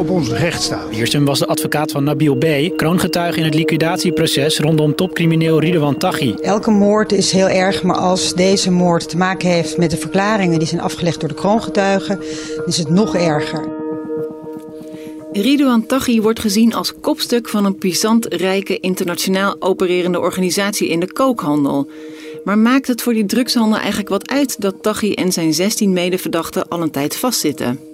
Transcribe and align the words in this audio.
op 0.00 0.10
onze 0.10 0.36
rechtsstaat. 0.36 0.88
Wiersum 0.88 1.24
was 1.24 1.38
de 1.38 1.46
advocaat 1.46 1.90
van 1.90 2.04
Nabil 2.04 2.36
B., 2.36 2.76
kroongetuige 2.76 3.38
in 3.38 3.44
het 3.44 3.54
liquidatieproces 3.54 4.58
rondom 4.58 4.94
topcrimineel 4.94 5.60
Ridwan 5.60 5.96
Taghi. 5.96 6.34
Elke 6.42 6.70
moord 6.70 7.12
is 7.12 7.32
heel 7.32 7.48
erg, 7.48 7.82
maar 7.82 7.96
als 7.96 8.34
deze 8.34 8.70
moord 8.70 9.08
te 9.08 9.16
maken 9.16 9.48
heeft 9.48 9.76
met 9.76 9.90
de 9.90 9.96
verklaringen 9.96 10.58
die 10.58 10.68
zijn 10.68 10.80
afgelegd 10.80 11.20
door 11.20 11.28
de 11.28 11.34
kroongetuigen, 11.34 12.20
is 12.66 12.76
het 12.76 12.90
nog 12.90 13.14
erger. 13.14 13.68
Ridouan 15.32 15.86
Taghi 15.86 16.20
wordt 16.20 16.40
gezien 16.40 16.74
als 16.74 16.94
kopstuk 17.00 17.48
van 17.48 17.64
een 17.64 17.78
puissant 17.78 18.26
rijke 18.26 18.80
internationaal 18.80 19.56
opererende 19.58 20.20
organisatie 20.20 20.88
in 20.88 21.00
de 21.00 21.12
kookhandel. 21.12 21.90
Maar 22.44 22.58
maakt 22.58 22.86
het 22.86 23.02
voor 23.02 23.12
die 23.12 23.26
drugshandel 23.26 23.78
eigenlijk 23.78 24.08
wat 24.08 24.30
uit 24.30 24.60
dat 24.60 24.74
Taghi 24.80 25.12
en 25.12 25.32
zijn 25.32 25.54
16 25.54 25.92
medeverdachten 25.92 26.68
al 26.68 26.82
een 26.82 26.90
tijd 26.90 27.16
vastzitten? 27.16 27.89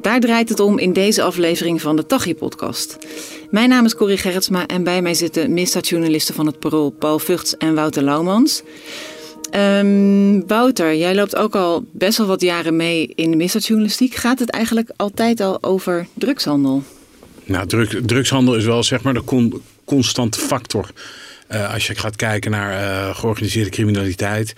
Daar 0.00 0.20
draait 0.20 0.48
het 0.48 0.60
om 0.60 0.78
in 0.78 0.92
deze 0.92 1.22
aflevering 1.22 1.80
van 1.80 1.96
de 1.96 2.06
Taghi-podcast. 2.06 2.98
Mijn 3.50 3.68
naam 3.68 3.84
is 3.84 3.94
Corrie 3.94 4.16
Gerritsma 4.16 4.66
en 4.66 4.84
bij 4.84 5.02
mij 5.02 5.14
zitten 5.14 5.52
misdaadjournalisten 5.52 6.34
van 6.34 6.46
het 6.46 6.58
Parool 6.58 6.90
Paul 6.90 7.18
Vugts 7.18 7.56
en 7.56 7.74
Wouter 7.74 8.02
Laumans. 8.02 8.62
Um, 9.56 10.46
Wouter, 10.46 10.96
jij 10.96 11.14
loopt 11.14 11.36
ook 11.36 11.54
al 11.54 11.84
best 11.92 12.18
wel 12.18 12.26
wat 12.26 12.40
jaren 12.40 12.76
mee 12.76 13.12
in 13.14 13.30
de 13.30 13.36
misdaadjournalistiek. 13.36 14.14
Gaat 14.14 14.38
het 14.38 14.50
eigenlijk 14.50 14.90
altijd 14.96 15.40
al 15.40 15.62
over 15.62 16.06
drugshandel? 16.14 16.82
Nou, 17.44 17.66
drug, 17.66 18.00
drugshandel 18.04 18.54
is 18.54 18.64
wel 18.64 18.82
zeg 18.82 19.02
maar 19.02 19.14
de 19.14 19.24
con, 19.24 19.62
constante 19.84 20.38
factor. 20.38 20.90
Uh, 21.50 21.72
als 21.72 21.86
je 21.86 21.94
gaat 21.94 22.16
kijken 22.16 22.50
naar 22.50 22.72
uh, 22.72 23.16
georganiseerde 23.16 23.70
criminaliteit. 23.70 24.54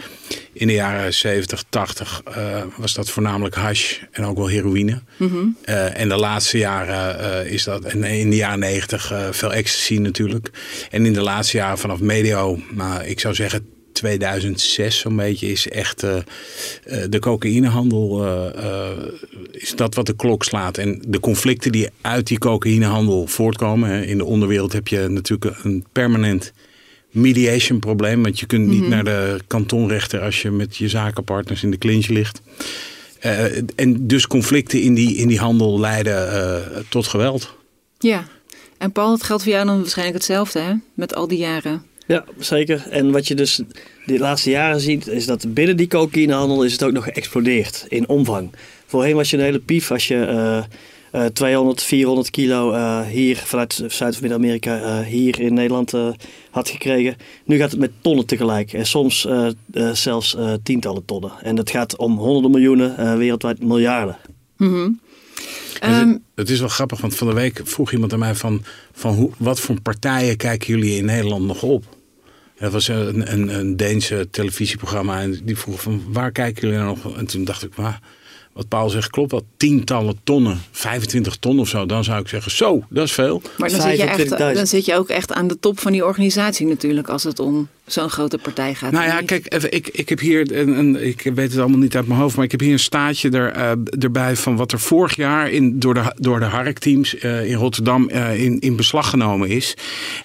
In 0.53 0.67
de 0.67 0.73
jaren 0.73 1.15
70, 1.15 1.65
80 1.69 2.23
uh, 2.29 2.63
was 2.77 2.95
dat 2.95 3.11
voornamelijk 3.11 3.55
hash 3.55 3.99
en 4.11 4.25
ook 4.25 4.37
wel 4.37 4.47
heroïne. 4.47 5.03
Mm 5.17 5.29
-hmm. 5.29 5.57
en 5.95 6.09
de 6.09 6.17
laatste 6.17 6.59
jaren 6.59 7.51
is 7.51 7.65
dat, 7.65 7.85
en 7.85 8.05
in 8.05 8.31
de 8.31 8.37
jaren 8.37 8.59
90 8.59 9.13
veel 9.31 9.53
ecstasy 9.53 9.97
natuurlijk. 9.97 10.51
En 10.91 11.07
in 11.07 11.13
de 11.13 11.23
laatste 11.23 11.57
jaren 11.57 11.79
vanaf 11.79 12.01
medio, 12.01 12.61
nou, 12.71 13.05
ik 13.05 13.21
zou 13.21 13.35
zeggen 13.35 13.67
2006 13.97 14.99
zo'n 14.99 15.17
beetje 15.17 15.51
is 15.51 15.69
echt 15.69 16.05
uh, 16.05 16.17
de 17.09 17.19
cocaïnehandel 17.19 18.25
uh, 18.25 18.91
is 19.51 19.75
dat 19.77 19.95
wat 19.95 20.07
de 20.07 20.17
klok 20.17 20.45
slaat. 20.45 20.79
En 20.79 21.03
de 21.09 21.21
conflicten 21.21 21.73
die 21.73 21.89
uit 22.01 22.27
die 22.27 22.39
cocaïnehandel 22.39 23.27
voortkomen. 23.27 23.91
Hè. 23.91 24.03
In 24.03 24.19
de 24.19 24.25
onderwereld 24.25 24.73
heb 24.73 24.89
je 24.89 25.09
natuurlijk 25.09 25.65
een 25.65 25.85
permanent 25.93 26.53
mediation 27.17 27.79
probleem. 27.79 28.23
Want 28.23 28.41
je 28.41 28.47
kunt 28.47 28.67
niet 28.67 28.77
mm 28.77 28.81
-hmm. 28.81 28.91
naar 28.91 29.05
de 29.05 29.39
kantonrechter 29.47 30.21
als 30.21 30.43
je 30.43 30.51
met 30.51 30.77
je 30.77 30.89
zakenpartners 30.89 31.63
in 31.63 31.71
de 31.71 31.79
clinch 31.79 32.09
ligt. 32.09 32.41
en 33.77 34.07
dus 34.07 34.27
conflicten 34.27 34.81
in 34.81 34.95
die, 34.95 35.17
in 35.17 35.29
die 35.29 35.39
handel 35.39 35.81
leiden 35.81 36.87
tot 36.89 37.07
geweld. 37.07 37.55
Ja, 37.99 38.25
en 38.79 38.93
Paul, 38.93 39.13
het 39.13 39.23
geldt 39.23 39.43
voor 39.43 39.53
jou 39.53 39.67
dan 39.67 39.79
waarschijnlijk 39.79 40.17
hetzelfde 40.17 40.61
hè? 40.61 40.73
Met 40.95 41.15
al 41.15 41.29
die 41.29 41.39
jaren. 41.39 41.83
Ja, 42.07 42.25
zeker. 42.39 42.87
En 42.91 43.11
wat 43.11 43.29
je 43.29 43.35
dus 43.35 43.61
de 44.07 44.19
laatste 44.19 44.51
jaren 44.51 44.81
ziet, 44.81 45.07
is 45.07 45.27
dat 45.27 45.55
binnen 45.55 45.77
die 45.77 45.89
cocaïnehandel 45.89 46.65
is 46.65 46.73
het 46.73 46.83
ook 46.83 46.93
nog 46.93 47.05
geëxplodeerd 47.05 47.85
in 47.89 48.09
omvang. 48.09 48.51
Voorheen 48.87 49.15
was 49.15 49.31
je 49.31 49.37
een 49.37 49.43
hele 49.43 49.59
pief 49.59 49.91
als 49.91 50.09
je 50.09 50.15
uh, 50.15 50.65
200, 51.33 51.83
400 51.83 52.31
kilo 52.31 52.73
uh, 52.73 53.01
hier 53.01 53.37
vanuit 53.37 53.85
Zuid- 53.87 54.15
of 54.15 54.21
Midden-Amerika 54.21 54.81
uh, 54.81 55.07
hier 55.07 55.41
in 55.41 55.55
Nederland 55.55 55.93
had 56.51 56.69
gekregen. 56.69 57.17
Nu 57.45 57.57
gaat 57.57 57.71
het 57.71 57.81
met 57.81 57.93
tonnen 58.01 58.27
tegelijk 58.27 58.73
en 58.73 58.87
soms 58.87 59.29
zelfs 59.93 60.37
tientallen 60.63 61.05
tonnen. 61.05 61.33
En 61.43 61.55
dat 61.55 61.71
gaat 61.71 61.97
om 61.97 62.19
honderden 62.19 62.51
miljoenen, 62.51 63.19
wereldwijd 63.19 63.63
miljarden. 63.63 64.17
Mm 64.57 64.69
-hmm. 64.69 65.01
Um, 65.85 66.25
het 66.35 66.51
is 66.51 66.59
wel 66.59 66.69
grappig, 66.69 67.01
want 67.01 67.15
van 67.15 67.27
de 67.27 67.35
week 67.35 67.61
vroeg 67.65 67.93
iemand 67.93 68.13
aan 68.13 68.19
mij 68.19 68.35
van, 68.35 68.65
van 68.93 69.15
hoe, 69.15 69.31
wat 69.39 69.61
voor 69.61 69.81
partijen 69.81 70.37
kijken 70.37 70.67
jullie 70.67 70.97
in 70.97 71.05
Nederland 71.05 71.45
nog 71.45 71.63
op? 71.63 71.85
Dat 72.59 72.73
was 72.73 72.89
een, 72.89 73.33
een, 73.33 73.59
een 73.59 73.77
Deense 73.77 74.29
televisieprogramma 74.31 75.21
en 75.21 75.41
die 75.45 75.57
vroeg 75.57 75.81
van 75.81 76.03
waar 76.09 76.33
kijken 76.33 76.63
jullie 76.63 76.85
nou 76.85 76.99
nog? 77.03 77.17
En 77.17 77.27
toen 77.27 77.45
dacht 77.45 77.65
ik, 77.65 77.77
maar 77.77 78.01
wat 78.57 78.69
Paul 78.69 78.91
zegt 78.91 79.11
klopt 79.11 79.31
wel, 79.31 79.47
tientallen 79.57 80.19
tonnen, 80.25 80.63
25 80.71 81.37
ton 81.37 81.59
of 81.59 81.69
zo. 81.69 81.87
Dan 81.87 82.05
zou 82.05 82.21
ik 82.21 82.29
zeggen, 82.29 82.51
zo, 82.51 82.85
dat 82.89 83.05
is 83.05 83.13
veel. 83.13 83.43
Maar 83.59 83.71
dan 83.71 83.81
zit, 83.81 83.97
je 83.97 84.03
echt, 84.03 84.39
dan 84.39 84.67
zit 84.67 84.85
je 84.85 84.95
ook 84.95 85.09
echt 85.09 85.33
aan 85.33 85.49
de 85.49 85.59
top 85.59 85.81
van 85.81 85.93
die 85.93 86.05
organisatie 86.05 86.67
natuurlijk 86.67 87.09
als 87.09 87.23
het 87.23 87.39
om 87.39 87.69
zo'n 87.87 88.11
grote 88.11 88.39
partij 88.39 88.75
gaat. 88.75 88.93
Nou 88.93 89.05
ja, 89.05 89.21
kijk, 89.21 89.47
ik, 89.55 89.89
ik 89.89 90.09
heb 90.09 90.21
hier, 90.21 90.53
een, 90.53 90.79
een, 90.79 91.07
ik 91.07 91.31
weet 91.35 91.51
het 91.51 91.61
allemaal 91.61 91.79
niet 91.79 91.97
uit 91.97 92.07
mijn 92.07 92.21
hoofd, 92.21 92.37
maar 92.37 92.45
ik 92.45 92.51
heb 92.51 92.61
hier 92.61 92.73
een 92.73 92.79
staatje 92.79 93.31
er, 93.31 93.57
uh, 93.57 94.03
erbij 94.03 94.37
van 94.37 94.57
wat 94.57 94.73
er 94.73 94.81
vorig 94.81 95.17
jaar 95.17 95.51
in, 95.51 95.79
door 95.79 95.95
de, 95.95 96.15
door 96.17 96.39
de 96.39 96.45
Hark-teams 96.45 97.15
uh, 97.15 97.51
in 97.51 97.57
Rotterdam 97.57 98.11
uh, 98.13 98.43
in, 98.45 98.61
in 98.61 98.77
beslag 98.77 99.11
genomen 99.11 99.49
is. 99.49 99.77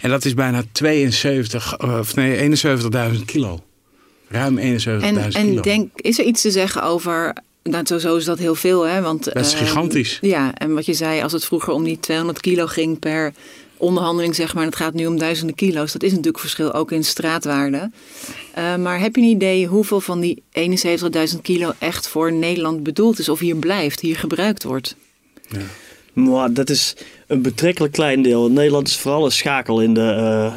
En 0.01 0.09
dat 0.09 0.25
is 0.25 0.33
bijna 0.33 0.63
72, 0.71 1.79
of 1.79 2.15
nee, 2.15 2.57
71.000 3.13 3.25
kilo. 3.25 3.59
Ruim 4.27 4.57
71.000 4.57 4.63
kilo. 4.83 4.99
En 5.31 5.55
denk, 5.55 5.89
is 5.95 6.19
er 6.19 6.25
iets 6.25 6.41
te 6.41 6.51
zeggen 6.51 6.83
over 6.83 7.33
nou, 7.63 7.85
sowieso 7.85 8.15
is 8.15 8.25
dat 8.25 8.39
heel 8.39 8.55
veel, 8.55 8.87
hè? 8.87 9.01
Want, 9.01 9.23
dat 9.23 9.45
is 9.45 9.53
gigantisch. 9.53 10.19
Uh, 10.21 10.29
ja, 10.29 10.53
en 10.53 10.73
wat 10.73 10.85
je 10.85 10.93
zei, 10.93 11.21
als 11.21 11.31
het 11.31 11.45
vroeger 11.45 11.73
om 11.73 11.83
die 11.83 11.99
200 11.99 12.39
kilo 12.39 12.67
ging 12.67 12.99
per 12.99 13.33
onderhandeling, 13.77 14.35
zeg 14.35 14.53
maar, 14.53 14.63
en 14.63 14.69
het 14.69 14.77
gaat 14.77 14.93
nu 14.93 15.05
om 15.05 15.17
duizenden 15.17 15.55
kilo's, 15.55 15.91
dat 15.91 16.03
is 16.03 16.09
natuurlijk 16.09 16.39
verschil 16.39 16.73
ook 16.73 16.91
in 16.91 17.03
straatwaarde. 17.03 17.91
Uh, 18.57 18.75
maar 18.75 18.99
heb 18.99 19.15
je 19.15 19.21
een 19.21 19.27
idee 19.27 19.67
hoeveel 19.67 20.01
van 20.01 20.19
die 20.19 20.43
71.000 21.33 21.41
kilo 21.41 21.73
echt 21.79 22.07
voor 22.07 22.33
Nederland 22.33 22.83
bedoeld 22.83 23.19
is, 23.19 23.29
of 23.29 23.39
hier 23.39 23.55
blijft, 23.55 23.99
hier 23.99 24.15
gebruikt 24.15 24.63
wordt? 24.63 24.95
Ja. 25.47 25.59
Maar 26.13 26.53
dat 26.53 26.69
is 26.69 26.95
een 27.27 27.41
betrekkelijk 27.41 27.93
klein 27.93 28.21
deel. 28.21 28.51
Nederland 28.51 28.87
is 28.87 28.97
vooral 28.97 29.25
een 29.25 29.31
schakel 29.31 29.81
in 29.81 29.93
de, 29.93 29.99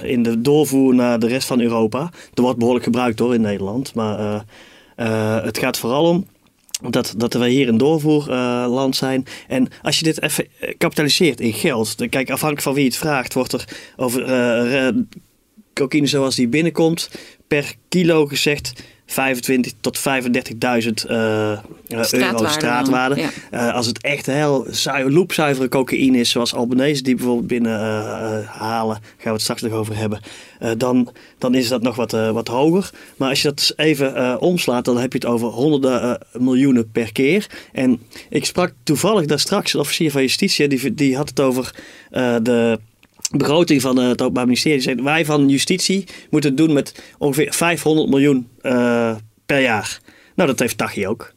uh, 0.02 0.10
in 0.10 0.22
de 0.22 0.40
doorvoer 0.40 0.94
naar 0.94 1.18
de 1.18 1.26
rest 1.26 1.46
van 1.46 1.60
Europa. 1.60 2.10
Er 2.34 2.42
wordt 2.42 2.58
behoorlijk 2.58 2.84
gebruikt 2.84 3.18
hoor 3.18 3.34
in 3.34 3.40
Nederland. 3.40 3.94
Maar 3.94 4.44
het 5.44 5.58
gaat 5.58 5.78
vooral 5.78 6.04
om 6.04 6.26
dat, 6.90 7.14
dat 7.16 7.34
we 7.34 7.48
hier 7.48 7.68
een 7.68 7.78
doorvoerland 7.78 8.94
uh, 8.94 9.00
zijn. 9.00 9.26
En 9.48 9.68
als 9.82 9.98
je 9.98 10.04
dit 10.04 10.22
even 10.22 10.46
kapitaliseert 10.78 11.40
in 11.40 11.52
geld. 11.52 11.98
Dan, 11.98 12.08
kijk, 12.08 12.30
afhankelijk 12.30 12.62
van 12.62 12.74
wie 12.74 12.84
het 12.84 12.96
vraagt, 12.96 13.34
wordt 13.34 13.52
er 13.52 13.64
over 13.96 14.28
uh, 14.28 15.02
cocaïne 15.74 16.06
zoals 16.06 16.34
die 16.34 16.48
binnenkomt 16.48 17.10
per 17.48 17.74
kilo 17.88 18.26
gezegd 18.26 18.72
25 19.06 19.72
tot 19.80 19.98
35.000 19.98 20.04
uh, 21.10 21.58
euro 22.10 22.46
straatwaarde. 22.48 23.16
Ja. 23.16 23.30
Uh, 23.52 23.74
als 23.74 23.86
het 23.86 24.02
echt 24.02 24.26
heel 24.26 24.66
loepzuivere 25.06 25.68
cocaïne 25.68 26.18
is, 26.18 26.30
zoals 26.30 26.54
Albanese 26.54 27.02
die 27.02 27.14
bijvoorbeeld 27.14 27.46
binnen 27.46 27.80
uh, 27.80 28.48
halen, 28.48 28.96
gaan 28.96 29.02
we 29.22 29.30
het 29.30 29.40
straks 29.40 29.62
nog 29.62 29.72
over 29.72 29.96
hebben, 29.96 30.20
dan, 30.76 31.12
dan 31.38 31.54
is 31.54 31.68
dat 31.68 31.82
nog 31.82 31.96
wat, 31.96 32.10
wat 32.10 32.48
hoger. 32.48 32.90
Maar 33.16 33.28
als 33.28 33.42
je 33.42 33.48
dat 33.48 33.72
even 33.76 34.40
omslaat, 34.40 34.84
dan 34.84 34.98
heb 34.98 35.12
je 35.12 35.18
het 35.18 35.26
over 35.26 35.48
honderden 35.48 36.18
miljoenen 36.32 36.90
per 36.90 37.12
keer. 37.12 37.46
En 37.72 38.00
ik 38.28 38.44
sprak 38.44 38.72
toevallig 38.82 39.26
daar 39.26 39.38
straks 39.38 39.74
een 39.74 39.80
officier 39.80 40.10
van 40.10 40.20
justitie, 40.20 40.68
die, 40.68 40.94
die 40.94 41.16
had 41.16 41.28
het 41.28 41.40
over 41.40 41.74
de 42.42 42.78
begroting 43.38 43.80
van 43.80 43.96
het 43.96 44.22
Openbaar 44.22 44.44
Ministerie 44.44 44.80
zegt 44.80 45.00
wij 45.00 45.24
van 45.24 45.48
justitie 45.48 46.04
moeten 46.30 46.50
het 46.50 46.58
doen 46.58 46.72
met 46.72 47.02
ongeveer 47.18 47.52
500 47.52 48.08
miljoen 48.08 48.48
uh, 48.62 49.14
per 49.46 49.60
jaar. 49.60 50.00
Nou, 50.34 50.48
dat 50.48 50.58
heeft 50.58 50.78
Tachi 50.78 51.06
ook. 51.06 51.32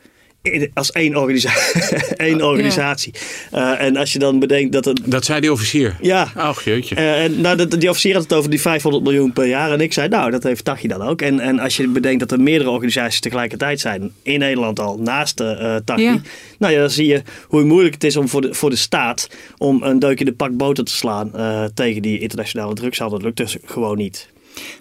Als 0.73 0.91
één, 0.91 1.15
organisa 1.15 1.51
één 2.15 2.41
organisatie. 2.41 3.13
Ja. 3.51 3.79
Uh, 3.79 3.85
en 3.85 3.97
als 3.97 4.13
je 4.13 4.19
dan 4.19 4.39
bedenkt 4.39 4.73
dat 4.73 4.85
het. 4.85 5.01
Dat 5.05 5.25
zei 5.25 5.39
die 5.39 5.51
officier. 5.51 5.97
Ja. 6.01 6.31
Oh, 6.37 6.57
jeetje. 6.65 6.95
Uh, 6.95 7.23
en 7.23 7.41
nou, 7.41 7.67
die 7.67 7.89
officier 7.89 8.13
had 8.13 8.23
het 8.23 8.33
over 8.33 8.49
die 8.49 8.61
500 8.61 9.03
miljoen 9.03 9.33
per 9.33 9.45
jaar. 9.45 9.71
En 9.71 9.81
ik 9.81 9.93
zei, 9.93 10.07
nou, 10.07 10.31
dat 10.31 10.43
heeft 10.43 10.65
Tachi 10.65 10.87
dan 10.87 11.01
ook. 11.01 11.21
En, 11.21 11.39
en 11.39 11.59
als 11.59 11.77
je 11.77 11.87
bedenkt 11.87 12.19
dat 12.19 12.31
er 12.31 12.41
meerdere 12.41 12.69
organisaties 12.69 13.19
tegelijkertijd 13.19 13.79
zijn. 13.79 14.11
in 14.23 14.39
Nederland 14.39 14.79
al, 14.79 14.97
naast 14.97 15.39
uh, 15.39 15.75
Tachi. 15.85 16.03
Ja. 16.03 16.21
Nou 16.59 16.73
ja, 16.73 16.79
dan 16.79 16.89
zie 16.89 17.07
je 17.07 17.21
hoe 17.47 17.63
moeilijk 17.63 17.93
het 17.93 18.03
is 18.03 18.17
om 18.17 18.27
voor 18.27 18.41
de, 18.41 18.53
voor 18.53 18.69
de 18.69 18.75
staat. 18.75 19.29
om 19.57 19.83
een 19.83 19.99
deuk 19.99 20.19
in 20.19 20.25
de 20.25 20.33
pak 20.33 20.57
boter 20.57 20.83
te 20.83 20.93
slaan. 20.93 21.31
tegen 21.73 22.01
die 22.01 22.19
internationale 22.19 22.73
drugshandel. 22.73 23.17
Dat 23.17 23.25
lukt 23.25 23.37
dus 23.37 23.57
gewoon 23.65 23.97
niet. 23.97 24.27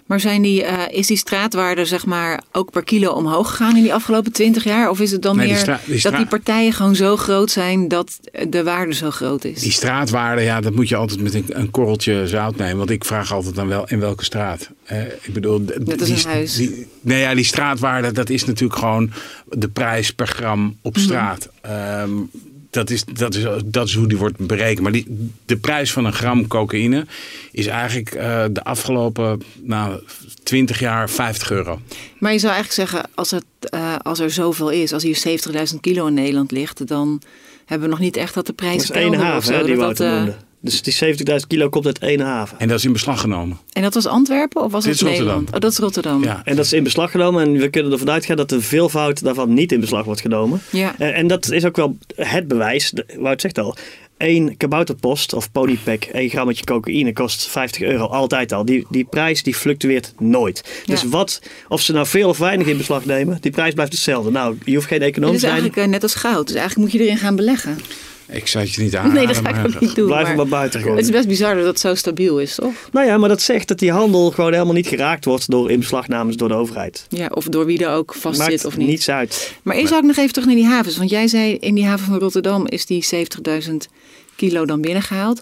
Maar 0.05 0.19
zijn 0.19 0.41
die, 0.41 0.61
uh, 0.63 0.69
is 0.89 1.07
die 1.07 1.17
straatwaarde 1.17 1.85
zeg 1.85 2.05
maar 2.05 2.43
ook 2.51 2.71
per 2.71 2.83
kilo 2.83 3.11
omhoog 3.11 3.49
gegaan 3.49 3.75
in 3.77 3.81
die 3.83 3.93
afgelopen 3.93 4.31
20 4.31 4.63
jaar? 4.63 4.89
Of 4.89 4.99
is 4.99 5.11
het 5.11 5.21
dan 5.21 5.37
Nee, 5.37 5.47
meer 5.47 5.79
die 5.85 6.01
dat 6.01 6.15
die 6.15 6.25
partijen 6.25 6.73
gewoon 6.73 6.95
zo 6.95 7.17
groot 7.17 7.51
zijn 7.51 7.87
dat 7.87 8.19
de 8.49 8.63
waarde 8.63 8.93
zo 8.93 9.11
groot 9.11 9.43
is? 9.45 9.59
Die 9.61 9.71
straatwaarde, 9.71 10.41
ja, 10.41 10.61
dat 10.61 10.73
moet 10.75 10.89
je 10.89 10.95
altijd 10.95 11.21
met 11.21 11.33
een, 11.33 11.45
een 11.47 11.71
korreltje 11.71 12.27
zout 12.27 12.55
nemen. 12.55 12.77
Want 12.77 12.89
ik 12.89 13.05
vraag 13.05 13.31
altijd 13.33 13.55
dan 13.55 13.67
wel 13.67 13.87
in 13.87 13.99
welke 13.99 14.23
straat. 14.23 14.69
Eh, 14.83 15.01
ik 15.01 15.33
bedoel, 15.33 15.65
d- 15.65 15.85
Net 15.87 15.99
als 15.99 16.09
die, 16.09 16.17
een 16.25 16.31
huis. 16.31 16.55
Die, 16.55 16.87
nee, 17.01 17.19
ja, 17.19 17.35
die 17.35 17.43
straatwaarde, 17.45 18.11
dat 18.11 18.29
is 18.29 18.45
natuurlijk 18.45 18.79
gewoon 18.79 19.11
de 19.49 19.67
prijs 19.69 20.11
per 20.13 20.27
gram 20.27 20.59
Mhm. 20.61 20.71
op 20.81 20.97
straat. 20.97 21.49
Ehm, 21.61 22.11
dat, 22.77 22.89
is, 22.89 23.03
dat, 23.05 23.35
is, 23.35 23.43
dat 23.65 23.87
is 23.87 23.93
hoe 23.93 24.07
die 24.07 24.17
wordt 24.17 24.37
berekend. 24.37 24.79
Maar 24.79 24.91
die, 24.91 25.31
de 25.45 25.57
prijs 25.57 25.91
van 25.91 26.05
een 26.05 26.13
gram 26.13 26.47
cocaïne 26.47 27.05
is 27.51 27.67
eigenlijk 27.67 28.11
eh, 28.11 28.45
de 28.51 28.63
afgelopen 28.63 29.41
nou, 29.61 30.01
20 30.43 30.79
jaar 30.79 31.09
50 31.09 31.51
euro. 31.51 31.79
Maar 32.19 32.31
je 32.31 32.39
zou 32.39 32.53
eigenlijk 32.53 32.89
zeggen, 32.89 33.09
als, 33.15 33.31
het, 33.31 33.45
eh, 33.59 33.95
als 34.01 34.19
er 34.19 34.31
zoveel 34.31 34.69
is, 34.69 34.93
als 34.93 35.03
hier 35.03 35.39
70.000 35.73 35.79
kilo 35.81 36.07
in 36.07 36.13
Nederland 36.13 36.51
ligt, 36.51 36.87
dan 36.87 37.21
hebben 37.65 37.87
we 37.87 37.93
nog 37.93 38.03
niet 38.03 38.17
echt 38.17 38.33
dat 38.33 38.45
de 38.45 38.53
Dat 38.55 38.65
prijs 38.65 38.83
is 38.83 38.91
één 38.91 39.13
haven 39.13 39.53
zo. 39.53 39.53
hè, 39.53 39.63
die 39.63 39.75
dat 39.75 39.97
dat, 39.97 40.15
noemde. 40.15 40.35
Dus 40.61 40.81
die 40.81 41.15
70.000 41.17 41.35
kilo 41.47 41.69
komt 41.69 41.85
uit 41.85 41.99
één 41.99 42.19
haven. 42.19 42.59
En 42.59 42.67
dat 42.67 42.77
is 42.77 42.85
in 42.85 42.91
beslag 42.93 43.19
genomen. 43.21 43.57
en 43.73 43.81
dat 43.81 43.93
was 43.93 44.05
Antwerpen 44.05 44.63
of 44.63 44.71
was 44.71 44.83
Dit 44.83 44.91
het 44.93 45.01
is 45.01 45.07
Rotterdam. 45.07 45.25
Nederland? 45.35 45.55
Oh, 45.55 45.59
dat 45.61 45.71
is 45.71 45.77
Rotterdam. 45.77 46.23
Ja. 46.23 46.41
En 46.43 46.55
dat 46.55 46.65
is 46.65 46.73
in 46.73 46.83
beslag 46.83 47.11
genomen 47.11 47.43
en 47.43 47.51
we 47.51 47.69
kunnen 47.69 47.91
ervan 47.91 48.09
uitgaan 48.09 48.35
dat 48.37 48.49
de 48.49 48.61
veelvoud 48.61 49.23
daarvan 49.23 49.53
niet 49.53 49.71
in 49.71 49.79
beslag 49.79 50.05
wordt 50.05 50.21
genomen. 50.21 50.61
Ja. 50.71 50.95
En, 50.97 51.13
en 51.13 51.27
dat 51.27 51.51
is 51.51 51.65
ook 51.65 51.75
wel 51.75 51.97
het 52.15 52.47
bewijs, 52.47 52.93
Wout 53.17 53.41
zegt 53.41 53.57
al, 53.59 53.75
één 54.17 54.57
kabouterpost 54.57 55.33
of 55.33 55.51
ponypack, 55.51 56.03
één 56.03 56.29
grammetje 56.29 56.63
cocaïne 56.63 57.13
kost 57.13 57.47
50 57.47 57.81
euro 57.81 58.05
altijd 58.05 58.51
al. 58.51 58.65
Die, 58.65 58.85
die 58.89 59.05
prijs 59.05 59.43
die 59.43 59.55
fluctueert 59.55 60.13
nooit. 60.19 60.81
Dus 60.85 61.01
Ja. 61.01 61.07
wat, 61.09 61.41
of 61.67 61.81
ze 61.81 61.93
nou 61.93 62.07
veel 62.07 62.29
of 62.29 62.37
weinig 62.37 62.67
in 62.67 62.77
beslag 62.77 63.05
nemen, 63.05 63.37
die 63.41 63.51
prijs 63.51 63.73
blijft 63.73 63.91
hetzelfde. 63.91 64.31
Nou, 64.31 64.57
je 64.65 64.75
hoeft 64.75 64.87
geen 64.87 65.01
econoom 65.01 65.29
te 65.29 65.35
is 65.35 65.41
zijn. 65.41 65.51
eigenlijk 65.53 65.81
eh, 65.81 65.91
net 65.91 66.03
als 66.03 66.15
goud. 66.15 66.47
Dus 66.47 66.55
eigenlijk 66.55 66.89
moet 66.91 66.99
je 67.01 67.05
erin 67.07 67.17
gaan 67.17 67.35
beleggen. 67.35 67.77
Ik 68.29 68.47
zou 68.47 68.63
het 68.65 68.73
je 68.73 68.81
niet 68.81 68.95
aanraden. 68.95 69.17
nee, 69.17 69.27
dat 69.27 69.37
ga 69.37 69.49
ik 69.49 69.65
ook 69.65 69.79
niet 69.79 69.95
doen. 69.95 70.05
Blijf 70.05 70.27
maar 70.27 70.35
maar 70.35 70.47
buiten 70.47 70.79
het 70.79 70.89
is 70.89 70.95
gewoon. 71.05 71.11
best 71.15 71.27
bizar 71.27 71.55
dat 71.55 71.65
het 71.65 71.79
zo 71.79 71.95
stabiel 71.95 72.39
is, 72.39 72.55
toch? 72.55 72.73
Nou 72.91 73.05
ja, 73.07 73.17
maar 73.17 73.29
dat 73.29 73.41
zegt 73.41 73.67
dat 73.67 73.79
die 73.79 73.91
handel 73.91 74.31
gewoon 74.31 74.51
helemaal 74.53 74.73
niet 74.73 74.87
geraakt 74.87 75.25
wordt 75.25 75.49
door 75.49 75.71
inbeslagnames 75.71 76.35
door 76.35 76.47
de 76.47 76.53
overheid. 76.53 77.05
Ja, 77.09 77.27
of 77.33 77.45
door 77.45 77.65
wie 77.65 77.85
er 77.85 77.89
ook 77.91 78.13
vast 78.13 78.39
Maakt 78.39 78.51
zit 78.51 78.65
of 78.65 78.77
niet. 78.77 78.87
niets 78.87 79.09
uit. 79.09 79.53
Maar 79.63 79.75
eerst 79.75 79.87
zou 79.87 79.99
ik 80.01 80.07
nog 80.07 80.17
even 80.17 80.31
terug 80.33 80.47
naar 80.47 80.55
die 80.57 80.65
havens. 80.65 80.97
Want 80.97 81.09
jij 81.09 81.27
zei 81.27 81.53
in 81.55 81.75
die 81.75 81.85
haven 81.85 82.05
van 82.05 82.19
Rotterdam 82.19 82.67
is 82.67 82.85
die 82.85 83.05
70.000 83.67 83.73
kilo 84.35 84.65
dan 84.65 84.81
binnengehaald. 84.81 85.41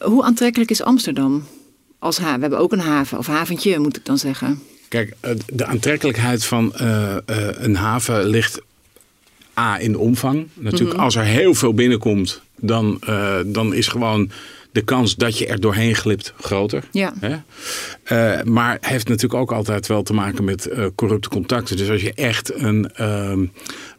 Hoe 0.00 0.24
aantrekkelijk 0.24 0.70
is 0.70 0.82
Amsterdam 0.82 1.44
als 1.98 2.18
haven? 2.18 2.34
We 2.34 2.40
hebben 2.40 2.58
ook 2.58 2.72
een 2.72 2.80
haven, 2.80 3.18
of 3.18 3.26
haventje 3.26 3.78
moet 3.78 3.96
ik 3.96 4.04
dan 4.04 4.18
zeggen. 4.18 4.62
Kijk, 4.88 5.14
de 5.52 5.64
aantrekkelijkheid 5.64 6.44
van 6.44 6.74
eh, 6.74 7.16
eh, 7.16 7.22
een 7.54 7.76
haven 7.76 8.24
ligt 8.26 8.60
A 9.58 9.78
in 9.80 9.92
de 9.92 9.98
omvang. 9.98 10.46
Natuurlijk, 10.54 10.92
Mhm. 10.92 11.04
als 11.04 11.14
er 11.16 11.24
heel 11.24 11.54
veel 11.54 11.74
binnenkomt, 11.74 12.40
dan, 12.56 12.96
eh, 13.06 13.38
dan 13.46 13.74
is 13.74 13.88
gewoon 13.88 14.30
de 14.72 14.82
kans 14.82 15.16
dat 15.16 15.38
je 15.38 15.46
er 15.46 15.60
doorheen 15.60 15.94
glipt 15.94 16.32
groter. 16.40 16.84
Ja. 16.92 17.14
Hè? 17.20 17.36
Eh, 18.02 18.42
maar 18.44 18.78
heeft 18.80 19.08
natuurlijk 19.08 19.40
ook 19.40 19.52
altijd 19.52 19.86
wel 19.86 20.02
te 20.02 20.12
maken 20.14 20.44
met 20.44 20.66
eh, 20.66 20.84
corrupte 20.94 21.28
contacten. 21.28 21.76
Dus 21.76 21.90
als 21.90 22.02
je 22.02 22.12
echt 22.14 22.54
een 22.54 22.90
ehm, 22.94 23.44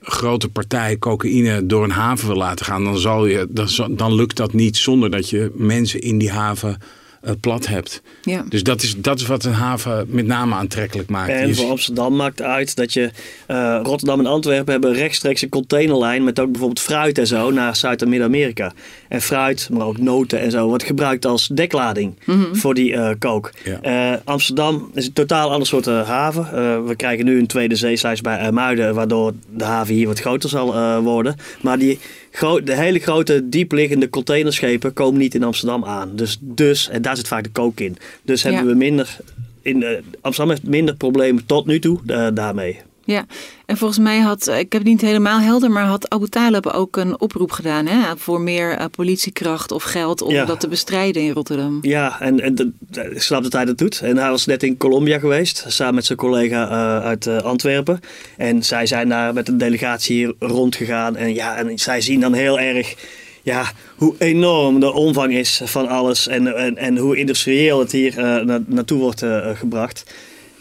grote 0.01 0.49
partij 0.49 0.97
cocaïne 0.97 1.65
door 1.65 1.83
een 1.83 1.91
haven 1.91 2.27
wil 2.27 2.37
laten 2.37 2.65
gaan, 2.65 2.83
dan, 2.83 2.97
zal 2.97 3.25
je, 3.25 3.47
dan, 3.49 3.95
dan 3.95 4.15
lukt 4.15 4.35
dat 4.35 4.53
niet 4.53 4.77
zonder 4.77 5.11
dat 5.11 5.29
je 5.29 5.51
mensen 5.53 6.01
in 6.01 6.17
die 6.17 6.31
haven 6.31 6.77
eh, 7.23 7.31
plat 7.39 7.67
hebt. 7.67 8.01
Ja. 8.21 8.45
Dus 8.49 8.63
dat 8.63 8.81
is, 8.83 8.95
dat 8.97 9.19
is 9.19 9.25
wat 9.25 9.43
een 9.43 9.53
haven 9.53 10.05
met 10.09 10.25
name 10.25 10.55
aantrekkelijk 10.55 11.09
maakt. 11.09 11.29
En 11.29 11.47
Je- 11.47 11.55
voor 11.55 11.69
Amsterdam 11.69 12.15
maakt 12.15 12.41
uit 12.41 12.75
dat 12.75 12.93
je 12.93 13.09
eh, 13.47 13.79
Rotterdam 13.83 14.19
en 14.19 14.25
Antwerpen 14.25 14.71
hebben 14.71 14.93
rechtstreeks 14.93 15.41
een 15.41 15.49
containerlijn 15.49 16.23
met 16.23 16.39
ook 16.39 16.51
bijvoorbeeld 16.51 16.79
fruit 16.79 17.17
en 17.17 17.27
zo 17.27 17.51
naar 17.51 17.75
Zuid- 17.75 18.01
en 18.01 18.09
Midden-Amerika. 18.09 18.73
En 19.09 19.21
fruit, 19.21 19.69
maar 19.71 19.85
ook 19.87 19.97
noten 19.97 20.39
en 20.39 20.51
zo, 20.51 20.67
wordt 20.67 20.83
gebruikt 20.83 21.25
als 21.25 21.47
deklading 21.47 22.15
voor 22.51 22.73
die 22.73 22.93
eh 22.93 23.09
kook. 23.19 23.51
Ja. 23.63 23.81
Eh, 24.13 24.19
Amsterdam 24.23 24.89
is 24.93 25.05
een 25.05 25.13
totaal 25.13 25.51
ander 25.51 25.67
soort 25.67 25.85
haven. 25.85 26.45
Eh, 26.45 26.85
we 26.85 26.95
krijgen 26.95 27.25
nu 27.25 27.39
een 27.39 27.47
tweede 27.47 27.75
zeesluis 27.75 28.21
bij 28.21 28.37
IJmuiden, 28.37 28.95
waardoor 28.95 29.33
de 29.49 29.63
haven 29.63 29.93
hier 29.93 30.07
wat 30.07 30.19
groter 30.19 30.49
zal 30.49 30.73
eh, 30.75 30.97
worden. 30.97 31.35
Maar 31.61 31.77
die 31.77 31.99
de 32.39 32.75
hele 32.75 32.99
grote 32.99 33.49
diepliggende 33.49 34.09
containerschepen 34.09 34.93
komen 34.93 35.19
niet 35.19 35.35
in 35.35 35.43
Amsterdam 35.43 35.85
aan. 35.85 36.15
Dus, 36.15 36.37
dus 36.41 36.89
en 36.89 37.01
daar 37.01 37.15
zit 37.15 37.27
vaak 37.27 37.43
de 37.43 37.49
kook 37.49 37.79
in. 37.79 37.97
Dus 38.23 38.41
Ja. 38.41 38.51
hebben 38.51 38.71
we 38.71 38.77
minder 38.77 39.17
in, 39.61 39.83
eh, 39.83 39.97
Amsterdam 40.21 40.55
heeft 40.55 40.67
minder 40.67 40.95
problemen 40.95 41.45
tot 41.45 41.65
nu 41.65 41.79
toe 41.79 41.99
eh, 42.07 42.27
daarmee. 42.33 42.79
Ja, 43.05 43.25
en 43.65 43.77
volgens 43.77 43.99
mij 43.99 44.19
had, 44.19 44.47
eh, 44.47 44.59
ik 44.59 44.71
heb 44.73 44.81
het 44.81 44.91
niet 44.91 45.01
helemaal 45.01 45.39
helder, 45.39 45.71
maar 45.71 45.85
had 45.85 46.09
Abu 46.09 46.27
Talib 46.27 46.67
ook 46.67 46.97
een 46.97 47.19
oproep 47.19 47.51
gedaan 47.51 47.85
hè, 47.85 48.17
voor 48.17 48.41
meer 48.41 48.71
eh, 48.77 48.85
politiekracht 48.95 49.71
of 49.71 49.83
geld 49.83 50.21
om 50.21 50.31
Ja. 50.31 50.45
dat 50.45 50.59
te 50.59 50.67
bestrijden 50.67 51.21
in 51.21 51.31
Rotterdam. 51.31 51.77
Ja, 51.81 52.19
en, 52.21 52.39
en 52.39 52.55
de- 52.55 52.71
ik 53.11 53.21
snap 53.21 53.43
dat 53.43 53.53
hij 53.53 53.65
dat 53.65 53.77
doet. 53.77 54.01
En 54.01 54.17
hij 54.17 54.29
was 54.29 54.45
net 54.45 54.63
in 54.63 54.77
Colombia 54.77 55.19
geweest, 55.19 55.65
samen 55.67 55.95
met 55.95 56.05
zijn 56.05 56.17
collega 56.17 56.69
eh, 56.69 57.05
uit 57.05 57.27
Antwerpen. 57.27 57.99
En 58.37 58.63
zij 58.63 58.85
zijn 58.85 59.09
daar 59.09 59.33
met 59.33 59.47
een 59.47 59.57
delegatie 59.57 60.15
hier 60.15 60.33
rondgegaan. 60.39 61.15
En 61.15 61.33
ja, 61.33 61.55
en 61.55 61.79
zij 61.79 62.01
zien 62.01 62.19
dan 62.19 62.33
heel 62.33 62.59
erg 62.59 62.95
ja, 63.41 63.71
hoe 63.95 64.15
enorm 64.17 64.79
de 64.79 64.93
omvang 64.93 65.33
is 65.33 65.61
van 65.63 65.87
alles. 65.87 66.27
En, 66.27 66.55
en, 66.57 66.77
en 66.77 66.97
hoe 66.97 67.17
industrieel 67.17 67.79
het 67.79 67.91
hier 67.91 68.13
na- 68.45 68.63
naartoe 68.65 68.99
wordt 68.99 69.23
gebracht. 69.53 70.03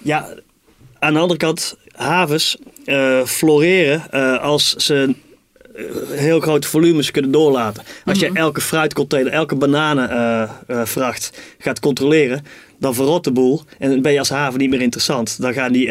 Ja, 0.03 0.29
aan 1.03 1.13
de 1.13 1.19
andere 1.19 1.39
kant, 1.39 1.77
havens 1.93 2.57
eh, 2.85 3.25
floreren 3.25 4.11
eh, 4.11 4.43
als 4.43 4.75
ze 4.75 5.15
eh, 5.75 5.85
heel 6.11 6.41
grote 6.41 6.69
volumes 6.69 7.11
kunnen 7.11 7.31
doorlaten. 7.31 7.83
Als 8.05 8.19
je 8.19 8.31
elke 8.33 8.61
fruitcontainer, 8.61 9.33
elke 9.33 9.55
bananenvracht 9.55 11.39
gaat 11.59 11.81
controleren, 11.81 12.45
dan 12.79 12.95
verrot 12.95 13.25
de 13.25 13.33
boel 13.33 13.63
en 13.79 13.91
dan 13.91 14.03
ben 14.03 14.13
je 14.13 14.19
als 14.19 14.29
haven 14.29 14.59
niet 14.61 14.71
meer 14.71 14.81
interessant. 14.81 15.41
Dan 15.41 15.53
gaan 15.53 15.73
die, 15.73 15.87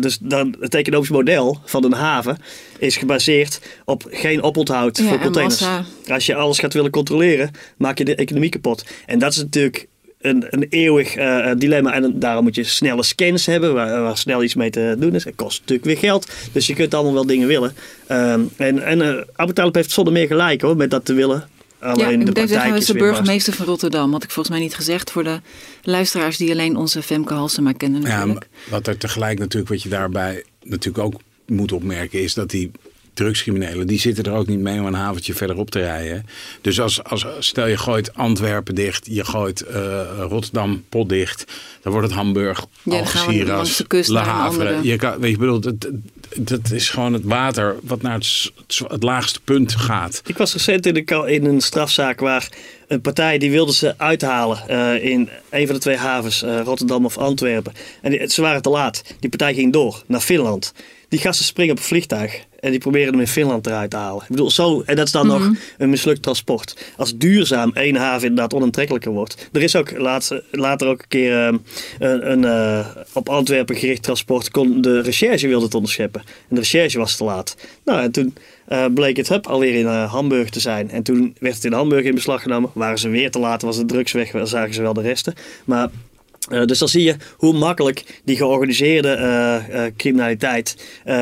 dus 0.00 0.18
dan, 0.20 0.56
het 0.60 0.74
economisch 0.74 1.08
model 1.08 1.60
van 1.64 1.84
een 1.84 1.92
haven 1.92 2.38
is 2.78 2.96
gebaseerd 2.96 3.60
op 3.84 4.04
geen 4.10 4.42
oponthoud 4.42 4.98
Ja, 4.98 5.04
voor 5.04 5.18
containers. 5.18 5.64
Als 6.08 6.26
je 6.26 6.34
alles 6.34 6.58
gaat 6.58 6.74
willen 6.74 6.90
controleren, 6.90 7.50
maak 7.76 7.98
je 7.98 8.04
de 8.04 8.14
economie 8.14 8.50
kapot. 8.50 8.84
En 9.06 9.18
dat 9.18 9.32
is 9.32 9.38
natuurlijk 9.38 9.88
een, 10.22 10.44
een 10.50 10.66
eeuwig 10.68 11.14
eh, 11.14 11.50
dilemma. 11.56 11.92
En 11.92 12.18
daarom 12.18 12.44
moet 12.44 12.54
je 12.54 12.64
snelle 12.64 13.02
scans 13.02 13.46
hebben, 13.46 13.74
waar, 13.74 14.02
waar 14.02 14.16
snel 14.16 14.42
iets 14.42 14.54
mee 14.54 14.70
te 14.70 14.96
doen 14.98 15.14
is. 15.14 15.24
Het 15.24 15.34
kost 15.36 15.60
natuurlijk 15.60 15.88
weer 15.88 15.98
geld. 15.98 16.30
Dus 16.52 16.66
je 16.66 16.74
kunt 16.74 16.94
allemaal 16.94 17.14
wel 17.14 17.26
dingen 17.26 17.48
willen. 17.48 17.74
Ehm, 18.06 18.40
en 18.56 18.82
en 18.82 19.02
eh 19.02 19.22
Abu 19.36 19.52
Talib 19.52 19.74
heeft 19.74 19.90
zonder 19.90 20.12
meer 20.12 20.26
gelijk 20.26 20.60
hoor, 20.60 20.76
met 20.76 20.90
dat 20.90 21.04
te 21.04 21.12
willen. 21.12 21.48
Alleen 21.78 21.98
Ja, 21.98 22.08
ik 22.08 22.18
de 22.18 22.24
praktijk 22.24 22.48
zeggen, 22.48 22.70
hij 22.70 22.78
is 22.78 22.86
de 22.86 22.94
burgemeester 22.94 23.52
van 23.52 23.66
Rotterdam. 23.66 24.12
Had 24.12 24.22
ik 24.22 24.30
volgens 24.30 24.56
mij 24.56 24.64
niet 24.64 24.74
gezegd 24.74 25.10
voor 25.10 25.24
de 25.24 25.40
luisteraars 25.82 26.36
die 26.36 26.50
alleen 26.50 26.76
onze 26.76 27.02
Femke 27.02 27.34
Halsema 27.34 27.72
kennen 27.72 28.02
Ja, 28.02 28.08
natuurlijk. 28.08 28.46
maar 28.50 28.70
wat 28.70 28.86
er 28.86 28.98
tegelijk 28.98 29.38
natuurlijk, 29.38 29.70
wat 29.70 29.82
je 29.82 29.88
daarbij 29.88 30.44
natuurlijk 30.62 31.04
ook 31.04 31.20
moet 31.46 31.72
opmerken, 31.72 32.22
is 32.22 32.34
dat 32.34 32.50
die 32.50 32.70
drugscriminelen, 33.14 33.86
die 33.86 33.98
zitten 34.00 34.24
er 34.24 34.32
ook 34.32 34.46
niet 34.46 34.58
mee 34.58 34.80
om 34.80 34.86
een 34.86 34.94
haventje 34.94 35.34
verderop 35.34 35.70
te 35.70 35.78
rijden. 35.78 36.26
Dus 36.60 36.80
als, 36.80 37.04
als 37.04 37.26
stel 37.38 37.66
je 37.66 37.76
gooit 37.76 38.14
Antwerpen 38.14 38.74
dicht, 38.74 39.06
je 39.10 39.24
gooit 39.24 39.60
eh, 39.60 40.00
Rotterdam 40.18 40.84
pot 40.88 41.08
dicht, 41.08 41.44
dan 41.82 41.92
wordt 41.92 42.06
het 42.08 42.16
Hamburg, 42.16 42.58
Ja, 42.82 42.96
dan 42.96 43.06
gaan 43.06 43.34
we 43.34 43.52
Algeciras, 43.52 44.08
Le 44.08 44.18
Havre. 44.18 44.78
Je 44.82 44.96
kan, 44.96 45.18
weet 45.20 45.30
je, 45.30 45.36
bedoel, 45.36 45.60
dat, 45.60 45.74
dat 46.36 46.70
is 46.70 46.90
gewoon 46.90 47.12
het 47.12 47.24
water 47.24 47.76
wat 47.82 48.02
naar 48.02 48.14
het, 48.14 48.52
het 48.86 49.02
laagste 49.02 49.40
punt 49.40 49.74
gaat. 49.74 50.22
Ik 50.26 50.36
was 50.36 50.52
recent 50.52 50.86
in 50.86 51.06
in 51.26 51.44
een 51.44 51.60
strafzaak 51.60 52.20
waar 52.20 52.48
een 52.88 53.00
partij 53.00 53.38
die 53.38 53.50
wilde 53.50 53.72
ze 53.72 53.98
uithalen 53.98 54.68
eh, 54.68 55.04
in 55.04 55.28
een 55.50 55.66
van 55.66 55.74
de 55.74 55.80
twee 55.80 55.96
havens, 55.96 56.42
eh, 56.42 56.60
Rotterdam 56.64 57.04
of 57.04 57.18
Antwerpen. 57.18 57.72
En 58.02 58.10
die- 58.10 58.28
ze 58.28 58.40
waren 58.40 58.62
te 58.62 58.70
laat. 58.70 59.02
Die 59.20 59.28
partij 59.30 59.54
ging 59.54 59.72
door 59.72 60.02
naar 60.06 60.20
Finland. 60.20 60.72
Die 61.12 61.20
gasten 61.20 61.44
springen 61.44 61.72
op 61.72 61.78
een 61.78 61.84
vliegtuig 61.84 62.44
en 62.60 62.70
die 62.70 62.80
proberen 62.80 63.10
hem 63.10 63.20
in 63.20 63.26
Finland 63.26 63.66
eruit 63.66 63.90
te 63.90 63.96
halen. 63.96 64.22
Ik 64.22 64.28
bedoel, 64.28 64.50
zo, 64.50 64.82
en 64.86 64.96
dat 64.96 65.06
is 65.06 65.12
dan 65.12 65.26
nog 65.26 65.50
een 65.78 65.90
mislukt 65.90 66.22
transport. 66.22 66.92
Als 66.96 67.16
duurzaam 67.16 67.70
één 67.74 67.96
haven 67.96 68.28
inderdaad 68.28 68.54
onaantrekkelijker 68.54 69.12
wordt. 69.12 69.48
Er 69.52 69.62
is 69.62 69.76
ook 69.76 69.98
laatst, 69.98 70.34
later 70.50 70.88
ook 70.88 71.02
een 71.02 71.08
keer 71.08 71.46
eh, 71.46 71.54
een, 71.98 72.30
een 72.30 72.44
eh, 72.44 72.86
op 73.12 73.28
Antwerpen 73.28 73.76
gericht 73.76 74.02
transport. 74.02 74.50
Kon, 74.50 74.80
de 74.80 75.00
recherche 75.00 75.48
wilde 75.48 75.64
het 75.64 75.74
onderscheppen. 75.74 76.20
En 76.20 76.54
de 76.54 76.60
recherche 76.60 76.98
was 76.98 77.16
te 77.16 77.24
laat. 77.24 77.56
Nou, 77.84 78.02
en 78.02 78.10
toen 78.10 78.34
eh, 78.66 78.84
bleek 78.94 79.16
het 79.16 79.28
hup, 79.28 79.46
alweer 79.46 79.74
in 79.74 79.86
eh, 79.86 80.12
Hamburg 80.12 80.50
te 80.50 80.60
zijn. 80.60 80.90
En 80.90 81.02
toen 81.02 81.36
werd 81.38 81.54
het 81.54 81.64
in 81.64 81.72
Hamburg 81.72 82.04
in 82.04 82.14
beslag 82.14 82.42
genomen. 82.42 82.70
Waren 82.74 82.98
ze 82.98 83.08
weer 83.08 83.30
te 83.30 83.38
laat, 83.38 83.62
was 83.62 83.76
de 83.76 83.86
drugs 83.86 84.12
weg, 84.12 84.30
zagen 84.42 84.74
ze 84.74 84.82
wel 84.82 84.92
de 84.92 85.00
resten. 85.00 85.34
Maar 85.64 85.90
eh, 86.50 86.64
dus 86.64 86.78
dan 86.78 86.88
zie 86.88 87.02
je 87.02 87.16
hoe 87.36 87.52
makkelijk 87.52 88.20
die 88.24 88.36
georganiseerde 88.36 89.08
eh, 89.08 89.84
eh, 89.86 89.92
criminaliteit 89.96 90.76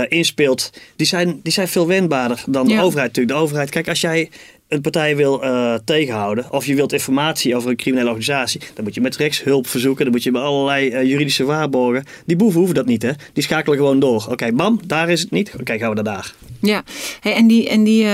inspeelt. 0.08 0.70
Die 0.96 1.06
zijn, 1.06 1.40
die 1.42 1.52
zijn 1.52 1.68
veel 1.68 1.86
wendbaarder 1.86 2.42
dan 2.46 2.68
Ja. 2.68 2.76
de 2.76 2.82
overheid 2.82 3.06
natuurlijk. 3.06 3.36
De 3.36 3.42
overheid, 3.42 3.70
kijk, 3.70 3.88
als 3.88 4.00
jij 4.00 4.30
een 4.68 4.80
partij 4.80 5.16
wil 5.16 5.42
tegenhouden, 5.84 6.52
of 6.52 6.66
je 6.66 6.74
wilt 6.74 6.92
informatie 6.92 7.56
over 7.56 7.70
een 7.70 7.76
criminele 7.76 8.08
organisatie, 8.08 8.60
dan 8.74 8.84
moet 8.84 8.94
je 8.94 9.00
met 9.00 9.16
rechtshulp 9.16 9.66
verzoeken, 9.66 10.04
dan 10.04 10.12
moet 10.12 10.22
je 10.22 10.30
bij 10.30 10.40
allerlei 10.40 11.06
juridische 11.06 11.44
waarborgen. 11.44 12.04
Die 12.26 12.36
boeven 12.36 12.58
hoeven 12.58 12.76
dat 12.76 12.86
niet, 12.86 13.02
hè? 13.02 13.10
Die 13.32 13.42
schakelen 13.42 13.78
gewoon 13.78 14.00
door. 14.00 14.26
Oké, 14.30 14.52
bam, 14.52 14.80
daar 14.86 15.10
is 15.10 15.20
het 15.20 15.30
niet. 15.30 15.52
Oké, 15.60 15.78
gaan 15.78 15.88
we 15.88 15.94
naar 15.94 16.04
daar. 16.04 16.34
Ja, 16.60 16.84
hey, 17.20 17.34
en 17.34 17.46
die, 17.46 17.68
en 17.68 17.84
die 17.84 18.06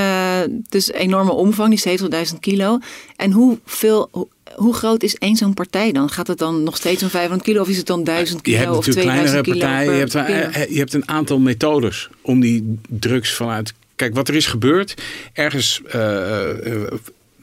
dus 0.68 0.92
enorme 0.92 1.32
omvang, 1.32 1.80
die 1.80 1.98
70.000 2.32 2.40
kilo. 2.40 2.78
En 3.16 3.32
hoeveel, 3.32 4.28
hoe, 4.56 4.74
groot 4.74 5.02
is 5.02 5.14
één 5.14 5.36
zo'n 5.36 5.54
partij 5.54 5.92
dan? 5.92 6.10
Gaat 6.10 6.26
het 6.26 6.38
dan 6.38 6.62
nog 6.62 6.76
steeds 6.76 7.02
om 7.02 7.08
500 7.08 7.48
kilo 7.48 7.60
of 7.60 7.68
is 7.68 7.76
het 7.76 7.86
dan 7.86 8.04
1000 8.04 8.42
kilo 8.42 8.56
je 8.56 8.62
hebt 8.64 8.76
of 8.76 8.84
2000 8.84 9.42
kilo? 9.42 9.58
Partijen, 9.58 9.92
je, 9.92 9.98
hebt, 9.98 10.70
je 10.70 10.78
hebt 10.78 10.94
een 10.94 11.08
aantal 11.08 11.38
methodes 11.38 12.08
om 12.22 12.40
die 12.40 12.78
drugs 12.88 13.32
vanuit 13.32 13.74
Kijk, 13.96 14.14
wat 14.14 14.28
er 14.28 14.34
is 14.34 14.46
gebeurd, 14.46 14.94
ergens 15.32 15.80
uh, 15.94 16.48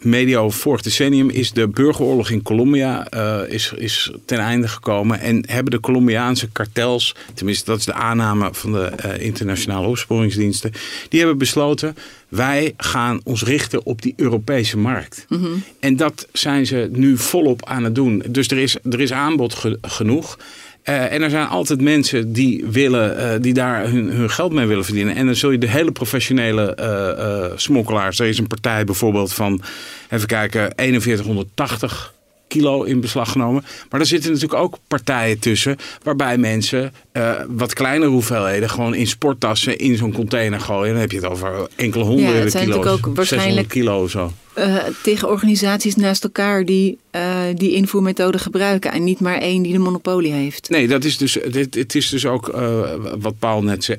medio 0.03 0.49
vorig 0.49 0.81
decennium 0.81 1.29
is 1.29 1.51
de 1.51 1.67
burgeroorlog 1.67 2.29
in 2.29 2.41
Colombia 2.41 3.07
uh, 3.13 3.39
is, 3.47 3.73
is 3.75 4.11
ten 4.25 4.39
einde 4.39 4.67
gekomen. 4.67 5.19
En 5.19 5.43
hebben 5.47 5.71
de 5.71 5.79
Colombiaanse 5.79 6.49
kartels, 6.51 7.15
tenminste 7.33 7.65
dat 7.65 7.79
is 7.79 7.85
de 7.85 7.93
aanname 7.93 8.49
van 8.51 8.71
de 8.71 8.91
uh, 9.05 9.25
internationale 9.25 9.87
opsporingsdiensten, 9.87 10.71
die 11.09 11.19
hebben 11.19 11.37
besloten, 11.37 11.95
wij 12.27 12.73
gaan 12.77 13.21
ons 13.23 13.43
richten 13.43 13.85
op 13.85 14.01
die 14.01 14.13
Europese 14.15 14.77
markt. 14.77 15.25
Mm 15.29 15.39
-hmm. 15.39 15.63
En 15.79 15.95
dat 15.95 16.27
zijn 16.31 16.65
ze 16.65 16.89
nu 16.91 17.17
volop 17.17 17.65
aan 17.65 17.83
het 17.83 17.95
doen. 17.95 18.23
Dus 18.29 18.47
er 18.47 18.57
is, 18.57 18.77
er 18.89 19.01
is 19.01 19.11
aanbod 19.11 19.53
ge 19.53 19.77
genoeg. 19.81 20.37
Uh, 20.83 21.11
en 21.11 21.21
er 21.21 21.29
zijn 21.29 21.47
altijd 21.47 21.81
mensen 21.81 22.33
die, 22.33 22.65
willen, 22.65 23.17
uh, 23.17 23.41
die 23.41 23.53
daar 23.53 23.89
hun, 23.89 24.09
hun, 24.09 24.29
geld 24.29 24.53
mee 24.53 24.65
willen 24.65 24.85
verdienen. 24.85 25.15
En 25.15 25.25
dan 25.25 25.35
zul 25.35 25.51
je 25.51 25.57
de 25.57 25.69
hele 25.69 25.91
professionele 25.91 26.77
uh, 26.79 27.57
smokkelaars. 27.57 28.19
Er 28.19 28.27
is 28.27 28.37
een 28.37 28.47
partij 28.47 28.83
bijvoorbeeld 28.83 29.33
van, 29.33 29.61
even 30.09 30.27
kijken, 30.27 30.73
4180 30.75 32.13
kilo 32.47 32.83
in 32.83 33.01
beslag 33.01 33.31
genomen. 33.31 33.65
Maar 33.89 33.99
er 33.99 34.05
zitten 34.05 34.31
natuurlijk 34.31 34.61
ook 34.61 34.77
partijen 34.87 35.39
tussen 35.39 35.77
waarbij 36.03 36.37
mensen 36.37 36.93
uh, 37.13 37.31
wat 37.47 37.73
kleinere 37.73 38.11
hoeveelheden 38.11 38.69
gewoon 38.69 38.95
in 38.95 39.07
sporttassen 39.07 39.77
in 39.77 39.97
zo'n 39.97 40.13
container 40.13 40.59
gooien. 40.59 40.91
Dan 40.91 41.01
heb 41.01 41.11
je 41.11 41.17
het 41.17 41.25
over 41.25 41.67
enkele 41.75 42.03
honderden 42.03 42.35
ja, 42.35 42.41
het 42.41 42.51
zijn 42.51 42.65
kilo's. 42.65 42.85
Ook 42.85 43.15
waarschijnlijk 43.15 43.67
kilo 43.67 44.07
zo. 44.07 44.31
Uh, 44.57 44.77
tegen 45.03 45.29
organisaties 45.29 45.95
naast 45.95 46.23
elkaar 46.23 46.65
die 46.65 46.97
uh, 47.15 47.41
die 47.55 47.73
invoermethode 47.73 48.37
gebruiken 48.37 48.91
en 48.91 49.03
niet 49.03 49.19
maar 49.19 49.37
één 49.37 49.61
die 49.61 49.71
de 49.71 49.79
monopolie 49.79 50.31
heeft. 50.31 50.69
Nee, 50.69 50.87
dat 50.87 51.03
is 51.03 51.17
dus, 51.17 51.37
dit, 51.51 51.75
het 51.75 51.95
is 51.95 52.09
dus 52.09 52.25
ook 52.25 52.47
uh, 52.47 52.93
wat 53.19 53.39
Paul 53.39 53.63
net 53.63 53.87
uh, 53.87 53.97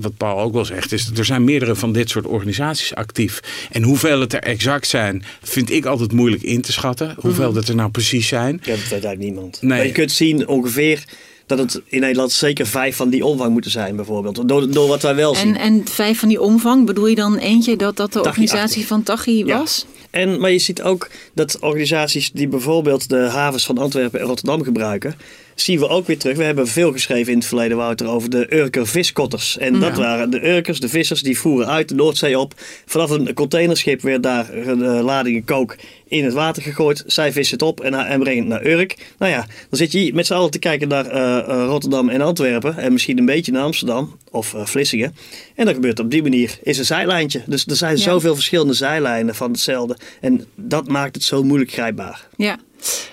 wat 0.00 0.16
Paul 0.16 0.40
ook 0.40 0.52
wel 0.52 0.64
zegt. 0.64 0.92
Is, 0.92 1.10
er 1.16 1.24
zijn 1.24 1.44
meerdere 1.44 1.74
van 1.74 1.92
dit 1.92 2.10
soort 2.10 2.26
organisaties 2.26 2.94
actief. 2.94 3.40
En 3.70 3.82
hoeveel 3.82 4.20
het 4.20 4.32
er 4.32 4.42
exact 4.42 4.86
zijn, 4.86 5.24
vind 5.42 5.70
ik 5.70 5.84
altijd 5.84 6.12
moeilijk 6.12 6.42
in 6.42 6.60
te 6.60 6.72
schatten. 6.72 7.14
Hoeveel 7.18 7.50
mm. 7.50 7.56
het 7.56 7.68
er 7.68 7.74
nou 7.74 7.90
precies 7.90 8.28
zijn. 8.28 8.60
Ja, 8.62 8.70
dat 8.70 8.78
weet 8.78 8.90
eigenlijk 8.90 9.18
niemand. 9.18 9.58
Nee. 9.60 9.78
Maar 9.78 9.86
je 9.86 9.92
kunt 9.92 10.12
zien 10.12 10.48
ongeveer 10.48 11.04
dat 11.46 11.58
het 11.58 11.80
in 11.86 12.00
Nederland 12.00 12.32
zeker 12.32 12.66
vijf 12.66 12.96
van 12.96 13.08
die 13.08 13.24
omvang 13.24 13.52
moeten 13.52 13.70
zijn, 13.70 13.96
bijvoorbeeld. 13.96 14.48
Door, 14.48 14.70
door 14.70 14.88
wat 14.88 15.02
wij 15.02 15.14
wel 15.14 15.34
zien. 15.34 15.56
En, 15.56 15.60
en 15.60 15.88
vijf 15.88 16.18
van 16.18 16.28
die 16.28 16.40
omvang, 16.40 16.86
bedoel 16.86 17.06
je 17.06 17.14
dan 17.14 17.36
eentje 17.36 17.76
dat 17.76 17.96
dat 17.96 18.12
de 18.12 18.22
organisatie 18.22 18.86
van 18.86 19.02
Tachi 19.02 19.44
was? 19.44 19.86
En, 20.16 20.40
maar 20.40 20.50
je 20.50 20.58
ziet 20.58 20.82
ook 20.82 21.10
dat 21.34 21.58
organisaties 21.58 22.32
die 22.32 22.48
bijvoorbeeld 22.48 23.08
de 23.08 23.16
havens 23.16 23.66
van 23.66 23.78
Antwerpen 23.78 24.20
en 24.20 24.26
Rotterdam 24.26 24.62
gebruiken, 24.62 25.14
zien 25.60 25.78
we 25.78 25.88
ook 25.88 26.06
weer 26.06 26.18
terug. 26.18 26.36
We 26.36 26.44
hebben 26.44 26.68
veel 26.68 26.92
geschreven 26.92 27.32
in 27.32 27.38
het 27.38 27.46
verleden, 27.46 27.76
Wouter, 27.76 28.06
over 28.06 28.30
de 28.30 28.54
Urker 28.54 28.86
viskotters. 28.86 29.58
En 29.58 29.80
dat 29.80 29.96
waren 29.96 30.30
de 30.30 30.48
Urkers, 30.48 30.80
de 30.80 30.88
vissers, 30.88 31.22
die 31.22 31.38
voeren 31.38 31.68
uit 31.68 31.88
de 31.88 31.94
Noordzee 31.94 32.38
op. 32.38 32.54
Vanaf 32.86 33.10
een 33.10 33.34
containerschip 33.34 34.00
werd 34.00 34.22
daar 34.22 34.50
de 34.50 35.00
ladingen 35.04 35.44
kook 35.44 35.76
in 36.08 36.24
het 36.24 36.32
water 36.32 36.62
gegooid. 36.62 37.04
Zij 37.06 37.32
vissen 37.32 37.58
het 37.58 37.66
op 37.66 37.80
en, 37.80 37.94
en 37.94 38.20
brengen 38.20 38.38
het 38.38 38.48
naar 38.48 38.66
Urk. 38.66 38.96
Nou 39.18 39.32
ja, 39.32 39.46
dan 39.70 39.78
zit 39.78 39.92
je 39.92 40.14
met 40.14 40.26
z'n 40.26 40.34
allen 40.34 40.50
te 40.50 40.58
kijken 40.58 40.88
naar 40.88 41.06
uh, 41.06 41.64
Rotterdam 41.66 42.08
en 42.08 42.20
Antwerpen. 42.20 42.78
En 42.78 42.92
misschien 42.92 43.18
een 43.18 43.26
beetje 43.26 43.52
naar 43.52 43.62
Amsterdam 43.62 44.16
of 44.30 44.54
uh, 44.54 44.66
Vlissingen. 44.66 45.16
En 45.54 45.64
dan 45.64 45.74
gebeurt 45.74 45.98
op 45.98 46.10
die 46.10 46.22
manier, 46.22 46.58
is 46.62 46.78
een 46.78 46.84
zijlijntje. 46.84 47.42
Dus 47.46 47.66
er 47.66 47.76
zijn 47.76 47.96
ja. 47.96 48.02
zoveel 48.02 48.34
verschillende 48.34 48.72
zijlijnen 48.72 49.34
van 49.34 49.50
hetzelfde. 49.50 49.96
En 50.20 50.44
dat 50.54 50.88
maakt 50.88 51.14
het 51.14 51.24
zo 51.24 51.42
moeilijk 51.42 51.70
grijpbaar. 51.72 52.28
Ja, 52.36 52.58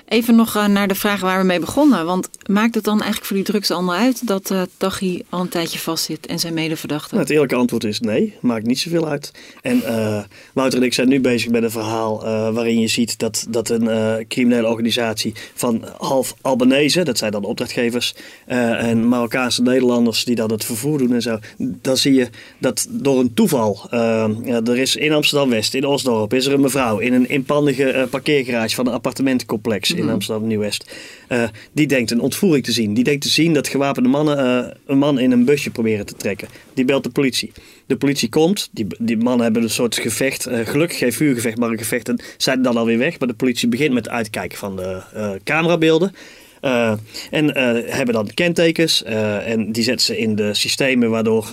Even 0.08 0.36
nog 0.36 0.56
uh, 0.56 0.68
naar 0.68 0.88
de 0.88 0.96
vraag 0.96 1.22
waar 1.22 1.40
we 1.40 1.46
mee 1.46 1.60
begonnen. 1.60 2.06
Want 2.06 2.30
maakt 2.50 2.76
het 2.76 2.84
dan 2.84 2.98
eigenlijk 2.98 3.26
voor 3.26 3.36
die 3.36 3.46
drugs 3.46 3.72
allemaal 3.72 3.96
uit 3.96 4.28
dat 4.28 4.52
uh, 4.52 4.62
Tachi 4.78 5.24
al 5.30 5.42
een 5.42 5.50
tijdje 5.50 5.80
vastzit 5.80 6.26
en 6.26 6.40
zijn 6.40 6.54
medeverdachten? 6.54 7.10
Nou, 7.10 7.22
het 7.22 7.34
eerlijke 7.34 7.56
antwoord 7.56 7.84
is 7.84 8.00
nee, 8.00 8.38
maakt 8.42 8.66
niet 8.66 8.80
zoveel 8.80 9.08
uit. 9.08 9.32
En 9.62 9.78
uh, 9.78 10.24
Wouter 10.54 10.80
en 10.80 10.86
ik 10.86 10.94
zijn 10.94 11.08
nu 11.08 11.22
bezig 11.22 11.52
met 11.52 11.64
een 11.64 11.72
verhaal 11.72 12.22
waarin 12.54 12.80
je 12.80 12.88
ziet 12.88 13.20
dat, 13.20 13.46
dat 13.50 13.70
een 13.70 14.26
criminele 14.28 14.68
organisatie 14.68 15.34
van 15.54 15.86
half 15.98 16.36
Albanese, 16.42 17.04
dat 17.04 17.18
zijn 17.18 17.32
dan 17.32 17.44
opdrachtgevers, 17.44 18.16
en 18.46 19.08
Marokkaanse 19.08 19.62
Nederlanders 19.62 20.26
die 20.26 20.36
dan 20.36 20.52
het 20.52 20.66
vervoer 20.66 20.98
doen 20.98 21.14
en 21.14 21.22
zo. 21.22 21.40
Dan 21.58 21.98
zie 21.98 22.14
je 22.14 22.30
dat 22.58 22.88
door 22.90 23.20
een 23.20 23.34
toeval, 23.34 23.88
er 23.92 24.78
is 24.78 24.96
in 24.96 25.14
Amsterdam-West, 25.14 25.74
in 25.74 25.86
Osdorp, 25.86 26.34
is 26.34 26.46
er 26.46 26.54
een 26.54 26.62
mevrouw 26.62 26.98
in 26.98 27.14
een 27.14 27.30
inpandige 27.30 28.08
parkeergarage 28.10 28.76
van 28.76 28.88
een 28.88 28.94
appartementencomplex 28.94 29.62
complex 29.64 29.92
in 29.92 30.10
Amsterdam 30.10 30.48
Nieuw-West. 30.48 30.96
Uh, 31.30 31.44
die 31.72 31.88
denkt 31.88 32.12
een 32.12 32.20
ontvoering 32.20 32.66
te 32.66 32.72
zien. 32.72 32.94
Die 32.94 33.04
denkt 33.04 33.22
te 33.22 33.30
zien 33.30 33.54
dat 33.54 33.68
gewapende 33.68 34.10
mannen 34.10 34.38
uh, 34.38 34.72
een 34.86 34.98
man 34.98 35.20
in 35.20 35.32
een 35.32 35.46
busje 35.46 35.70
proberen 35.70 36.06
te 36.06 36.14
trekken. 36.16 36.48
Die 36.74 36.86
belt 36.86 37.04
de 37.04 37.10
politie. 37.10 37.52
De 37.86 37.98
politie 37.98 38.30
komt. 38.30 38.70
Die, 38.72 38.88
die 39.00 39.18
mannen 39.18 39.44
hebben 39.44 39.64
een 39.64 39.70
soort 39.70 39.96
gevecht. 39.96 40.48
Uh, 40.48 40.60
gelukkig 40.60 40.98
geen 40.98 41.14
vuurgevecht, 41.14 41.58
maar 41.58 41.70
een 41.70 41.78
gevecht. 41.78 42.10
En 42.10 42.20
zijn 42.38 42.62
dan 42.62 42.78
alweer 42.78 42.98
weg. 42.98 43.20
Maar 43.20 43.28
de 43.28 43.34
politie 43.34 43.68
begint 43.68 43.94
met 43.94 44.06
het 44.06 44.14
uitkijken 44.14 44.58
van 44.58 44.76
de 44.76 45.02
camerabeelden. 45.44 46.16
Uh, 46.64 46.94
en 47.32 47.46
uh, 47.46 47.54
hebben 47.86 48.14
dan 48.14 48.30
kentekens 48.34 49.04
uh, 49.08 49.50
en 49.50 49.72
die 49.72 49.84
zetten 49.84 50.06
ze 50.06 50.18
in 50.18 50.36
de 50.36 50.54
systemen 50.54 51.10
waardoor 51.10 51.46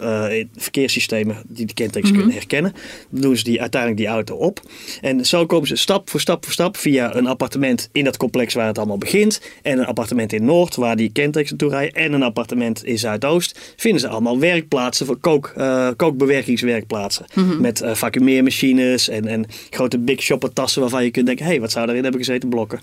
verkeerssystemen 0.57 1.37
die 1.47 1.67
de 1.67 1.75
kentekens 1.75 2.11
mm 2.11 2.19
-hmm. 2.19 2.19
kunnen 2.19 2.39
herkennen. 2.39 2.73
Dan 3.11 3.21
doen 3.21 3.37
ze 3.37 3.45
die, 3.45 3.61
uiteindelijk 3.61 4.01
die 4.01 4.11
auto 4.11 4.35
op. 4.35 4.61
En 5.01 5.27
zo 5.27 5.47
komen 5.47 5.69
ze 5.69 5.77
stap 5.77 6.11
voor 6.11 6.21
stap 6.21 6.45
voor 6.45 6.53
stap 6.53 6.77
via 6.77 7.15
een 7.15 7.27
appartement 7.27 7.89
in 7.93 8.05
dat 8.05 8.17
complex 8.17 8.55
waar 8.55 8.67
het 8.67 8.79
allemaal 8.79 8.99
begint. 8.99 9.41
En 9.63 9.79
een 9.79 9.87
appartement 9.87 10.33
in 10.33 10.45
Noord 10.45 10.77
waar 10.77 10.97
die 10.97 11.13
kentekens 11.13 11.51
naartoe 11.51 11.71
rijden. 11.71 11.95
En 11.95 12.13
een 12.13 12.23
appartement 12.23 12.85
in 12.85 12.99
Zuidoost. 12.99 13.75
Vinden 13.77 14.01
ze 14.01 14.09
allemaal 14.09 14.39
werkplaatsen 14.39 15.07
voor 15.07 15.17
kook, 15.17 15.53
kookbewerkingswerkplaatsen. 15.97 17.27
Mm 17.35 17.49
-hmm. 17.49 17.61
Met 17.61 17.83
vacuumeermachines 17.85 19.09
en, 19.09 19.27
en 19.27 19.47
grote 19.71 19.99
big 19.99 20.23
shopper 20.23 20.53
tassen 20.53 20.81
waarvan 20.81 21.05
je 21.05 21.11
kunt 21.11 21.27
denken, 21.27 21.45
hé, 21.45 21.51
hey, 21.51 21.61
wat 21.61 21.71
zou 21.71 21.85
daarin 21.85 22.05
hebben 22.05 22.25
gezeten 22.25 22.49
blokken. 22.49 22.79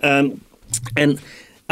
Um, 0.00 0.32
en 0.94 1.18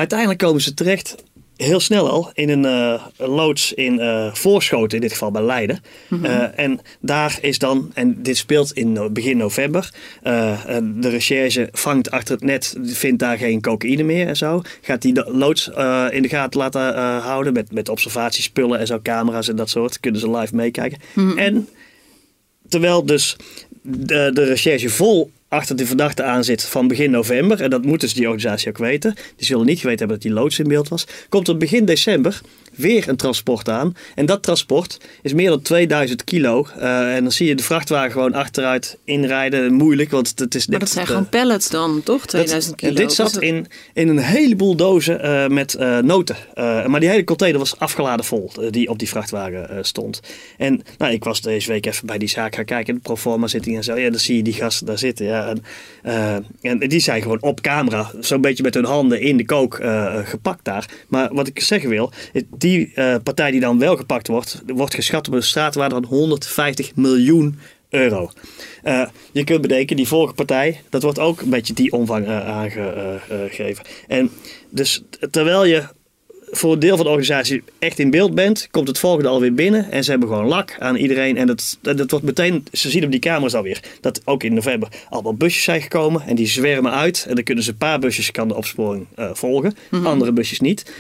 uiteindelijk 0.01 0.39
komen 0.39 0.61
ze 0.61 0.75
terecht 0.75 1.17
heel 1.57 1.81
snel 1.81 2.11
al 2.11 2.31
in 2.35 2.49
een, 2.49 2.65
uh, 2.65 3.03
een 3.17 3.29
loods 3.29 3.73
in 3.73 3.95
uh, 3.95 4.35
Voorschoten, 4.35 4.97
in 4.97 5.01
dit 5.01 5.13
geval 5.13 5.31
bij 5.31 5.43
Leiden. 5.43 5.83
Mm 6.09 6.19
-hmm. 6.19 6.27
uh, 6.27 6.59
en 6.59 6.81
daar 7.01 7.39
is 7.41 7.59
dan, 7.59 7.91
en 7.95 8.23
dit 8.23 8.37
speelt 8.37 8.73
in 8.73 9.13
begin 9.13 9.37
november, 9.37 9.93
de 10.23 11.09
recherche 11.09 11.69
vangt 11.73 12.11
achter 12.11 12.35
het 12.35 12.45
net, 12.45 12.77
vindt 12.83 13.19
daar 13.19 13.39
geen 13.39 13.61
cocaïne 13.61 14.03
meer 14.03 14.27
en 14.27 14.37
zo. 14.37 14.63
Gaat 14.81 15.03
die 15.03 15.31
loods 15.31 15.69
in 16.11 16.23
de 16.23 16.29
gaten 16.29 16.61
laten 16.61 16.95
houden 17.21 17.53
met, 17.53 17.73
met 17.73 17.89
observatiespullen 17.89 18.79
en 18.79 18.87
zo, 18.87 19.01
camera's 19.03 19.49
en 19.49 19.57
dat 19.57 19.71
soort. 19.71 20.01
Kunnen 20.01 20.21
ze 20.21 20.31
live 20.31 20.55
meekijken. 20.55 20.99
Mm 21.15 21.29
-hmm. 21.29 21.39
En 21.39 21.69
terwijl 22.69 23.05
dus 23.05 23.37
de, 23.83 24.31
de 24.33 24.45
recherche 24.45 24.89
vol 24.89 25.31
achter 25.51 25.77
de 25.77 25.87
verdachte 25.87 26.23
aan 26.23 26.45
zit 26.45 26.65
van 26.65 26.89
begin 26.89 27.11
november. 27.11 27.63
En 27.63 27.71
dat 27.71 27.85
moet 27.85 28.01
dus 28.01 28.15
die 28.15 28.27
organisatie 28.27 28.69
ook 28.69 28.79
weten. 28.79 29.15
Die 29.37 29.47
zullen 29.47 29.67
niet 29.67 29.81
geweten 29.81 29.99
hebben 29.99 30.17
dat 30.17 30.27
die 30.27 30.33
loods 30.33 30.59
in 30.59 30.69
beeld 30.69 30.89
was. 30.89 31.07
Komt 31.29 31.49
er 31.49 31.57
begin 31.57 31.85
december 31.85 32.41
weer 32.81 33.09
een 33.09 33.17
transport 33.17 33.69
aan. 33.69 33.97
En 34.15 34.27
dat 34.27 34.43
transport 34.43 35.01
is 35.23 35.33
meer 35.33 35.49
dan 35.49 35.63
2000 35.63 36.25
kilo. 36.25 36.67
Uh, 36.79 37.15
en 37.15 37.23
dan 37.23 37.33
zie 37.33 37.49
je 37.49 37.55
de 37.55 37.63
vrachtwagen 37.63 38.13
gewoon 38.13 38.35
achteruit 38.35 38.99
inrijden. 39.05 39.73
Moeilijk, 39.73 40.11
want 40.11 40.33
het 40.39 40.55
is 40.55 40.67
net... 40.67 40.71
Maar 40.71 40.79
dat 40.79 40.89
zijn 40.89 41.05
uh, 41.05 41.11
gewoon 41.11 41.29
pallets 41.29 41.69
dan, 41.69 42.03
toch? 42.03 42.27
2000 42.27 42.77
kilo. 42.77 42.95
Dit 42.95 43.13
zat 43.13 43.41
in, 43.41 43.67
in 43.95 44.09
een 44.09 44.19
heleboel 44.19 44.77
dozen 44.77 45.25
uh, 45.25 45.47
met 45.47 45.79
noten. 46.03 46.37
maar 46.87 47.01
die 47.01 47.09
hele 47.09 47.25
container 47.25 47.59
was 47.59 47.79
afgeladen 47.79 48.25
vol, 48.25 48.51
die 48.71 48.89
op 48.89 48.99
die 48.99 49.09
vrachtwagen 49.09 49.85
stond. 49.85 50.21
En 50.57 50.83
nou, 50.99 51.13
ik 51.13 51.25
was 51.25 51.41
deze 51.41 51.71
week 51.71 51.87
even 51.87 52.07
bij 52.07 52.19
die 52.19 52.29
zaak 52.29 52.55
gaan 52.55 52.65
kijken. 52.65 52.95
De 52.95 53.01
proforma 53.01 53.47
zitting 53.47 53.77
en 53.77 53.85
zo. 53.85 53.97
Ja, 53.97 54.11
dan 54.11 54.21
zie 54.21 54.37
je 54.37 54.43
die 54.43 54.53
gasten 54.53 54.87
daar 54.87 54.99
zitten. 54.99 55.27
Ja. 55.27 55.55
En, 56.03 56.45
en 56.61 56.79
die 56.79 57.01
zijn 57.01 57.23
gewoon 57.23 57.43
op 57.43 57.61
camera, 57.61 58.11
zo'n 58.21 58.41
beetje 58.41 58.63
met 58.63 58.75
hun 58.75 58.85
handen 58.85 59.21
in 59.21 59.37
de 59.37 59.45
kook 59.45 59.81
gepakt 60.25 60.65
daar. 60.65 60.89
Maar 61.09 61.35
wat 61.35 61.47
ik 61.47 61.61
zeggen 61.61 61.89
wil, 61.89 62.13
die 62.57 62.70
die 62.71 62.93
uh, 62.95 63.15
partij 63.23 63.51
die 63.51 63.61
dan 63.61 63.79
wel 63.79 63.97
gepakt 63.97 64.29
wordt, 64.29 64.63
wordt 64.67 64.95
geschat 64.95 65.29
op 65.29 65.35
een 65.35 65.43
straatwaarde 65.43 65.95
van 65.95 66.05
150 66.05 66.95
miljoen 66.95 67.59
euro. 67.89 68.31
Uh, 68.85 69.07
je 69.33 69.45
kunt 69.45 69.61
bedenken, 69.61 69.97
die 69.97 70.09
vorige 70.09 70.35
partij, 70.35 70.81
dat 70.89 71.03
wordt 71.03 71.19
ook 71.19 71.41
een 71.41 71.51
beetje 71.51 71.75
die 71.75 71.93
omvang 71.93 72.27
uh, 72.27 72.49
aangegeven. 72.49 73.85
en 74.09 74.31
dus 74.71 75.03
terwijl 75.31 75.65
je 75.65 75.85
voor 76.53 76.73
een 76.73 76.79
deel 76.79 76.97
van 76.97 77.05
de 77.05 77.11
organisatie 77.11 77.63
echt 77.79 77.99
in 77.99 78.11
beeld 78.11 78.35
bent, 78.35 78.69
komt 78.71 78.89
het 78.89 78.99
volgende 78.99 79.29
alweer 79.29 79.55
binnen. 79.55 79.91
En 79.91 80.05
ze 80.05 80.11
hebben 80.11 80.29
gewoon 80.29 80.47
lak 80.47 80.77
aan 80.79 80.97
iedereen. 80.97 81.37
En 81.37 81.47
dat, 81.47 81.79
dat 81.81 82.11
wordt 82.11 82.25
meteen, 82.25 82.65
ze 82.73 82.91
zien 82.91 83.05
op 83.05 83.11
die 83.11 83.21
camera's 83.21 83.55
alweer, 83.55 83.83
dat 84.01 84.21
ook 84.25 84.43
in 84.43 84.55
november 84.55 84.89
allemaal 85.09 85.35
busjes 85.35 85.65
zijn 85.65 85.83
gekomen. 85.83 86.23
En 86.27 86.35
die 86.35 86.47
zwermen 86.47 86.93
uit. 86.93 87.25
En 87.29 87.35
dan 87.35 87.45
kunnen 87.45 87.65
ze 87.65 87.71
een 87.71 87.77
paar 87.77 87.99
busjes 87.99 88.31
kan 88.31 88.49
de 88.49 88.55
opsporing 88.55 89.07
uh, 89.19 89.31
volgen, 89.33 89.75
andere 90.05 90.33
busjes 90.33 90.61
niet 90.61 90.93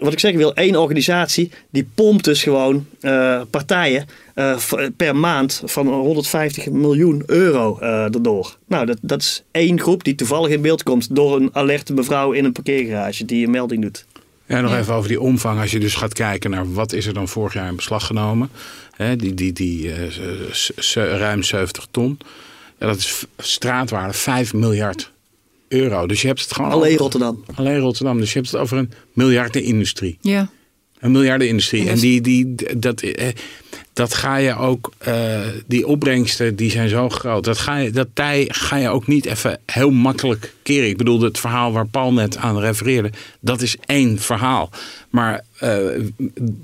wat 0.00 0.12
ik 0.12 0.18
zeg 0.18 0.34
wil, 0.34 0.54
één 0.54 0.76
organisatie 0.76 1.50
die 1.70 1.88
pompt 1.94 2.24
dus 2.24 2.42
gewoon 2.42 2.86
uh, 3.00 3.40
partijen 3.50 4.06
uh, 4.34 4.56
per 4.96 5.16
maand 5.16 5.62
van 5.64 5.88
150 5.88 6.70
miljoen 6.70 7.22
euro 7.26 7.78
uh, 7.82 8.04
erdoor. 8.04 8.56
Nou, 8.66 8.86
dat, 8.86 8.98
dat 9.00 9.20
is 9.20 9.42
één 9.50 9.80
groep 9.80 10.04
die 10.04 10.14
toevallig 10.14 10.50
in 10.50 10.62
beeld 10.62 10.82
komt 10.82 11.14
door 11.14 11.36
een 11.36 11.50
alerte 11.52 11.92
mevrouw 11.92 12.32
in 12.32 12.44
een 12.44 12.52
parkeergarage 12.52 13.24
die 13.24 13.44
een 13.44 13.50
melding 13.50 13.82
doet. 13.82 14.04
Ja, 14.46 14.60
nog 14.60 14.74
even 14.74 14.94
over 14.94 15.08
die 15.08 15.20
omvang. 15.20 15.60
Als 15.60 15.70
je 15.70 15.80
dus 15.80 15.94
gaat 15.94 16.12
kijken 16.12 16.50
naar 16.50 16.72
wat 16.72 16.92
is 16.92 17.06
er 17.06 17.14
dan 17.14 17.28
vorig 17.28 17.52
jaar 17.52 17.68
in 17.68 17.76
beslag 17.76 18.06
genomen. 18.06 18.50
Hè, 18.96 19.16
die 19.16 19.34
die, 19.34 19.52
die 19.52 19.92
ruim 20.94 21.42
70 21.42 21.86
ton. 21.90 22.18
Ja, 22.78 22.86
dat 22.86 22.96
is 22.96 23.24
straatwaarde 23.38 24.12
5 24.12 24.52
miljard 24.54 25.12
euro. 25.70 26.06
Dus 26.06 26.20
je 26.20 26.26
hebt 26.26 26.40
het 26.40 26.52
gewoon. 26.52 26.70
Alleen 26.70 26.96
Rotterdam. 26.96 27.44
Alleen 27.54 27.78
Rotterdam. 27.78 28.18
Dus 28.18 28.32
je 28.32 28.38
hebt 28.38 28.50
het 28.50 28.60
over 28.60 28.78
een 28.78 28.92
miljardenindustrie. 29.12 30.18
Ja. 30.20 30.50
Een 30.98 31.10
miljardenindustrie. 31.10 31.88
En 31.88 31.98
die, 31.98 32.20
die, 32.20 32.54
dat, 32.76 33.00
eh, 33.00 33.28
dat 33.92 34.14
ga 34.14 34.36
je 34.36 34.56
ook, 34.56 34.92
uh, 35.08 35.40
die 35.66 35.86
opbrengsten 35.86 36.56
die 36.56 36.70
zijn 36.70 36.88
zo 36.88 37.08
groot. 37.08 37.44
Dat, 37.44 37.58
ga 37.58 37.76
je, 37.76 37.90
dat 37.90 38.08
tij 38.12 38.44
ga 38.48 38.76
je 38.76 38.88
ook 38.88 39.06
niet 39.06 39.26
even 39.26 39.60
heel 39.66 39.90
makkelijk 39.90 40.54
keren. 40.62 40.88
Ik 40.88 40.96
bedoel, 40.96 41.20
het 41.20 41.38
verhaal 41.38 41.72
waar 41.72 41.86
Paul 41.86 42.12
net 42.12 42.36
aan 42.36 42.58
refereerde, 42.58 43.10
dat 43.40 43.60
is 43.60 43.76
één 43.86 44.18
verhaal. 44.18 44.70
Maar 45.10 45.44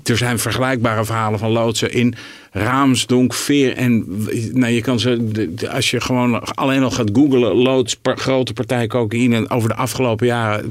er 0.03 0.17
zijn 0.17 0.39
vergelijkbare 0.39 1.05
verhalen 1.05 1.39
van 1.39 1.51
loodsen 1.51 1.91
in 1.91 2.15
Raamsdonk, 2.51 3.33
Veer. 3.33 3.75
En 3.75 4.05
nou, 4.51 4.73
je 4.73 4.81
kan 4.81 4.99
ze, 4.99 5.49
als 5.71 5.91
je 5.91 6.01
gewoon 6.01 6.43
alleen 6.43 6.83
al 6.83 6.91
gaat 6.91 7.09
googlen, 7.13 7.55
loods, 7.55 7.99
grote 8.03 8.53
partij 8.53 8.87
cocaïne 8.87 9.49
over 9.49 9.69
de 9.69 9.75
afgelopen 9.75 10.27
jaren. 10.27 10.69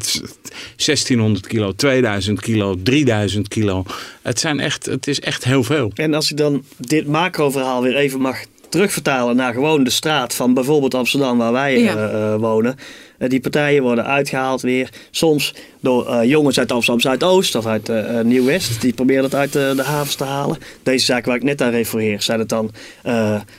1600 0.76 1.46
kilo, 1.46 1.72
2000 1.72 2.40
kilo, 2.40 2.76
3000 2.82 3.48
kilo. 3.48 3.84
Het, 4.22 4.40
zijn 4.40 4.60
echt, 4.60 4.86
het 4.86 5.06
is 5.06 5.20
echt 5.20 5.44
heel 5.44 5.62
veel. 5.62 5.90
En 5.94 6.14
als 6.14 6.30
ik 6.30 6.36
dan 6.36 6.64
dit 6.76 7.06
macro-verhaal 7.06 7.82
weer 7.82 7.96
even 7.96 8.20
mag 8.20 8.36
terugvertalen 8.68 9.36
naar 9.36 9.52
gewoon 9.52 9.84
de 9.84 9.90
straat 9.90 10.34
van 10.34 10.54
bijvoorbeeld 10.54 10.94
Amsterdam, 10.94 11.38
waar 11.38 11.52
wij 11.52 11.78
ja. 11.78 11.94
uh, 11.94 12.34
wonen. 12.34 12.76
Uh, 13.18 13.28
die 13.28 13.40
partijen 13.40 13.82
worden 13.82 14.04
uitgehaald 14.04 14.62
weer. 14.62 14.90
Soms 15.10 15.54
door 15.80 16.08
uh, 16.08 16.24
jongens 16.24 16.58
uit 16.58 16.72
Amsterdam 16.72 17.00
Zuidoost 17.00 17.54
of 17.54 17.66
uit 17.66 17.88
uh, 17.88 18.20
Nieuw-West. 18.20 18.80
Die 18.80 18.92
proberen 18.92 19.24
het 19.24 19.34
uit 19.34 19.52
de 19.52 19.82
havens 19.82 20.14
te 20.14 20.24
halen. 20.24 20.58
Deze 20.82 21.04
zaak 21.04 21.24
waar 21.24 21.36
ik 21.36 21.42
net 21.42 21.62
aan 21.62 21.70
refereer, 21.70 22.22
zijn 22.22 22.38
het 22.38 22.48
dan 22.48 22.70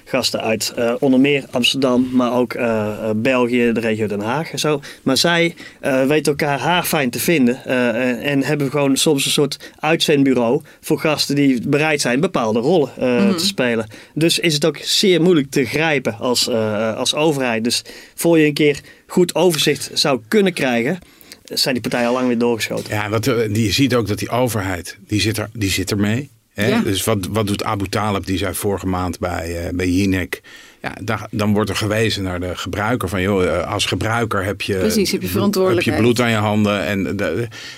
gasten 0.05 0.41
uit 0.41 0.73
onder 0.99 1.19
meer 1.19 1.43
Amsterdam, 1.51 2.09
maar 2.11 2.33
ook 2.33 2.55
België, 3.15 3.71
de 3.71 3.79
regio 3.79 4.07
Den 4.07 4.19
Haag 4.19 4.51
en 4.51 4.59
zo. 4.59 4.81
Maar 5.03 5.17
zij 5.17 5.55
weten 6.07 6.31
elkaar 6.31 6.59
haarfijn 6.59 7.09
te 7.09 7.19
vinden 7.19 7.65
en 8.21 8.43
hebben 8.43 8.69
gewoon 8.71 8.97
soms 8.97 9.25
een 9.25 9.31
soort 9.31 9.71
uitzendbureau 9.79 10.61
voor 10.81 10.99
gasten 10.99 11.35
die 11.35 11.67
bereid 11.67 12.01
zijn 12.01 12.19
bepaalde 12.19 12.59
rollen 12.59 12.91
mm. 12.99 13.37
te 13.37 13.45
spelen. 13.45 13.87
Dus 14.13 14.39
is 14.39 14.53
het 14.53 14.65
ook 14.65 14.77
zeer 14.77 15.21
moeilijk 15.21 15.51
te 15.51 15.65
grijpen 15.65 16.17
als, 16.19 16.49
als 16.95 17.15
overheid. 17.15 17.63
Dus 17.63 17.81
voor 18.15 18.39
je 18.39 18.45
een 18.45 18.53
keer 18.53 18.79
goed 19.07 19.35
overzicht 19.35 19.89
zou 19.93 20.21
kunnen 20.27 20.53
krijgen, 20.53 20.99
zijn 21.43 21.73
die 21.73 21.83
partijen 21.83 22.07
al 22.07 22.13
lang 22.13 22.27
weer 22.27 22.37
doorgeschoten. 22.37 22.93
Ja, 22.93 23.09
wat, 23.09 23.23
die, 23.23 23.63
je 23.63 23.71
ziet 23.71 23.95
ook 23.95 24.07
dat 24.07 24.19
die 24.19 24.29
overheid, 24.29 24.97
die 25.07 25.21
zit, 25.21 25.37
er, 25.37 25.49
die 25.53 25.69
zit 25.69 25.91
ermee. 25.91 26.29
Hè? 26.53 26.67
Ja. 26.67 26.81
Dus 26.81 27.03
wat, 27.03 27.27
wat 27.29 27.47
doet 27.47 27.63
Abu 27.63 27.87
Talib, 27.87 28.25
die 28.25 28.37
zei 28.37 28.53
vorige 28.53 28.87
maand 28.87 29.19
bij, 29.19 29.65
uh, 29.65 29.69
bij 29.73 29.89
Jinek 29.89 30.41
ja, 31.06 31.27
dan 31.32 31.53
wordt 31.53 31.70
er 31.70 31.75
gewezen 31.75 32.24
naar 32.24 32.39
de 32.39 32.56
gebruiker. 32.56 33.10
Van 33.10 33.22
joh, 33.22 33.44
eh, 33.44 33.72
als 33.72 33.86
gebruiker 33.86 34.44
heb 34.44 34.62
je, 34.62 34.77
Precies, 34.77 35.12
heb 35.12 35.22
je, 35.22 35.27
verantwoordelijkheid. 35.27 35.98
Heb 35.98 36.06
je 36.06 36.12
bloed 36.13 36.25
aan 36.25 36.32
je 36.32 36.38
handen. 36.38 36.86
En 36.86 37.17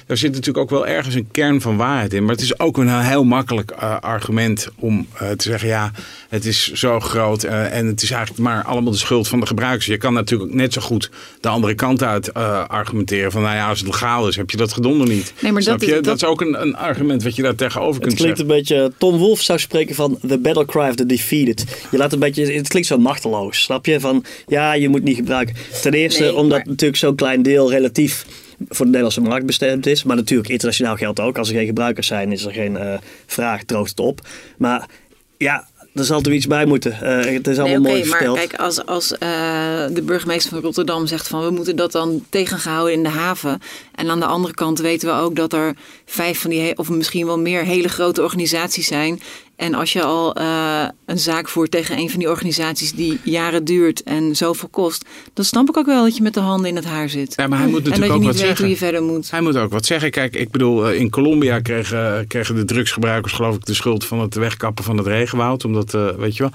daar 0.06 0.18
zit 0.18 0.32
natuurlijk 0.32 0.58
ook 0.58 0.70
wel 0.70 0.88
ergens 0.88 1.16
een 1.16 1.28
kern 1.32 1.62
van 1.62 1.78
waarheid 1.78 2.14
in. 2.14 2.22
Maar 2.24 2.36
het 2.36 2.44
is 2.44 2.60
ook 2.60 2.78
een 2.78 3.02
heel 3.02 3.24
makkelijk 3.24 3.72
uh, 3.72 4.00
argument 4.00 4.70
om 4.76 5.08
uh, 5.14 5.30
te 5.30 5.50
zeggen: 5.50 5.68
ja, 5.68 5.92
het 6.30 6.46
is 6.46 6.72
zo 6.72 7.00
groot. 7.00 7.44
en 7.44 7.86
het 7.86 8.02
is 8.02 8.12
eigenlijk 8.12 8.42
maar 8.42 8.64
allemaal 8.64 8.92
de 8.92 8.98
schuld 8.98 9.28
van 9.28 9.40
de 9.40 9.46
gebruikers. 9.46 9.86
Je 9.86 9.98
kan 9.98 10.14
natuurlijk 10.14 10.54
net 10.54 10.74
zo 10.74 10.82
goed 10.82 11.10
de 11.42 11.48
andere 11.48 11.76
kant 11.76 12.04
uit 12.04 12.34
argumenteren. 12.68 13.32
Van 13.32 13.42
nou 13.42 13.56
ja, 13.56 13.70
als 13.70 13.80
het 13.80 13.88
legaal 13.88 14.28
is, 14.28 14.36
heb 14.36 14.50
je 14.50 14.58
dat 14.58 14.74
gedonder 14.74 15.08
niet. 15.08 15.34
Nee, 15.40 15.52
maar 15.52 15.64
dat, 15.64 15.82
je? 15.82 15.88
Is, 15.88 15.94
dat... 15.94 16.04
dat 16.04 16.16
is 16.16 16.24
ook 16.24 16.42
een, 16.42 16.62
een, 16.62 16.76
argument 16.76 17.24
wat 17.24 17.36
je 17.36 17.42
daar 17.42 17.56
tegenover 17.56 18.02
kunt 18.02 18.20
zeggen. 18.20 18.38
Het 18.38 18.48
klinkt 18.48 18.70
een 18.70 18.76
beetje. 18.78 18.94
Tom 18.98 19.18
Wolf 19.18 19.42
zou 19.42 19.60
spreken 19.60 19.96
van 19.96 20.18
the 20.28 20.38
battle 20.38 20.66
cry 20.66 20.88
of 20.90 20.96
the 20.96 21.06
defeated. 21.06 21.66
Je 21.92 21.98
laat 21.98 22.14
een 22.14 22.20
beetje. 22.20 22.54
Het 22.54 22.68
klinkt 22.68 22.88
zo 22.88 22.98
machteloos. 23.02 23.62
Snap 23.62 23.86
je? 23.86 24.00
Van 24.00 24.26
ja, 24.48 24.74
je 24.74 24.90
moet 24.90 25.04
niet 25.04 25.16
gebruiken. 25.16 25.56
Ten 25.82 25.94
eerste 25.94 26.36
omdat 26.36 26.66
natuurlijk 26.66 27.00
zo'n 27.00 27.16
klein 27.16 27.42
deel 27.42 27.72
relatief 27.72 28.26
voor 28.68 28.86
de 28.86 28.92
Nederlandse 28.92 29.22
markt 29.22 29.46
bestemd 29.46 29.86
is. 29.86 30.04
Maar 30.04 30.16
natuurlijk 30.16 30.50
internationaal 30.50 30.96
geldt 30.96 31.20
ook. 31.20 31.38
Als 31.38 31.50
er 31.50 31.56
geen 31.56 31.66
gebruikers 31.66 32.08
zijn, 32.08 32.32
is 32.32 32.46
er 32.46 32.54
geen 32.54 32.74
uh, 32.74 32.94
vraag, 33.26 33.64
droogt 33.64 33.90
het 33.90 34.00
op. 34.00 34.28
Maar 34.58 34.90
ja, 35.38 35.68
er 35.94 36.04
zal 36.04 36.22
er 36.22 36.34
iets 36.34 36.48
bij 36.48 36.66
moeten. 36.66 36.92
Uh, 37.04 37.34
het 37.34 37.48
is 37.48 37.60
allemaal 37.60 37.80
nee, 37.80 37.92
okay, 37.92 37.98
mooi 37.98 38.06
verteld. 38.06 38.38
Maar 38.38 38.48
kijk, 38.48 38.62
als, 38.62 38.86
als 38.86 39.12
uh, 39.12 39.20
de 39.92 40.02
burgemeester 40.02 40.52
van 40.52 40.62
Rotterdam 40.62 41.08
zegt 41.08 41.28
van 41.28 41.46
we 41.46 41.52
moeten 41.52 41.76
dat 41.76 41.92
dan 41.92 42.26
tegengehouden 42.30 42.94
in 42.94 43.04
de 43.04 43.10
haven. 43.10 43.62
En 43.96 44.10
aan 44.10 44.20
de 44.20 44.26
andere 44.26 44.54
kant 44.54 44.80
weten 44.80 45.08
we 45.08 45.22
ook 45.22 45.36
dat 45.36 45.54
er 45.54 45.76
vijf 46.06 46.40
van 46.40 46.50
die, 46.50 46.78
of 46.78 46.90
misschien 46.90 47.26
wel 47.26 47.40
meer 47.40 47.64
hele 47.64 47.90
grote 47.90 48.24
organisaties 48.24 48.88
zijn. 48.88 49.22
En 49.60 49.74
als 49.74 49.94
je 49.94 50.04
al 50.04 50.40
uh, 50.40 50.88
een 51.06 51.20
zaak 51.20 51.50
voert 51.50 51.72
tegen 51.72 51.98
een 51.98 52.10
van 52.10 52.20
die 52.20 52.30
organisaties 52.30 52.92
die 52.92 53.20
jaren 53.24 53.64
duurt 53.64 54.04
en 54.04 54.36
zoveel 54.36 54.70
kost, 54.70 55.06
dan 55.34 55.46
snap 55.46 55.70
ik 55.70 55.78
ook 55.78 55.86
wel 55.86 56.04
dat 56.04 56.16
je 56.16 56.24
met 56.24 56.34
de 56.34 56.40
handen 56.40 56.70
in 56.70 56.76
het 56.76 56.86
haar 56.86 57.10
zit. 57.10 57.34
Ja, 57.36 57.48
maar 57.48 57.60
hij 57.60 57.68
moet 57.68 57.84
natuurlijk 57.84 58.14
ook 58.14 58.24
wat 58.24 58.38
zeggen. 58.38 58.58
hoe 58.58 58.70
je 58.70 58.78
verder 58.78 59.04
moet. 59.04 59.32
Hij 59.32 59.42
moet 59.42 59.58
ook 59.58 59.72
wat 59.72 59.86
zeggen. 59.86 60.12
Kijk, 60.12 60.36
ik 60.36 60.52
bedoel, 60.52 60.92
in 60.92 61.10
Colombia 61.10 61.60
kregen, 61.60 62.28
kregen 62.28 62.56
de 62.56 62.66
drugsgebruikers 62.66 63.34
geloof 63.34 63.56
ik 63.56 63.66
de 63.66 63.74
schuld 63.74 64.06
van 64.06 64.20
het 64.20 64.36
wegkappen 64.36 64.84
van 64.84 64.98
het 64.98 65.08
regenwoud. 65.08 65.66
Omdat, 65.66 65.94
uh, 65.94 66.10
weet 66.10 66.38
je 66.38 66.44
wel 66.44 66.52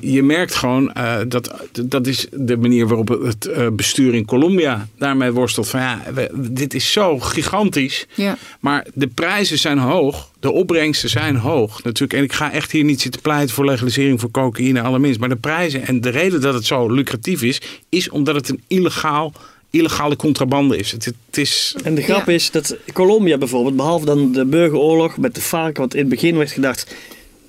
je 0.00 0.22
merkt 0.22 0.54
gewoon 0.54 0.90
uh, 0.96 1.16
dat 1.28 1.68
dat 1.72 2.06
is 2.06 2.26
de 2.32 2.56
manier 2.56 2.86
waarop 2.86 3.08
het 3.08 3.46
uh, 3.46 3.66
bestuur 3.72 4.14
in 4.14 4.24
Colombia 4.24 4.88
daarmee 4.98 5.32
worstelt. 5.32 5.68
Van 5.68 5.80
ja, 5.80 6.02
we, 6.14 6.30
dit 6.34 6.74
is 6.74 6.92
zo 6.92 7.18
gigantisch. 7.18 8.06
Ja. 8.14 8.36
Maar 8.60 8.86
de 8.94 9.06
prijzen 9.06 9.58
zijn 9.58 9.78
hoog. 9.78 10.32
De 10.44 10.52
opbrengsten 10.52 11.08
zijn 11.08 11.36
hoog. 11.36 11.82
Natuurlijk, 11.82 12.12
en 12.12 12.22
ik 12.22 12.32
ga 12.32 12.52
echt 12.52 12.70
hier 12.72 12.84
niet 12.84 13.00
zitten 13.00 13.20
pleiten 13.20 13.54
voor 13.54 13.64
legalisering 13.64 14.20
voor 14.20 14.30
cocaïne, 14.30 14.82
allerminst. 14.82 15.20
Maar 15.20 15.28
de 15.28 15.36
prijzen 15.36 15.86
en 15.86 16.00
de 16.00 16.08
reden 16.08 16.40
dat 16.40 16.54
het 16.54 16.64
zo 16.64 16.88
lucratief 16.88 17.42
is, 17.42 17.60
is 17.88 18.10
omdat 18.10 18.34
het 18.34 18.48
een 18.48 18.62
illegaal 18.66 19.32
illegale 19.70 20.16
contrabande 20.16 20.76
is. 20.76 20.92
Het, 20.92 21.04
het 21.04 21.36
is... 21.36 21.76
En 21.84 21.94
de 21.94 22.02
grap 22.02 22.28
is 22.28 22.50
dat 22.50 22.76
Colombia 22.92 23.38
bijvoorbeeld, 23.38 23.76
behalve 23.76 24.04
dan 24.04 24.32
de 24.32 24.44
burgeroorlog 24.44 25.16
met 25.16 25.34
de 25.34 25.40
FARC, 25.40 25.76
wat 25.76 25.94
in 25.94 26.00
het 26.00 26.08
begin 26.08 26.36
werd 26.36 26.52
gedacht, 26.52 26.94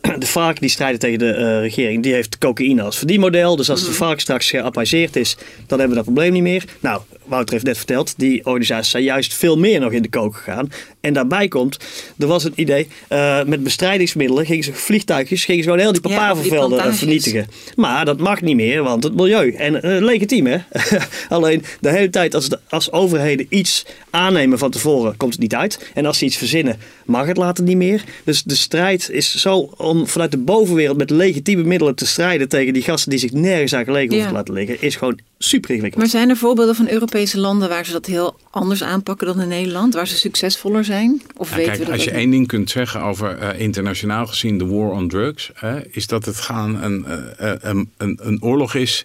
de 0.20 0.26
FARC 0.26 0.60
die 0.60 0.70
strijden 0.70 1.00
tegen 1.00 1.20
de 1.20 1.36
uh, 1.38 1.60
regering, 1.60 2.04
die 2.04 2.13
heeft 2.13 2.38
cocaïne 2.38 2.82
als 2.82 2.98
verdienmodel. 2.98 3.56
Dus 3.56 3.70
als 3.70 3.82
de 3.82 3.89
mhm. 3.89 3.96
FARC 3.96 4.20
straks 4.20 4.50
geapaiseerd 4.50 5.15
is, 5.15 5.38
dan 5.68 5.80
hebben 5.80 5.98
we 5.98 6.04
dat 6.04 6.13
probleem 6.13 6.34
niet 6.34 6.41
meer. 6.41 6.63
Nou, 6.80 7.02
Wouter 7.26 7.54
heeft 7.54 7.65
net 7.65 7.78
verteld, 7.78 8.13
die 8.18 8.46
organisaties 8.46 8.91
zijn 8.91 9.04
juist 9.04 9.34
veel 9.34 9.58
meer 9.58 9.80
nog 9.80 9.91
in 9.91 10.02
de 10.02 10.10
kook 10.10 10.36
gegaan. 10.36 10.72
En 11.02 11.13
daarbij 11.13 11.48
komt, 11.48 11.78
er 12.18 12.28
was 12.28 12.44
een 12.44 12.54
idee, 12.56 12.88
uh, 13.10 13.44
met 13.44 13.63
bestrijdingsmiddelen 13.63 14.46
gingen 14.46 14.63
ze 14.63 14.74
vliegtuigjes, 14.74 15.46
gingen 15.46 15.63
ze 15.63 15.70
gewoon 15.70 15.84
heel 15.84 15.91
die 15.91 16.02
papavervelden 16.02 16.84
ja, 16.84 16.94
vernietigen. 16.94 17.48
Maar 17.76 18.06
dat 18.06 18.20
mag 18.20 18.41
niet 18.41 18.56
meer, 18.56 18.84
want 18.84 19.04
het 19.04 19.15
milieu. 19.15 19.54
En 19.54 19.74
uh, 19.74 20.02
legitiem 20.02 20.46
hè. 20.46 20.58
Alleen 21.30 21.63
de 21.80 21.89
hele 21.89 22.10
tijd 22.10 22.36
als, 22.36 22.50
de, 22.50 22.60
als 22.70 22.91
overheden 22.91 23.46
iets 23.50 23.86
aannemen 24.10 24.58
van 24.58 24.72
tevoren, 24.72 25.18
komt 25.18 25.32
het 25.32 25.41
niet 25.41 25.56
uit. 25.56 25.91
En 25.94 26.06
als 26.06 26.18
ze 26.18 26.26
iets 26.26 26.38
verzinnen, 26.38 26.80
mag 27.06 27.28
het 27.28 27.38
later 27.38 27.63
niet 27.63 27.78
meer. 27.78 28.04
Dus 28.24 28.44
de 28.44 28.56
strijd 28.56 29.10
is 29.10 29.36
zo 29.36 29.70
om 29.95 30.08
vanuit 30.08 30.31
de 30.31 30.38
bovenwereld 30.38 30.97
met 30.97 31.10
legitieme 31.10 31.63
middelen 31.63 31.95
te 31.95 32.05
strijden 32.05 32.49
tegen 32.49 32.73
die 32.73 32.81
gasten 32.81 33.10
die 33.10 33.19
zich 33.19 33.31
nergens 33.31 33.73
aan 33.73 33.84
gelegen 33.84 34.10
hoeven 34.10 34.27
te 34.27 34.34
laten 34.34 34.53
liggen, 34.53 34.81
is 34.81 34.95
gewoon 34.95 35.19
super 35.38 35.69
ingewikkeld. 35.69 36.01
Maar 36.01 36.12
zijn 36.12 36.29
er 36.29 36.38
voorbeelden 36.38 36.75
van 36.75 36.89
Europese 36.89 37.39
landen 37.39 37.69
waar 37.69 37.86
ze 37.86 37.91
dat 37.91 38.05
heel 38.05 38.39
anders 38.49 38.84
aanpakken 38.84 39.27
dan 39.27 39.41
in 39.41 39.47
Nederland, 39.47 39.93
waar 39.93 40.08
ze 40.08 40.17
succesvoller 40.17 40.86
zijn? 40.86 41.21
Of 41.38 41.49
ja, 41.49 41.55
weten 41.55 41.73
kijk, 41.73 41.86
we 41.86 41.91
als 41.91 42.03
je 42.03 42.12
één 42.12 42.29
ding 42.29 42.47
kunt 42.47 42.69
zeggen 42.69 43.01
over 43.01 43.41
uh, 43.41 43.60
internationaal 43.60 44.27
gezien 44.27 44.58
de 44.58 44.65
war 44.65 44.91
on 44.91 45.08
drugs, 45.08 45.51
uh, 45.63 45.75
is 45.91 46.08
dat 46.08 46.25
het 46.25 46.38
gaan 46.38 46.84
een, 46.84 47.05
uh, 47.41 47.51
een, 47.60 47.89
een, 47.97 48.19
een 48.21 48.43
oorlog 48.43 48.75
is 48.75 49.03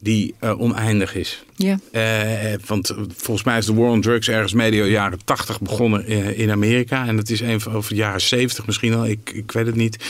die 0.00 0.34
uh, 0.40 0.60
oneindig 0.60 1.14
is. 1.14 1.44
Ja. 1.56 1.78
Uh, 1.92 2.58
want 2.66 2.94
volgens 3.16 3.46
mij 3.46 3.58
is 3.58 3.66
de 3.66 3.74
war 3.74 3.90
on 3.90 4.00
drugs 4.00 4.28
ergens 4.28 4.52
medio 4.52 4.84
jaren 4.84 5.18
80 5.24 5.60
begonnen 5.60 6.06
in, 6.06 6.36
in 6.36 6.50
Amerika. 6.50 7.06
En 7.06 7.16
het 7.16 7.30
is 7.30 7.40
een 7.40 7.60
van 7.60 7.82
de 7.88 7.94
jaren 7.94 8.20
70 8.20 8.66
misschien 8.66 8.94
al, 8.94 9.06
ik, 9.06 9.30
ik 9.34 9.52
weet 9.52 9.66
het 9.66 9.74
niet. 9.74 10.04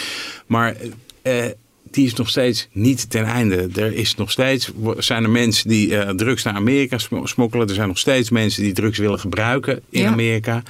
Maar 0.46 0.77
uh, 1.22 1.44
die 1.90 2.07
is 2.07 2.14
nog 2.14 2.29
steeds 2.29 2.68
niet 2.72 3.11
ten 3.11 3.24
einde. 3.24 3.68
Er 3.74 3.92
is 3.94 4.14
nog 4.14 4.31
steeds, 4.31 4.70
zijn 4.98 5.22
er 5.22 5.31
mensen 5.31 5.68
die 5.68 6.14
drugs 6.14 6.42
naar 6.42 6.55
Amerika 6.55 6.98
smokkelen. 7.24 7.68
Er 7.68 7.74
zijn 7.74 7.88
nog 7.88 7.98
steeds 7.98 8.31
mensen 8.31 8.62
die 8.62 8.72
drugs 8.72 8.98
willen 8.98 9.18
gebruiken 9.18 9.81
in 9.90 10.03
ja. 10.03 10.11
Amerika. 10.11 10.62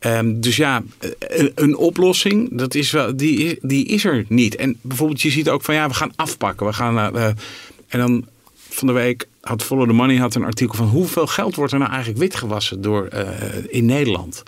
Ehm, 0.00 0.40
dus 0.40 0.56
ja, 0.56 0.82
een, 1.18 1.52
een 1.54 1.76
oplossing, 1.76 2.48
dat 2.52 2.74
is 2.74 2.90
wel, 2.90 3.16
die, 3.16 3.58
die 3.62 3.86
is 3.86 4.04
er 4.04 4.24
niet. 4.28 4.56
En 4.56 4.78
bijvoorbeeld, 4.80 5.22
je 5.22 5.30
ziet 5.30 5.48
ook 5.48 5.62
van 5.62 5.74
ja, 5.74 5.88
we 5.88 5.94
gaan 5.94 6.12
afpakken. 6.16 6.66
We 6.66 6.72
gaan, 6.72 7.16
eh, 7.16 7.26
en 7.88 7.98
dan 7.98 8.26
van 8.74 8.86
de 8.86 8.92
week 8.92 9.28
had 9.40 9.62
Follow 9.62 9.86
the 9.86 9.92
Money 9.92 10.16
had 10.16 10.34
een 10.34 10.44
artikel 10.44 10.74
van 10.74 10.86
hoeveel 10.86 11.26
geld 11.26 11.54
wordt 11.54 11.72
er 11.72 11.78
nou 11.78 11.90
eigenlijk 11.90 12.20
witgewassen 12.20 12.80
door, 12.80 13.06
eh, 13.06 13.24
in 13.68 13.84
Nederland. 13.84 14.42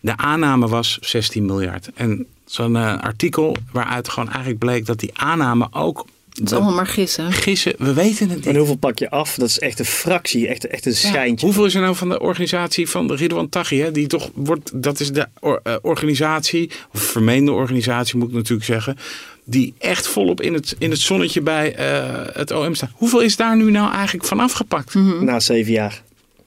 De 0.00 0.16
aanname 0.16 0.68
was 0.68 0.98
16 1.00 1.44
miljard. 1.44 1.90
En 1.94 2.26
zo'n 2.44 2.74
uh, 2.74 3.02
artikel 3.02 3.56
waaruit 3.72 4.08
gewoon 4.08 4.28
eigenlijk 4.28 4.58
bleek 4.58 4.86
dat 4.86 4.98
die 4.98 5.10
aanname 5.18 5.68
ook 5.70 6.06
het 6.34 6.50
is 6.50 6.52
allemaal 6.52 6.74
maar 6.74 6.86
gissen. 6.86 7.32
Gissen, 7.32 7.74
we 7.78 7.92
weten 7.92 8.28
het 8.28 8.36
niet. 8.36 8.46
En 8.46 8.56
hoeveel 8.56 8.76
pak 8.76 8.98
je 8.98 9.10
af? 9.10 9.34
Dat 9.34 9.48
is 9.48 9.58
echt 9.58 9.78
een 9.78 9.84
fractie, 9.84 10.48
echt, 10.48 10.66
echt 10.66 10.86
een 10.86 10.94
schijntje. 10.94 11.46
hoeveel 11.46 11.64
is 11.64 11.74
er 11.74 11.80
nou 11.80 11.96
van 11.96 12.08
de 12.08 12.20
organisatie 12.20 12.88
van 12.88 13.06
de 13.06 13.14
Ridwan 13.14 13.48
Taghi? 13.48 13.80
Hè? 13.80 13.90
Die 13.90 14.06
toch 14.06 14.30
wordt, 14.34 14.82
dat 14.82 15.00
is 15.00 15.12
de 15.12 15.28
eh, 15.40 15.76
organisatie, 15.82 16.70
of 16.92 17.00
vermeende 17.00 17.52
organisatie 17.52 18.16
moet 18.16 18.28
ik 18.28 18.34
natuurlijk 18.34 18.64
zeggen. 18.64 18.96
Die 19.50 19.74
echt 19.78 20.06
volop 20.06 20.40
in 20.40 20.54
het, 20.54 20.74
in 20.78 20.90
het 20.90 21.00
zonnetje 21.00 21.40
bij 21.40 21.78
uh, 21.78 22.26
het 22.32 22.50
OM 22.50 22.74
staat. 22.74 22.90
Hoeveel 22.94 23.20
is 23.20 23.36
daar 23.36 23.56
nu 23.56 23.70
nou 23.70 23.92
eigenlijk 23.92 24.26
van 24.26 24.40
afgepakt? 24.40 24.94
Mm 24.94 25.24
Na 25.24 25.40
zeven 25.40 25.72
jaar. 25.72 26.02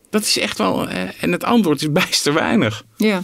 Dat 0.10 0.22
is 0.22 0.38
echt 0.38 0.58
wel. 0.58 0.90
Uh, 0.90 1.24
en 1.24 1.32
het 1.32 1.44
antwoord 1.44 1.82
is 1.82 1.92
bijster 2.02 2.34
weinig. 2.34 2.84
Ja. 2.98 3.24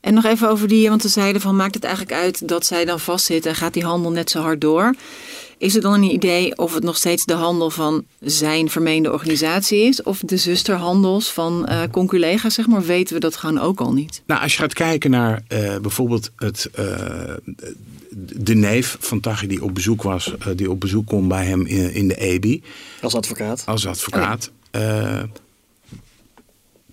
En 0.00 0.14
nog 0.14 0.24
even 0.24 0.48
over 0.48 0.68
die, 0.68 0.88
want 0.88 1.02
ze 1.02 1.08
zeiden 1.08 1.40
van 1.40 1.56
maakt 1.56 1.74
het 1.74 1.84
eigenlijk 1.84 2.14
uit 2.14 2.48
dat 2.48 2.66
zij 2.66 2.84
dan 2.84 3.00
vastzit 3.00 3.46
en 3.46 3.54
gaat 3.54 3.74
die 3.74 3.84
handel 3.84 4.10
net 4.10 4.30
zo 4.30 4.40
hard 4.40 4.60
door. 4.60 4.94
Is 5.58 5.74
er 5.74 5.80
dan 5.80 5.92
een 5.92 6.12
idee 6.12 6.58
of 6.58 6.74
het 6.74 6.82
nog 6.82 6.96
steeds 6.96 7.24
de 7.24 7.34
handel 7.34 7.70
van 7.70 8.04
zijn 8.20 8.70
vermeende 8.70 9.12
organisatie 9.12 9.80
is 9.80 10.02
of 10.02 10.20
de 10.20 10.36
zusterhandels 10.36 11.32
van 11.32 11.66
uh, 11.68 11.82
conculega's, 11.90 12.54
zeg 12.54 12.66
maar? 12.66 12.84
Weten 12.84 13.14
we 13.14 13.20
dat 13.20 13.36
gewoon 13.36 13.58
ook 13.58 13.80
al 13.80 13.92
niet? 13.92 14.22
Nou, 14.26 14.42
als 14.42 14.52
je 14.52 14.58
gaat 14.58 14.74
kijken 14.74 15.10
naar 15.10 15.42
uh, 15.48 15.76
bijvoorbeeld 15.76 16.30
het, 16.36 16.70
uh, 16.78 16.86
de 18.36 18.54
neef 18.54 18.96
van 19.00 19.20
Taghi 19.20 19.46
die 19.46 19.62
op 19.62 19.74
bezoek 19.74 20.02
was, 20.02 20.32
die 20.56 20.70
op 20.70 20.80
bezoek 20.80 21.06
kon 21.06 21.28
bij 21.28 21.44
hem 21.44 21.66
in, 21.66 21.92
in 21.92 22.08
de 22.08 22.16
EBI. 22.16 22.62
Als 23.00 23.14
advocaat. 23.14 23.62
Als 23.66 23.86
advocaat. 23.86 24.50
Oh 24.72 24.80
ja 24.80 25.28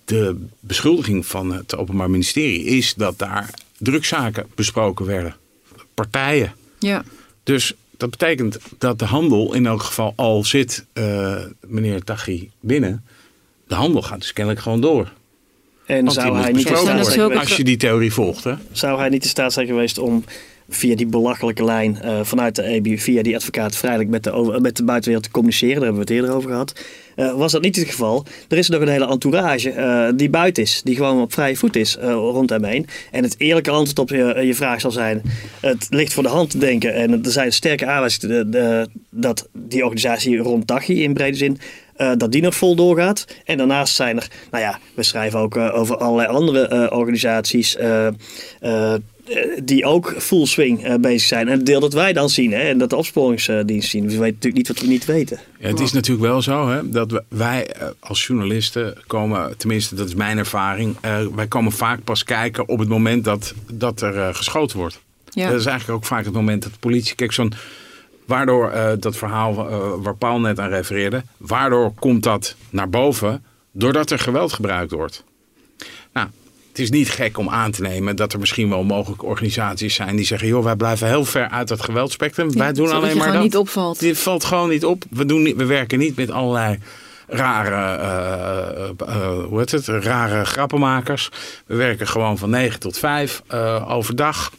de 0.04 0.46
beschuldiging 0.60 1.26
van 1.26 1.52
het 1.52 1.76
Openbaar 1.76 2.10
Ministerie 2.10 2.64
is 2.64 2.94
dat 2.94 3.18
daar 3.18 3.50
drugszaken 3.78 4.46
besproken 4.54 5.06
werden. 5.06 5.36
Partijen. 5.94 6.54
Ja. 6.78 7.04
Dus 7.42 7.74
dat 7.96 8.10
betekent 8.10 8.58
dat 8.78 8.98
de 8.98 9.04
handel 9.04 9.54
in 9.54 9.66
elk 9.66 9.82
geval 9.82 10.12
al 10.16 10.44
zit, 10.44 10.86
uh, 10.94 11.36
meneer 11.66 12.02
Taghi, 12.02 12.50
binnen. 12.60 13.04
De 13.66 13.74
handel 13.74 14.02
gaat 14.02 14.20
dus 14.20 14.32
kennelijk 14.32 14.62
gewoon 14.62 14.80
door. 14.80 15.12
En 15.86 16.10
zou 16.10 16.36
hij 16.36 16.52
niet 16.52 16.70
als 17.36 17.56
je 17.56 17.64
die 17.64 17.76
theorie 17.76 18.12
volgt. 18.12 18.44
Hè? 18.44 18.54
Zou 18.72 18.98
hij 18.98 19.08
niet 19.08 19.22
in 19.22 19.28
staat 19.28 19.52
zijn 19.52 19.66
geweest 19.66 19.98
om 19.98 20.24
via 20.68 20.96
die 20.96 21.06
belachelijke 21.06 21.64
lijn 21.64 21.98
uh, 22.04 22.20
vanuit 22.22 22.54
de 22.54 22.62
EBI, 22.62 22.98
via 22.98 23.22
die 23.22 23.36
advocaat 23.36 23.76
vrijelijk 23.76 24.08
met 24.08 24.24
de, 24.24 24.58
met 24.60 24.76
de 24.76 24.84
buitenwereld 24.84 25.24
te 25.24 25.32
communiceren. 25.32 25.74
Daar 25.74 25.84
hebben 25.84 26.06
we 26.06 26.12
het 26.12 26.22
eerder 26.22 26.36
over 26.36 26.50
gehad. 26.50 26.84
Uh, 27.16 27.34
was 27.34 27.52
dat 27.52 27.62
niet 27.62 27.76
het 27.76 27.88
geval? 27.88 28.24
Er 28.48 28.58
is 28.58 28.68
nog 28.68 28.80
een 28.80 28.88
hele 28.88 29.06
entourage 29.06 30.12
die 30.16 30.30
buiten 30.30 30.62
is, 30.62 30.80
die 30.84 30.96
gewoon 30.96 31.20
op 31.20 31.32
vrije 31.32 31.56
voet 31.56 31.76
is 31.76 31.96
rond 32.00 32.50
hem 32.50 32.64
heen. 32.64 32.86
En 33.10 33.22
het 33.22 33.34
eerlijke 33.38 33.70
antwoord 33.70 33.98
op 33.98 34.08
je, 34.08 34.46
je 34.46 34.54
vraag 34.54 34.80
zal 34.80 34.90
zijn: 34.90 35.22
het 35.60 35.86
ligt 35.90 36.12
voor 36.12 36.22
de 36.22 36.28
hand 36.28 36.50
te 36.50 36.58
denken. 36.58 36.94
En 36.94 37.24
er 37.24 37.30
zijn 37.30 37.52
sterke 37.52 37.86
aanwijzingen 37.86 38.90
dat 39.10 39.48
die 39.52 39.82
organisatie 39.82 40.36
rond 40.36 40.66
Tachi 40.66 41.02
in 41.02 41.14
brede 41.14 41.36
zin 41.36 41.58
dat 42.16 42.32
die 42.32 42.42
nog 42.42 42.54
vol 42.54 42.74
doorgaat. 42.74 43.26
En 43.44 43.56
daarnaast 43.56 43.94
zijn 43.94 44.16
er, 44.16 44.28
nou 44.50 44.62
ja, 44.62 44.78
we 44.94 45.02
schrijven 45.02 45.38
ook 45.38 45.56
over 45.56 45.96
allerlei 45.96 46.28
andere 46.28 46.90
organisaties 46.90 47.76
die 49.62 49.84
ook 49.84 50.14
full 50.18 50.46
swing 50.46 51.00
bezig 51.00 51.28
zijn. 51.28 51.48
En 51.48 51.56
het 51.56 51.66
deel 51.66 51.80
dat 51.80 51.92
wij 51.92 52.12
dan 52.12 52.28
zien 52.28 52.52
hè, 52.52 52.60
en 52.60 52.78
dat 52.78 52.90
de 52.90 52.96
opsporingsdienst 52.96 53.90
zien. 53.90 54.02
We 54.02 54.08
weten 54.08 54.24
natuurlijk 54.24 54.56
niet 54.56 54.68
wat 54.68 54.80
we 54.80 54.86
niet 54.86 55.04
weten. 55.04 55.38
Ja, 55.58 55.68
het 55.68 55.80
is 55.80 55.92
natuurlijk 55.92 56.26
wel 56.26 56.42
zo 56.42 56.68
hè, 56.68 56.88
dat 56.88 57.22
wij 57.28 57.70
als 58.00 58.26
journalisten 58.26 58.96
komen, 59.06 59.56
tenminste 59.56 59.94
dat 59.94 60.08
is 60.08 60.14
mijn 60.14 60.38
ervaring, 60.38 60.96
wij 61.34 61.46
komen 61.46 61.72
vaak 61.72 62.04
pas 62.04 62.24
kijken 62.24 62.68
op 62.68 62.78
het 62.78 62.88
moment 62.88 63.24
dat, 63.24 63.54
dat 63.72 64.00
er 64.00 64.34
geschoten 64.34 64.78
wordt. 64.78 65.00
Ja. 65.30 65.50
Dat 65.50 65.60
is 65.60 65.66
eigenlijk 65.66 65.98
ook 65.98 66.06
vaak 66.06 66.24
het 66.24 66.34
moment 66.34 66.62
dat 66.62 66.72
de 66.72 66.78
politie, 66.78 67.14
kijk 67.14 67.32
zo'n 67.32 67.52
Waardoor 68.26 68.72
uh, 68.74 68.92
dat 68.98 69.16
verhaal 69.16 69.70
uh, 69.70 69.94
waar 69.98 70.16
Paul 70.16 70.40
net 70.40 70.58
aan 70.58 70.68
refereerde, 70.68 71.22
waardoor 71.36 71.92
komt 71.94 72.22
dat 72.22 72.56
naar 72.70 72.88
boven? 72.88 73.44
Doordat 73.72 74.10
er 74.10 74.18
geweld 74.18 74.52
gebruikt 74.52 74.92
wordt. 74.92 75.24
Nou, 76.12 76.28
het 76.74 76.82
is 76.82 76.90
niet 76.90 77.10
gek 77.10 77.38
om 77.38 77.48
aan 77.48 77.70
te 77.70 77.82
nemen 77.82 78.16
dat 78.16 78.32
er 78.32 78.38
misschien 78.38 78.68
wel 78.68 78.84
mogelijke 78.84 79.24
organisaties 79.24 79.94
zijn 79.94 80.16
die 80.16 80.24
zeggen: 80.24 80.48
joh, 80.48 80.64
wij 80.64 80.76
blijven 80.76 81.08
heel 81.08 81.24
ver 81.24 81.48
uit 81.48 81.68
dat 81.68 81.82
geweldspectrum. 81.82 82.50
Ja, 82.50 82.58
wij 82.58 82.72
doen 82.72 82.92
alleen 82.92 83.16
maar 83.16 83.32
dat. 83.32 83.42
niet 83.42 83.56
opvalt. 83.56 84.00
Dit 84.00 84.18
valt 84.18 84.44
gewoon 84.44 84.68
niet 84.68 84.84
op. 84.84 85.04
We, 85.10 85.26
doen 85.26 85.42
niet, 85.42 85.56
we 85.56 85.64
werken 85.64 85.98
niet 85.98 86.16
met 86.16 86.30
allerlei 86.30 86.78
rare, 87.26 88.02
uh, 89.00 89.44
hoe 89.44 89.58
heet 89.58 89.70
het, 89.70 89.86
rare 89.86 90.44
grappenmakers. 90.44 91.30
We 91.66 91.74
werken 91.74 92.06
gewoon 92.06 92.38
van 92.38 92.50
9 92.50 92.80
tot 92.80 92.98
5 92.98 93.42
overdag. 93.86 94.52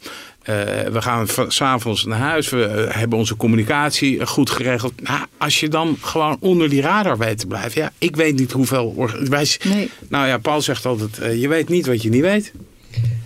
Uh, 0.50 0.54
we 0.92 1.02
gaan 1.02 1.26
s'avonds 1.48 2.04
naar 2.04 2.18
huis. 2.18 2.48
We 2.48 2.86
uh, 2.88 2.94
hebben 2.94 3.18
onze 3.18 3.36
communicatie 3.36 4.26
goed 4.26 4.50
geregeld. 4.50 5.02
Nou, 5.02 5.20
als 5.36 5.60
je 5.60 5.68
dan 5.68 5.96
gewoon 6.00 6.36
onder 6.40 6.68
die 6.68 6.80
radar 6.80 7.18
weet 7.18 7.38
te 7.38 7.46
blijven. 7.46 7.80
Ja, 7.80 7.92
ik 7.98 8.16
weet 8.16 8.38
niet 8.38 8.52
hoeveel... 8.52 9.10
Wij, 9.28 9.48
nee. 9.64 9.90
Nou 10.08 10.26
ja, 10.26 10.38
Paul 10.38 10.60
zegt 10.60 10.86
altijd, 10.86 11.18
uh, 11.22 11.40
je 11.40 11.48
weet 11.48 11.68
niet 11.68 11.86
wat 11.86 12.02
je 12.02 12.08
niet 12.08 12.22
weet. 12.22 12.52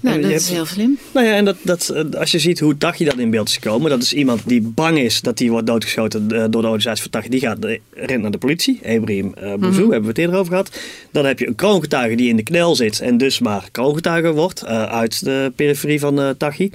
Nou, 0.01 0.21
dat 0.21 0.31
is 0.31 0.49
heel 0.49 0.67
slim. 0.67 0.99
Nou 1.13 1.27
ja, 1.27 1.33
en 1.33 1.45
dat, 1.45 1.57
dat, 1.63 2.17
als 2.17 2.31
je 2.31 2.39
ziet 2.39 2.61
hoe 2.61 2.77
Tachi 2.77 3.05
dan 3.05 3.21
in 3.21 3.31
beeld 3.31 3.49
is 3.49 3.55
gekomen. 3.55 3.91
Dat 3.91 4.03
is 4.03 4.13
iemand 4.13 4.41
die 4.47 4.61
bang 4.61 4.99
is 4.99 5.21
dat 5.21 5.39
hij 5.39 5.49
wordt 5.49 5.67
doodgeschoten 5.67 6.29
door 6.29 6.63
de 6.63 6.69
organisatie 6.69 7.03
van 7.03 7.11
Tachi. 7.11 7.29
Die 7.29 7.41
gaat 7.41 7.67
rent 7.91 8.23
naar 8.23 8.31
de 8.31 8.39
politie. 8.39 8.79
Ebrahim 8.83 9.27
uh, 9.27 9.43
Bouzou, 9.43 9.57
mm 9.57 9.63
-hmm. 9.63 9.83
hebben 9.83 10.03
we 10.03 10.09
het 10.09 10.19
eerder 10.19 10.37
over 10.37 10.53
gehad. 10.53 10.79
Dan 11.13 11.25
heb 11.25 11.39
je 11.39 11.47
een 11.47 11.55
kroongetuige 11.55 12.15
die 12.15 12.29
in 12.29 12.37
de 12.37 12.43
knel 12.43 12.77
zit. 12.77 13.01
En 13.01 13.19
dus 13.19 13.39
maar 13.39 13.69
kroongetuige 13.73 14.33
wordt 14.33 14.67
uit 14.67 15.25
de 15.25 15.53
periferie 15.57 16.01
van 16.01 16.21
uh, 16.21 16.29
Tachi. 16.39 16.71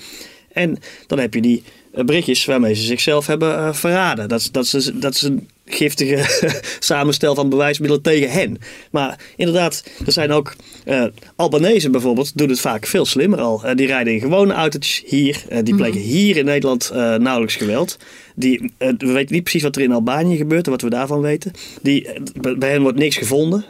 En 0.55 0.77
dan 1.07 1.19
heb 1.19 1.33
je 1.33 1.41
die 1.41 1.63
eh, 1.95 2.03
berichtjes 2.03 2.45
waarmee 2.45 2.73
ze 2.73 2.83
zichzelf 2.83 3.27
hebben 3.27 3.49
uh, 3.49 3.73
verraden. 3.73 4.27
Dat, 4.27 4.49
dat, 4.51 4.67
ze, 4.67 4.99
dat 4.99 5.13
is 5.13 5.21
een 5.21 5.49
giftige 5.65 6.49
samenstel 6.79 7.35
van 7.35 7.49
bewijsmiddelen 7.49 8.03
tegen 8.03 8.29
hen. 8.29 8.57
Maar 8.91 9.19
inderdaad, 9.35 9.83
er 10.05 10.11
zijn 10.11 10.31
ook 10.31 10.55
uh, 10.85 11.05
Albanese 11.35 11.89
bijvoorbeeld, 11.89 12.37
doen 12.37 12.49
het 12.49 12.59
vaak 12.59 12.85
veel 12.85 13.05
slimmer 13.05 13.39
al. 13.39 13.61
Uh, 13.65 13.75
die 13.75 13.87
rijden 13.87 14.13
in 14.13 14.19
gewone 14.19 14.53
autootjes 14.53 15.03
hier. 15.05 15.43
Uh, 15.51 15.57
die 15.63 15.75
plegen 15.75 16.01
mm 16.01 16.07
-hmm. 16.07 16.15
hier 16.15 16.37
in 16.37 16.45
Nederland 16.45 16.91
nauwelijks 16.93 17.55
geweld. 17.55 17.97
Die, 18.35 18.71
we 18.77 19.11
weten 19.11 19.33
niet 19.33 19.43
precies 19.43 19.63
wat 19.63 19.75
er 19.75 19.81
in 19.81 19.91
Albanië 19.91 20.37
gebeurt 20.37 20.65
en 20.65 20.71
wat 20.71 20.81
we 20.81 20.89
daarvan 20.89 21.21
weten. 21.21 21.51
Die, 21.81 22.09
bij 22.57 22.69
hen 22.69 22.81
wordt 22.81 22.97
niks 22.97 23.17
gevonden. 23.17 23.65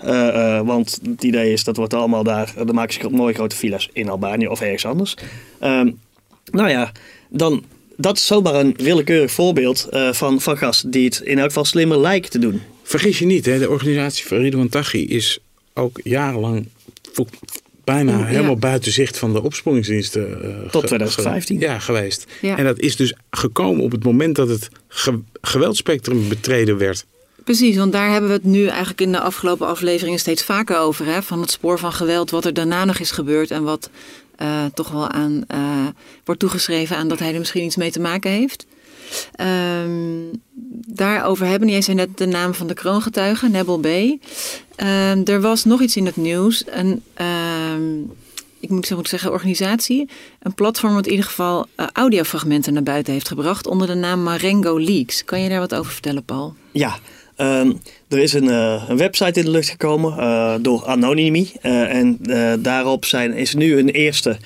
want 0.66 1.00
het 1.10 1.24
idee 1.24 1.52
is 1.52 1.64
dat 1.64 1.78
wordt 1.78 1.94
allemaal 1.94 2.24
daar. 2.24 2.54
Dan 2.56 2.76
maken 2.76 2.94
ze 2.94 3.10
mooie 3.10 3.34
grote 3.34 3.56
villa's 3.56 3.90
in 3.94 4.10
Albanië 4.10 4.48
of 4.48 4.62
ergens 4.62 4.86
anders. 4.86 5.16
Ehm, 5.60 5.90
nou 6.52 6.70
ja, 6.70 6.92
dan, 7.30 7.64
dat 7.98 8.18
is 8.18 8.26
zomaar 8.26 8.56
een 8.56 8.74
willekeurig 8.78 9.32
voorbeeld 9.32 9.88
uh, 9.92 10.14
van, 10.14 10.42
van 10.42 10.58
gasten 10.58 10.92
die 10.92 11.06
het 11.06 11.20
in 11.24 11.38
elk 11.38 11.48
geval 11.48 11.66
slimmer 11.66 12.00
lijken 12.00 12.32
te 12.32 12.40
doen. 12.40 12.62
Vergis 12.84 13.20
je 13.20 13.26
niet, 13.26 13.46
hè, 13.46 13.60
de 13.60 13.70
organisatie 13.70 14.26
van 14.26 14.38
Ridwan 14.38 14.70
Taghi 14.70 15.08
is 15.08 15.40
ook 15.74 16.00
jarenlang 16.04 16.68
bijna 17.86 18.18
ja. 18.18 18.26
helemaal 18.26 18.58
buiten 18.58 18.92
zicht 18.92 19.18
van 19.18 19.34
de 19.34 19.44
opsporingsdiensten. 19.44 20.30
Uh, 20.44 20.70
Tot 20.70 20.88
2015. 20.88 21.60
ja, 21.60 21.80
geweest. 21.80 22.26
Ja. 22.42 22.58
En 22.58 22.64
dat 22.64 22.80
is 22.80 22.96
dus 22.96 23.14
gekomen 23.30 23.84
op 23.84 23.92
het 23.92 24.04
moment 24.04 24.36
dat 24.36 24.50
het 24.50 24.70
ge 24.88 25.20
geweldspectrum 25.42 26.30
betreden 26.30 26.78
werd. 26.78 27.06
Precies, 27.44 27.76
want 27.76 27.92
daar 27.92 28.12
hebben 28.12 28.30
we 28.30 28.36
het 28.36 28.44
nu 28.44 28.68
eigenlijk 28.68 29.02
in 29.02 29.12
de 29.12 29.20
afgelopen 29.20 29.68
afleveringen 29.68 30.20
steeds 30.20 30.44
vaker 30.44 30.78
over. 30.78 31.06
Hè? 31.06 31.22
Van 31.22 31.42
het 31.42 31.52
spoor 31.52 31.80
van 31.80 31.94
geweld, 31.94 32.32
wat 32.32 32.46
er 32.46 32.54
daarna 32.54 32.86
nog 32.86 33.00
is 33.00 33.12
gebeurd 33.12 33.52
en 33.52 33.64
wat 33.64 33.90
uh, 34.42 34.66
toch 34.74 34.90
wel 34.90 35.10
aan 35.10 35.44
uh, 35.54 35.88
wordt 36.24 36.42
toegeschreven 36.42 36.98
aan 36.98 37.08
dat 37.08 37.20
hij 37.20 37.34
er 37.34 37.40
misschien 37.40 37.64
iets 37.64 37.76
mee 37.76 37.92
te 37.92 38.00
maken 38.00 38.32
heeft. 38.32 38.66
Um, 39.86 40.32
daarover 40.88 41.46
hebben, 41.46 41.70
jij 41.70 41.82
zei 41.82 41.98
net 41.98 42.18
de 42.18 42.26
naam 42.26 42.54
van 42.54 42.68
de 42.68 42.74
kroongetuige, 42.74 43.50
Nebel 43.50 43.78
B. 43.78 43.86
Um, 43.86 44.20
er 45.26 45.42
was 45.42 45.64
nog 45.64 45.82
iets 45.82 45.96
in 45.96 46.06
het 46.06 46.16
nieuws. 46.16 46.64
Een, 46.68 47.04
um, 47.74 48.12
ik 48.60 48.70
moet 48.70 48.86
zo 48.86 48.94
moeten 48.94 49.12
zeggen, 49.12 49.32
organisatie. 49.32 50.10
Een 50.40 50.54
platform 50.54 50.94
wat 50.94 51.06
in 51.06 51.12
ieder 51.12 51.26
geval 51.26 51.68
uh, 51.78 51.88
audiofragmenten 51.94 52.74
naar 52.74 52.84
buiten 52.84 53.14
heeft 53.14 53.28
gebracht 53.28 53.68
onder 53.68 53.88
de 53.88 53.94
naam 53.94 54.24
Marengo 54.24 54.80
Leaks. 54.80 55.26
Kan 55.26 55.42
je 55.42 55.50
daar 55.50 55.60
wat 55.60 55.76
over 55.76 55.92
vertellen, 55.92 56.24
Paul? 56.24 56.56
Ja, 56.72 56.96
Um, 57.38 57.82
er 58.08 58.20
is 58.20 58.34
een, 58.34 58.44
uh, 58.44 58.84
een, 58.88 58.98
website 58.98 59.40
in 59.40 59.46
de 59.46 59.52
lucht 59.52 59.70
gekomen 59.70 60.18
uh, 60.20 60.56
door 60.62 60.86
Anonymi. 60.86 61.52
Uh, 61.64 61.96
en 61.96 62.20
daarop 62.62 63.06
zijn, 63.06 63.34
is 63.34 63.54
nu 63.54 63.78
een 63.78 63.90
eerste 63.90 64.38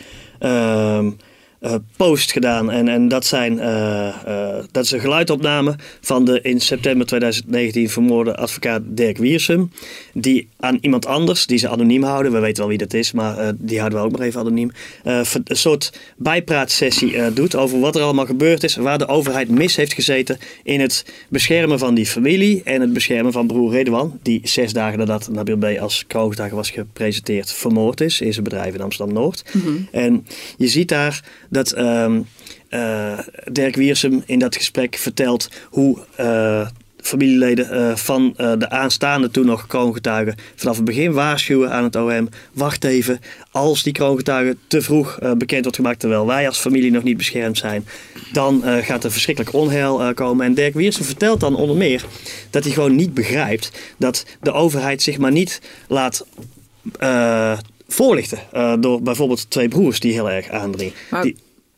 eh, 1.60 1.76
post 1.98 2.32
gedaan. 2.32 2.72
En, 2.72 2.88
en 2.88 3.08
dat, 3.08 3.26
zijn, 3.26 3.60
eh, 3.60 4.08
eh, 4.08 4.64
dat 4.72 4.84
is 4.84 4.92
een 4.92 5.00
geluidopname 5.00 5.76
van 6.02 6.26
de 6.26 6.42
in 6.42 6.60
september 6.62 7.08
2019 7.08 7.90
vermoorde 7.90 8.36
advocaat 8.36 8.82
Dirk 8.86 9.18
Wiersum. 9.18 9.72
Die 10.14 10.48
aan 10.60 10.78
iemand 10.82 11.06
anders, 11.06 11.46
die 11.46 11.58
ze 11.58 11.70
anoniem 11.70 12.04
houden, 12.04 12.32
we 12.32 12.40
weten 12.40 12.58
wel 12.58 12.68
wie 12.68 12.78
dat 12.78 12.94
is, 12.94 13.12
maar 13.12 13.54
die 13.58 13.78
houden 13.78 14.00
we 14.00 14.06
ook 14.06 14.12
maar 14.12 14.28
even 14.28 14.40
anoniem. 14.40 14.72
een 15.04 15.26
soort 15.48 15.94
bijpraatsessie 16.18 17.34
doet 17.34 17.56
over 17.56 17.80
wat 17.80 17.96
er 17.96 18.02
allemaal 18.02 18.26
gebeurd 18.26 18.64
is. 18.64 18.76
Waar 18.76 18.98
de 18.98 19.08
overheid 19.08 19.50
mis 19.50 19.76
heeft 19.76 19.94
gezeten 19.94 20.38
in 20.64 20.80
het 20.80 21.06
beschermen 21.30 21.80
van 21.80 21.96
die 21.96 22.06
familie 22.06 22.62
en 22.64 22.82
het 22.82 22.94
beschermen 22.94 23.32
van 23.32 23.48
broer 23.48 23.72
Redouan. 23.72 24.20
Die 24.22 24.42
zes 24.44 24.74
dagen 24.74 24.98
nadat 24.98 25.30
Nabil 25.32 25.58
B. 25.58 25.66
als 25.80 26.04
kroongetuige 26.08 26.56
was 26.56 26.70
gepresenteerd 26.70 27.54
vermoord 27.54 28.02
is 28.02 28.22
in 28.22 28.32
zijn 28.32 28.44
bedrijf 28.44 28.74
in 28.74 28.82
Amsterdam 28.82 29.16
Noord. 29.16 29.44
Mhm. 29.54 29.72
En 29.92 30.26
je 30.58 30.68
ziet 30.68 30.90
daar 30.90 31.24
dat 31.50 31.78
um, 31.78 32.28
Dirk 33.52 33.76
Wiersum 33.76 34.24
in 34.26 34.40
dat 34.40 34.56
gesprek 34.56 34.96
vertelt 34.96 35.50
hoe 35.70 35.98
uh, 36.20 36.68
familieleden 37.02 37.74
uh, 37.74 37.96
van 37.96 38.34
de 38.36 38.70
aanstaande 38.70 39.32
toen 39.32 39.46
nog 39.46 39.68
kroongetuigen 39.68 40.36
vanaf 40.56 40.76
het 40.76 40.86
begin 40.86 41.12
waarschuwen 41.12 41.72
aan 41.72 41.84
het 41.84 41.96
OM. 41.96 42.30
Wacht 42.54 42.84
even, 42.84 43.20
als 43.52 43.84
die 43.84 43.94
kroongetuige 43.94 44.58
te 44.68 44.82
vroeg 44.82 45.20
bekend 45.38 45.62
wordt 45.62 45.76
gemaakt 45.76 46.00
terwijl 46.00 46.26
wij 46.26 46.48
als 46.48 46.58
familie 46.58 46.92
nog 46.92 47.04
niet 47.04 47.18
beschermd 47.18 47.58
zijn, 47.58 47.86
dan 48.34 48.64
gaat 48.82 49.04
er 49.04 49.12
verschrikkelijk 49.12 49.56
onheil 49.56 50.14
komen. 50.14 50.46
En 50.46 50.54
Dirk 50.54 50.74
Wiersum 50.74 51.06
vertelt 51.06 51.40
dan 51.40 51.56
onder 51.56 51.76
meer 51.76 52.06
dat 52.50 52.64
hij 52.64 52.74
gewoon 52.74 52.96
niet 52.96 53.14
begrijpt 53.14 53.72
dat 53.98 54.26
de 54.42 54.52
overheid 54.52 55.02
zich 55.02 55.18
maar 55.18 55.32
niet 55.32 55.62
laat 55.88 56.26
voorlichten. 57.94 58.40
Uh, 58.54 58.74
door 58.80 59.02
bijvoorbeeld 59.02 59.50
twee 59.50 59.68
broers 59.68 60.00
die 60.00 60.14
heel 60.14 60.30
erg 60.30 60.50
aandringen. 60.50 60.94
Maar, 61.10 61.32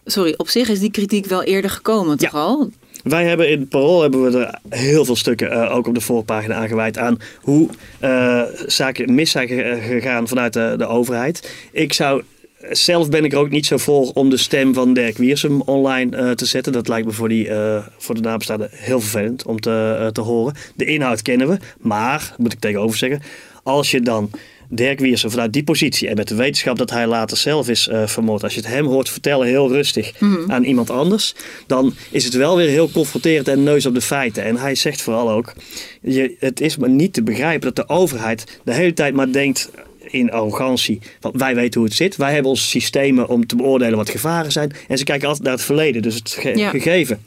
sorry, 0.06 0.34
op 0.38 0.48
zich 0.48 0.70
is 0.70 0.80
die 0.80 0.92
kritiek 0.92 1.26
wel 1.26 1.44
eerder 1.44 1.72
gekomen, 1.72 2.18
toch 2.18 2.36
al? 2.36 2.70
Wij 3.04 3.26
hebben 3.26 3.50
in 3.50 3.68
Parool 3.68 4.02
hebben 4.02 4.24
we 4.24 4.40
er 4.40 4.60
heel 4.70 5.06
veel 5.06 5.16
stukken, 5.16 5.52
uh, 5.52 5.76
ook 5.76 5.88
op 5.88 5.94
de 5.94 6.02
voorpagina, 6.02 6.56
aangeweid 6.56 6.98
aan 6.98 7.18
hoe 7.42 7.70
uh, 8.02 8.44
zaken 8.66 9.14
mis 9.14 9.32
zijn 9.32 9.48
gegaan 9.82 10.28
vanuit 10.28 10.54
de, 10.54 10.74
de 10.78 10.88
overheid. 10.88 11.52
Ik 11.72 11.94
zou 11.94 12.24
zelf 12.70 13.10
ben 13.10 13.24
ik 13.24 13.32
er 13.32 13.40
ook 13.40 13.50
niet 13.50 13.66
zo 13.66 13.78
voor 13.78 14.12
om 14.14 14.30
de 14.30 14.38
stem 14.38 14.74
van 14.74 14.94
Dirk 14.94 15.18
Wiersum 15.18 15.62
online 15.62 16.18
uh, 16.18 16.32
te 16.32 16.46
zetten. 16.46 16.74
Dat 16.74 16.88
lijkt 16.88 17.08
me 17.08 17.14
voor, 17.14 17.30
die, 17.30 17.48
uh, 17.48 17.86
voor 17.98 18.16
de 18.16 18.22
nabestaanden 18.22 18.70
heel 18.72 19.00
vervelend 19.00 19.46
om 19.46 19.60
te, 19.60 19.98
uh, 20.00 20.08
te 20.08 20.22
horen. 20.22 20.56
De 20.76 20.86
inhoud 20.86 21.22
kennen 21.22 21.48
we, 21.48 21.58
maar, 21.80 22.36
moet 22.38 22.54
ik 22.54 22.60
tegenover 22.60 22.98
zeggen, 22.98 23.22
als 23.64 23.92
je 23.92 24.02
dan 24.02 24.30
Dirk 24.74 25.00
Wiersum 25.00 25.30
vanuit 25.30 25.54
die 25.54 25.64
positie 25.64 26.08
en 26.08 26.16
met 26.16 26.28
de 26.28 26.36
wetenschap 26.36 26.78
dat 26.78 26.90
hij 26.90 27.08
later 27.08 27.38
zelf 27.38 27.70
is 27.70 27.88
uh, 27.88 28.08
vermoord. 28.08 28.44
Als 28.44 28.54
je 28.54 28.60
het 28.60 28.70
hem 28.70 28.86
hoort 28.86 29.10
vertellen 29.10 29.48
heel 29.48 29.70
rustig 29.70 30.12
Mhm. 30.20 30.52
aan 30.52 30.64
iemand 30.64 30.90
anders, 30.90 31.34
dan 31.68 31.94
is 32.12 32.24
het 32.24 32.34
wel 32.34 32.56
weer 32.56 32.68
heel 32.70 32.92
confronterend 32.92 33.48
en 33.48 33.64
neus 33.64 33.86
op 33.86 33.94
de 33.94 34.02
feiten. 34.02 34.44
En 34.44 34.56
hij 34.58 34.76
zegt 34.76 35.02
vooral 35.02 35.32
ook, 35.32 35.54
je, 36.02 36.36
het 36.40 36.62
is 36.62 36.78
maar 36.78 36.90
niet 36.90 37.14
te 37.14 37.24
begrijpen 37.24 37.74
dat 37.74 37.88
de 37.88 37.94
overheid 37.94 38.60
de 38.64 38.74
hele 38.74 38.94
tijd 38.94 39.14
maar 39.14 39.32
denkt 39.32 39.70
in 40.12 40.32
arrogantie. 40.32 41.00
Want 41.20 41.36
wij 41.38 41.56
weten 41.56 41.80
hoe 41.80 41.90
het 41.90 41.98
zit. 41.98 42.16
Wij 42.16 42.34
hebben 42.34 42.52
onze 42.52 42.64
systemen 42.68 43.28
om 43.28 43.48
te 43.48 43.56
beoordelen 43.56 43.98
wat 43.98 44.10
gevaren 44.10 44.52
zijn. 44.52 44.72
En 44.88 44.98
ze 44.98 45.04
kijken 45.04 45.28
altijd 45.28 45.46
naar 45.46 45.56
het 45.56 45.66
verleden. 45.66 46.02
Dus 46.02 46.16
het 46.16 46.30
ge 46.40 46.58
Ja. 46.58 46.70
gegeven 46.70 47.22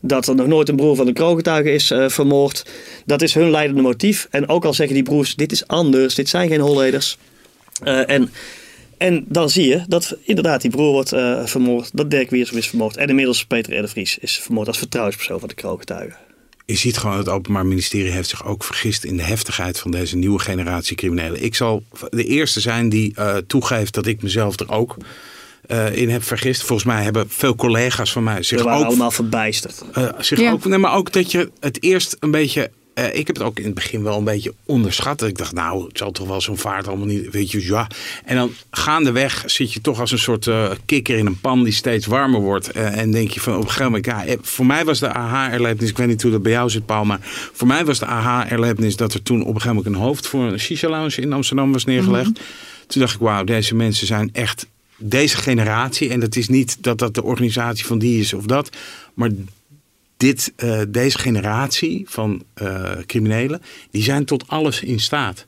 dat 0.00 0.26
er 0.26 0.34
nog 0.34 0.46
nooit 0.46 0.68
een 0.68 0.76
broer 0.76 0.96
van 0.96 1.06
een 1.06 1.14
kroongetuige 1.14 1.72
is 1.72 1.90
eh, 1.90 2.08
vermoord. 2.08 2.66
Dat 3.06 3.22
is 3.22 3.34
hun 3.34 3.50
leidende 3.50 3.82
motief. 3.82 4.26
En 4.30 4.48
ook 4.48 4.64
al 4.64 4.74
zeggen 4.74 4.94
die 4.94 5.04
broers, 5.04 5.34
dit 5.34 5.52
is 5.52 5.66
anders. 5.66 6.14
Dit 6.14 6.28
zijn 6.28 6.48
geen 6.48 6.60
holleders. 6.60 7.18
Eh, 7.82 8.10
en, 8.10 8.30
en 8.98 9.24
dan 9.28 9.50
zie 9.50 9.68
je 9.68 9.82
dat 9.88 10.16
inderdaad 10.22 10.60
die 10.60 10.70
broer 10.70 10.92
wordt 10.92 11.12
eh, 11.12 11.46
vermoord. 11.46 11.90
Dat 11.92 12.10
Dirk 12.10 12.30
Wiersum 12.30 12.56
is 12.56 12.66
vermoord. 12.68 12.96
En 12.96 13.08
inmiddels 13.08 13.44
Peter 13.44 13.78
R. 13.78 13.80
de 13.80 13.88
Vries 13.88 14.18
is 14.18 14.38
vermoord 14.38 14.66
als 14.68 14.78
vertrouwenspersoon 14.78 15.38
van 15.38 15.48
de 15.48 15.54
kroongetuigen. 15.54 16.16
Je 16.66 16.76
ziet 16.76 16.98
gewoon, 16.98 17.18
het 17.18 17.28
Openbaar 17.28 17.66
Ministerie 17.66 18.10
heeft 18.10 18.28
zich 18.28 18.44
ook 18.44 18.64
vergist 18.64 19.04
in 19.04 19.16
de 19.16 19.22
heftigheid 19.22 19.78
van 19.78 19.90
deze 19.90 20.16
nieuwe 20.16 20.38
generatie 20.38 20.96
criminelen. 20.96 21.42
Ik 21.42 21.54
zal 21.54 21.82
de 22.10 22.24
eerste 22.24 22.60
zijn 22.60 22.88
die 22.88 23.14
uh, 23.18 23.36
toegeeft 23.36 23.94
dat 23.94 24.06
ik 24.06 24.22
mezelf 24.22 24.60
er 24.60 24.70
ook 24.70 24.96
uh, 25.66 25.96
in 25.96 26.10
heb 26.10 26.22
vergist. 26.22 26.62
Volgens 26.62 26.88
mij 26.88 27.02
hebben 27.02 27.24
veel 27.28 27.54
collega's 27.54 28.12
van 28.12 28.22
mij 28.22 28.42
zich 28.42 28.58
We 28.58 28.64
waren 28.64 28.80
ook... 28.80 28.86
allemaal 28.86 29.10
verbijsterd. 29.10 29.84
Uh, 29.98 30.08
zich 30.18 30.38
Ja. 30.38 30.52
ook, 30.52 30.64
nee, 30.64 30.78
maar 30.78 30.94
ook 30.94 31.12
dat 31.12 31.30
je 31.30 31.50
het 31.60 31.82
eerst 31.82 32.16
een 32.20 32.30
beetje... 32.30 32.70
Uh, 32.94 33.14
ik 33.14 33.26
heb 33.26 33.36
het 33.36 33.44
ook 33.44 33.58
in 33.58 33.64
het 33.64 33.74
begin 33.74 34.02
wel 34.02 34.18
een 34.18 34.24
beetje 34.24 34.54
onderschat. 34.64 35.22
Ik 35.22 35.38
dacht, 35.38 35.52
nou, 35.52 35.86
het 35.86 35.98
zal 35.98 36.10
toch 36.10 36.28
wel 36.28 36.40
zo'n 36.40 36.58
vaart 36.58 36.88
allemaal 36.88 37.06
niet... 37.06 37.30
Weet 37.30 37.50
je, 37.50 37.66
ja. 37.66 37.86
En 38.24 38.36
dan 38.36 38.52
gaandeweg 38.70 39.42
zit 39.46 39.72
je 39.72 39.80
toch 39.80 40.00
als 40.00 40.10
een 40.10 40.18
soort 40.18 40.46
uh, 40.46 40.70
kikker 40.84 41.18
in 41.18 41.26
een 41.26 41.40
pan 41.40 41.64
die 41.64 41.72
steeds 41.72 42.06
warmer 42.06 42.40
wordt. 42.40 42.76
Uh, 42.76 42.98
en 42.98 43.10
denk 43.10 43.30
je 43.30 43.40
van 43.40 43.52
op 43.52 43.60
een 43.60 43.66
gegeven 43.66 43.84
moment... 43.84 44.06
Ja, 44.06 44.24
voor 44.40 44.66
mij 44.66 44.84
was 44.84 44.98
de 44.98 45.08
aha-erlevenis... 45.08 45.90
Ik 45.90 45.96
weet 45.96 46.06
niet 46.06 46.22
hoe 46.22 46.30
dat 46.30 46.42
bij 46.42 46.52
jou 46.52 46.70
zit, 46.70 46.86
Paul. 46.86 47.04
Maar 47.04 47.18
voor 47.52 47.66
mij 47.66 47.84
was 47.84 47.98
de 47.98 48.06
aha-erlevenis 48.06 48.96
dat 48.96 49.14
er 49.14 49.22
toen 49.22 49.40
op 49.40 49.54
een 49.54 49.60
gegeven 49.60 49.76
moment... 49.76 49.94
een 49.94 50.02
hoofd 50.02 50.26
voor 50.26 50.44
een 50.44 50.60
shisha-lounge 50.60 51.16
in 51.16 51.32
Amsterdam 51.32 51.72
was 51.72 51.84
neergelegd. 51.84 52.28
Mm 52.28 52.34
-hmm. 52.34 52.86
Toen 52.86 53.00
dacht 53.00 53.14
ik, 53.14 53.20
wauw, 53.20 53.44
deze 53.44 53.74
mensen 53.74 54.06
zijn 54.06 54.30
echt... 54.32 54.66
Deze 54.96 55.36
generatie, 55.36 56.10
en 56.10 56.20
dat 56.20 56.36
is 56.36 56.48
niet 56.48 56.76
dat 56.80 56.98
dat 56.98 57.14
de 57.14 57.22
organisatie 57.22 57.86
van 57.86 57.98
die 57.98 58.20
is 58.20 58.34
of 58.34 58.44
dat... 58.44 58.76
maar 59.14 59.30
dit, 60.24 60.52
uh, 60.56 60.80
deze 60.88 61.18
generatie 61.18 62.04
van 62.08 62.44
uh, 62.62 62.90
criminelen, 63.06 63.62
die 63.90 64.02
zijn 64.02 64.24
tot 64.24 64.48
alles 64.48 64.82
in 64.82 65.00
staat. 65.00 65.46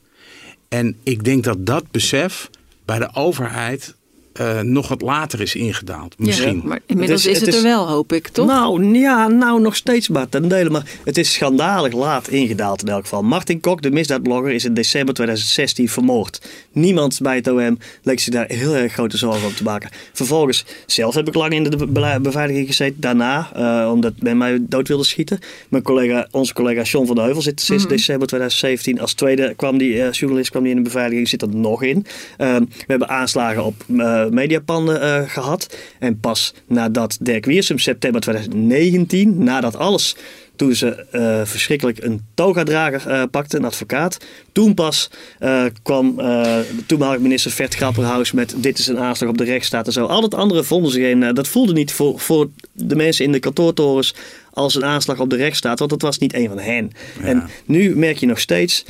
En 0.67 0.95
ik 1.03 1.23
denk 1.23 1.43
dat 1.43 1.65
dat 1.65 1.91
besef 1.91 2.49
bij 2.85 2.99
de 2.99 3.13
overheid 3.13 3.95
uh, 4.41 4.61
nog 4.61 4.87
wat 4.87 5.01
later 5.01 5.41
is 5.41 5.55
ingedaald. 5.55 6.15
Misschien. 6.17 6.55
Ja, 6.55 6.67
maar 6.67 6.79
inmiddels 6.85 7.23
het 7.23 7.31
is, 7.31 7.41
is 7.41 7.45
het, 7.45 7.55
het 7.55 7.55
is, 7.55 7.63
er 7.63 7.69
wel, 7.69 7.87
hoop 7.87 8.13
ik, 8.13 8.27
toch? 8.27 8.47
Nou, 8.47 8.97
ja, 8.97 9.27
nou 9.27 9.61
nog 9.61 9.75
steeds 9.75 10.07
maar 10.07 10.29
ten 10.29 10.47
dele. 10.47 10.69
Maar 10.69 10.85
het 11.03 11.17
is 11.17 11.33
schandalig 11.33 11.93
laat 11.93 12.27
ingedaald 12.27 12.81
in 12.81 12.87
elk 12.87 13.01
geval. 13.01 13.23
Martin 13.23 13.59
Kok, 13.59 13.81
de 13.81 13.91
misdaadblogger, 13.91 14.51
is 14.51 14.65
in 14.65 14.73
december 14.73 15.13
2016 15.13 15.89
vermoord. 15.89 16.49
Niemand 16.71 17.19
bij 17.21 17.35
het 17.35 17.47
OM 17.47 17.77
leek 18.03 18.19
zich 18.19 18.33
daar 18.33 18.45
heel 18.47 18.75
erg 18.75 18.93
grote 18.93 19.17
zorgen 19.17 19.47
om 19.47 19.53
te 19.53 19.63
maken. 19.63 19.89
Vervolgens, 20.13 20.65
zelf 20.85 21.15
heb 21.15 21.27
ik 21.27 21.33
lang 21.33 21.53
in 21.53 21.63
de 21.63 21.87
be 21.87 22.19
beveiliging 22.21 22.67
gezeten. 22.67 23.01
Daarna, 23.01 23.49
uh, 23.57 23.91
omdat 23.91 24.13
men 24.19 24.37
mij 24.37 24.57
dood 24.61 24.87
wilde 24.87 25.03
schieten. 25.03 25.39
Mijn 25.69 25.83
collega, 25.83 26.27
onze 26.31 26.53
collega 26.53 26.81
John 26.81 27.05
van 27.05 27.15
de 27.15 27.21
Heuvel 27.21 27.41
zit 27.41 27.61
sinds 27.61 27.83
mm 27.83 27.89
-hmm. 27.89 27.97
december 27.97 28.27
2017. 28.27 28.99
Als 28.99 29.13
tweede 29.13 29.53
kwam 29.55 29.77
die 29.77 29.93
uh, 29.93 30.11
journalist 30.11 30.49
kwam 30.49 30.63
die 30.63 30.71
in 30.71 30.77
de 30.77 30.83
beveiliging, 30.83 31.27
zit 31.27 31.41
er 31.41 31.55
nog 31.55 31.83
in. 31.83 32.05
Uh, 32.37 32.55
we 32.55 32.67
hebben 32.87 33.09
aanslagen 33.09 33.63
op 33.63 33.83
mediapanden 34.33 35.01
uh, 35.01 35.29
gehad. 35.29 35.77
En 35.99 36.19
pas 36.19 36.53
nadat 36.67 37.17
Dirk 37.21 37.45
Wiersum 37.45 37.79
september 37.79 38.21
2019, 38.21 39.43
nadat 39.43 39.75
alles 39.75 40.15
toen 40.57 40.75
ze 40.75 41.05
uh, 41.11 41.41
verschrikkelijk 41.43 42.03
een 42.03 42.21
toga-drager 42.33 43.11
uh, 43.11 43.23
pakte, 43.31 43.57
een 43.57 43.65
advocaat. 43.65 44.17
Toen 44.51 44.73
pas 44.73 45.09
uh, 45.39 45.63
kwam 45.83 46.15
de 46.15 46.85
toenmalige 46.85 47.21
minister 47.21 47.51
Vert 47.51 47.75
Grapperhaus 47.75 48.31
met 48.31 48.55
dit 48.57 48.79
is 48.79 48.87
een 48.87 48.99
aanslag 48.99 49.29
op 49.29 49.37
de 49.37 49.43
rechtsstaat 49.43 49.85
en 49.85 49.93
zo. 49.93 50.05
Al 50.05 50.21
het 50.21 50.33
andere 50.33 50.63
vonden 50.63 50.91
ze 50.91 50.99
geen, 50.99 51.33
dat 51.33 51.47
voelde 51.47 51.73
niet 51.73 51.91
voor, 51.91 52.19
voor 52.19 52.49
de 52.71 52.95
mensen 52.95 53.25
in 53.25 53.31
de 53.31 53.39
kantoortorens 53.39 54.15
als 54.51 54.75
een 54.75 54.85
aanslag 54.85 55.19
op 55.19 55.29
de 55.29 55.35
rechtsstaat, 55.35 55.79
want 55.79 55.91
dat 55.91 56.01
was 56.01 56.17
niet 56.17 56.33
een 56.33 56.47
van 56.47 56.59
hen. 56.59 56.91
Ja. 57.19 57.25
En 57.25 57.49
nu 57.65 57.95
merk 57.95 58.17
je 58.17 58.25
nog 58.25 58.39
steeds 58.39 58.85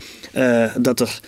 dat 0.77 0.99
er 0.99 1.19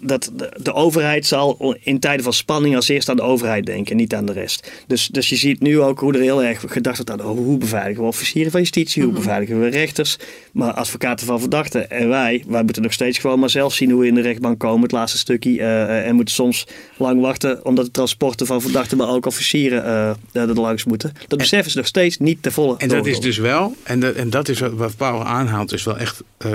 dat 0.00 0.30
de, 0.34 0.52
de, 0.62 0.72
overheid 0.72 1.26
zal 1.26 1.76
in 1.80 1.98
tijden 1.98 2.24
van 2.24 2.32
spanning 2.32 2.76
als 2.76 2.88
eerst 2.88 3.08
aan 3.08 3.16
de 3.16 3.22
overheid 3.22 3.66
denken, 3.66 3.96
niet 3.96 4.14
aan 4.14 4.26
de 4.26 4.32
rest. 4.32 4.70
Dus, 4.86 5.08
dus 5.08 5.28
je 5.28 5.36
ziet 5.36 5.60
nu 5.60 5.80
ook 5.80 6.00
hoe 6.00 6.12
er 6.14 6.20
heel 6.20 6.42
erg 6.42 6.64
gedacht 6.66 6.96
wordt 6.96 7.10
aan 7.10 7.20
hoe 7.20 7.58
beveiligen 7.58 8.02
we 8.02 8.08
officieren 8.08 8.50
van 8.50 8.60
justitie, 8.60 9.02
hoe 9.02 9.12
beveiligen 9.12 9.60
we 9.60 9.68
rechters, 9.68 10.16
maar 10.52 10.72
advocaten 10.72 11.26
van 11.26 11.40
verdachten. 11.40 11.90
En 11.90 12.08
wij, 12.08 12.44
wij 12.46 12.62
moeten 12.62 12.82
nog 12.82 12.92
steeds 12.92 13.18
gewoon 13.18 13.38
maar 13.38 13.50
zelf 13.50 13.74
zien 13.74 13.90
hoe 13.90 14.00
we 14.00 14.06
in 14.06 14.14
de 14.14 14.20
rechtbank 14.20 14.58
komen, 14.58 14.82
het 14.82 14.92
laatste 14.92 15.18
stukje. 15.18 15.50
Uh, 15.50 16.06
en 16.06 16.14
moeten 16.14 16.34
soms 16.34 16.66
lang 16.96 17.20
wachten 17.20 17.64
omdat 17.64 17.84
de 17.84 17.90
transporten 17.90 18.46
van 18.46 18.60
verdachten, 18.60 18.96
maar 18.96 19.08
ook 19.08 19.26
officieren 19.26 20.16
uh, 20.32 20.48
er 20.48 20.60
langs 20.60 20.84
moeten. 20.84 21.12
Dat 21.28 21.38
besef 21.38 21.66
is 21.66 21.74
nog 21.74 21.86
steeds 21.86 22.18
niet 22.18 22.42
te 22.42 22.50
volle. 22.50 22.74
En 22.78 22.88
dat 22.88 23.06
is 23.06 23.20
dus 23.20 23.38
wel, 23.38 23.74
en 23.82 24.00
dat, 24.00 24.14
en 24.14 24.30
dat 24.30 24.48
is 24.48 24.60
wat 24.60 24.96
Paul 24.96 25.24
aanhaalt, 25.24 25.72
is 25.72 25.84
wel 25.84 25.98
echt, 25.98 26.22
uh, 26.46 26.52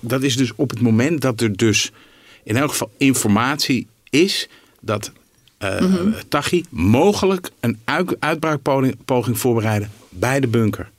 dat 0.00 0.22
is 0.22 0.36
dus 0.36 0.52
op 0.56 0.70
het 0.70 0.80
moment 0.80 1.20
dat 1.20 1.40
er 1.40 1.56
dus 1.56 1.92
in 2.46 2.56
elk 2.56 2.70
geval 2.70 2.90
informatie 2.96 3.86
is 4.10 4.48
dat 4.80 5.12
uh, 5.62 5.80
mm 5.80 5.90
-hmm. 5.90 6.14
Tachi 6.28 6.64
mogelijk 6.68 7.50
een 7.60 7.78
uit, 7.84 8.16
uitbraakpoging 8.18 9.38
voorbereiden 9.38 9.90
bij 10.08 10.40
de 10.40 10.46
bunker. 10.46 10.90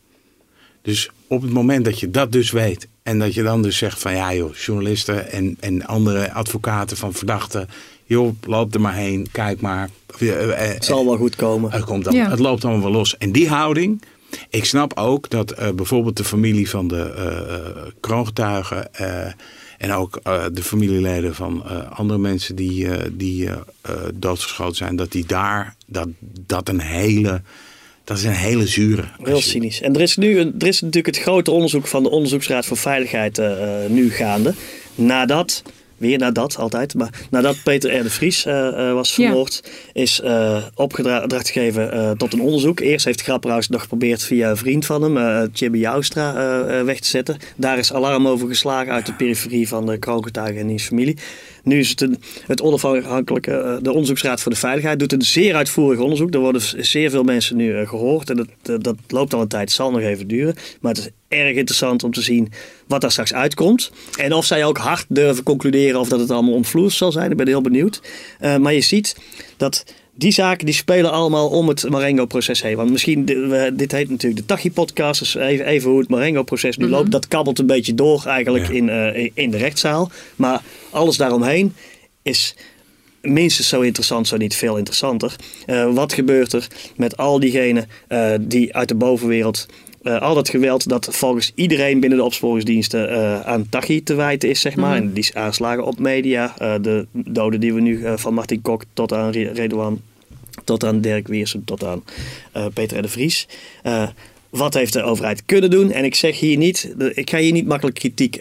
Dus 0.81 1.09
op 1.27 1.41
het 1.41 1.51
moment 1.51 1.85
dat 1.85 1.99
je 1.99 2.11
dat 2.11 2.31
dus 2.31 2.51
weet 2.51 2.87
en 3.03 3.19
dat 3.19 3.33
je 3.33 3.43
dan 3.43 3.61
dus 3.61 3.77
zegt 3.77 3.99
van 3.99 4.13
ja 4.13 4.33
joh, 4.33 4.55
journalisten 4.55 5.31
en, 5.31 5.57
en 5.59 5.85
andere 5.85 6.33
advocaten 6.33 6.97
van 6.97 7.13
verdachten, 7.13 7.69
joh, 8.05 8.35
loop 8.41 8.73
er 8.73 8.81
maar 8.81 8.95
heen, 8.95 9.27
kijk 9.31 9.61
maar. 9.61 9.89
Het 10.17 10.85
zal 10.85 11.05
wel 11.05 11.17
goed 11.17 11.35
komen. 11.35 11.71
Het, 11.71 11.83
komt 11.83 12.03
dan, 12.03 12.13
ja. 12.13 12.29
het 12.29 12.39
loopt 12.39 12.65
allemaal 12.65 12.83
wel 12.83 12.91
los. 12.91 13.17
En 13.17 13.31
die 13.31 13.49
houding, 13.49 14.01
ik 14.49 14.65
snap 14.65 14.97
ook 14.97 15.29
dat 15.29 15.59
uh, 15.59 15.69
bijvoorbeeld 15.69 16.17
de 16.17 16.23
familie 16.23 16.69
van 16.69 16.87
de 16.87 17.13
uh, 17.17 17.91
kroongetuigen 17.99 18.89
En 19.77 19.91
ook 19.91 20.19
de 20.53 20.63
familieleden 20.63 21.35
van 21.35 21.63
andere 21.89 22.19
mensen 22.19 22.55
die, 22.55 22.87
die 23.11 23.49
doodgeschoten 24.13 24.75
zijn, 24.75 24.95
dat 24.95 25.11
die 25.11 25.25
daar, 25.25 25.75
dat, 25.85 26.07
dat 26.45 26.69
een 26.69 26.81
hele 26.81 27.41
dat 28.03 28.17
is 28.17 28.23
een 28.23 28.31
hele 28.31 28.67
zure. 28.67 29.03
Heel 29.23 29.41
cynisch. 29.41 29.81
En 29.81 29.95
er 29.95 30.01
is 30.01 30.17
nu 30.17 30.37
er 30.37 30.67
is 30.67 30.81
natuurlijk 30.81 31.15
het 31.15 31.23
grote 31.23 31.51
onderzoek 31.51 31.87
van 31.87 32.03
de 32.03 32.09
Onderzoeksraad 32.09 32.65
voor 32.65 32.77
Veiligheid 32.77 33.41
nu 33.89 34.11
gaande. 34.11 34.53
Nadat 34.95 35.63
weer 35.97 36.17
nadat 36.17 36.57
altijd, 36.57 36.95
maar 36.95 37.09
nadat 37.29 37.57
Peter 37.63 37.97
R. 37.99 38.03
de 38.03 38.09
Vries 38.09 38.45
uh, 38.45 38.93
was 38.93 39.13
vermoord, 39.13 39.63
is 39.93 40.21
uh, 40.23 40.63
opgedracht 40.75 41.49
gegeven 41.49 42.17
tot 42.17 42.33
een 42.33 42.41
onderzoek. 42.41 42.79
Eerst 42.79 43.05
heeft 43.05 43.21
Grapperhaus 43.21 43.69
nog 43.69 43.81
geprobeerd 43.81 44.23
via 44.23 44.49
een 44.49 44.57
vriend 44.57 44.85
van 44.85 45.01
hem, 45.01 45.17
uh, 45.17 45.81
Joustra, 45.81 46.33
weg 46.83 46.99
te 46.99 47.07
zetten. 47.07 47.37
Daar 47.55 47.77
is 47.77 47.93
alarm 47.93 48.27
over 48.27 48.47
geslagen 48.47 48.93
uit 48.93 49.05
de 49.05 49.13
periferie 49.13 49.67
van 49.67 49.85
de 49.85 49.97
kroongetuigen 49.97 50.61
en 50.61 50.67
diens 50.67 50.85
familie. 50.85 51.17
Nu 51.67 51.79
is 51.79 51.89
het 51.89 52.07
het 52.45 52.61
onafhankelijke, 52.61 53.79
de 53.81 53.91
Onderzoeksraad 53.91 54.41
voor 54.41 54.51
de 54.51 54.57
Veiligheid, 54.57 54.99
doet 54.99 55.13
een 55.13 55.21
zeer 55.21 55.55
uitvoerig 55.55 55.99
onderzoek. 55.99 56.33
Er 56.33 56.39
worden 56.39 56.61
zeer 56.85 57.09
veel 57.09 57.23
mensen 57.23 57.55
nu 57.55 57.85
gehoord 57.85 58.29
en 58.29 58.47
dat, 58.61 58.83
dat 58.83 58.95
loopt 59.07 59.33
al 59.33 59.41
een 59.41 59.47
tijd, 59.47 59.61
het 59.61 59.71
zal 59.71 59.91
nog 59.91 60.01
even 60.01 60.27
duren. 60.27 60.55
Maar 60.81 60.93
het 60.93 61.01
is 61.01 61.09
erg 61.27 61.55
interessant 61.55 62.03
om 62.03 62.11
te 62.11 62.21
zien 62.21 62.51
wat 62.87 63.01
daar 63.01 63.11
straks 63.11 63.33
uitkomt. 63.33 63.91
En 64.19 64.33
of 64.33 64.45
zij 64.45 64.65
ook 64.65 64.77
hard 64.77 65.05
durven 65.09 65.43
concluderen 65.43 65.99
of 65.99 66.09
dat 66.09 66.19
het 66.19 66.31
allemaal 66.31 66.53
omvloers 66.53 66.97
zal 66.97 67.11
zijn. 67.11 67.31
Ik 67.31 67.37
ben 67.37 67.47
heel 67.47 67.61
benieuwd. 67.61 68.01
Uh, 68.41 68.57
maar 68.57 68.73
je 68.73 68.81
ziet 68.81 69.15
dat 69.57 69.83
die 70.17 70.31
zaken 70.31 70.65
die 70.65 70.75
spelen 70.75 71.11
allemaal 71.11 71.49
om 71.49 71.67
het 71.67 71.89
Marengo-proces 71.89 72.61
heen. 72.61 72.75
Want 72.75 72.91
misschien, 72.91 73.25
dit 73.73 73.91
heet 73.91 74.09
natuurlijk 74.09 74.41
de 74.41 74.45
Tachi-podcast, 74.45 75.19
dus 75.19 75.35
even, 75.35 75.65
even, 75.65 75.89
hoe 75.89 75.99
het 75.99 76.09
Marengo-proces 76.09 76.77
nu 76.77 76.85
mhm. 76.85 76.93
loopt. 76.93 77.11
Dat 77.11 77.27
kabbelt 77.27 77.59
een 77.59 77.65
beetje 77.65 77.95
door 77.95 78.25
eigenlijk 78.25 78.69
in, 78.69 78.87
uh, 78.87 79.29
in 79.33 79.51
de 79.51 79.57
rechtszaal. 79.57 80.11
Maar 80.35 80.61
alles 80.89 81.17
daaromheen 81.17 81.75
is 82.21 82.55
minstens 83.21 83.67
zo 83.67 83.81
interessant, 83.81 84.27
zo 84.27 84.37
niet 84.37 84.55
veel 84.55 84.77
interessanter. 84.77 85.35
Uh, 85.67 85.93
wat 85.93 86.13
gebeurt 86.13 86.53
er 86.53 86.67
met 86.95 87.17
al 87.17 87.39
diegenen 87.39 87.89
uh, 88.09 88.33
die 88.41 88.75
uit 88.75 88.87
de 88.87 88.95
bovenwereld 88.95 89.65
uh, 90.07 90.21
al 90.21 90.35
dat 90.35 90.49
geweld 90.49 90.89
dat 90.89 91.07
volgens 91.11 91.51
iedereen 91.55 91.99
binnen 91.99 92.19
de 92.19 92.25
opsporingsdiensten 92.25 93.11
uh, 93.11 93.39
aan 93.39 93.69
Tachi 93.69 94.03
te 94.03 94.15
wijten 94.15 94.49
is, 94.49 94.61
zeg 94.61 94.75
maar. 94.75 94.95
Mhm. 94.95 95.07
En 95.07 95.13
die 95.13 95.29
aanslagen 95.33 95.85
op 95.85 95.99
media, 95.99 96.55
uh, 96.61 96.75
de 96.81 97.05
doden 97.11 97.59
die 97.59 97.73
we 97.73 97.81
nu 97.81 98.03
van 98.15 98.33
Martin 98.33 98.61
Kok 98.61 98.83
tot 98.93 99.13
aan 99.13 99.31
Redouan, 99.31 100.01
tot 100.63 100.83
aan 100.83 101.01
Dirk 101.01 101.27
Wiersum, 101.27 101.65
tot 101.65 101.83
aan 101.83 102.03
Peter 102.73 103.01
de 103.01 103.07
Vries. 103.07 103.47
wat 104.49 104.73
heeft 104.73 104.93
de 104.93 105.03
overheid 105.03 105.45
kunnen 105.45 105.69
doen? 105.69 105.91
En 105.91 106.03
ik 106.03 106.15
zeg 106.15 106.39
hier 106.39 106.57
niet, 106.57 106.93
ik 107.13 107.29
ga 107.29 107.37
hier 107.37 107.51
niet 107.51 107.67
makkelijk 107.67 107.97
kritiek 107.97 108.39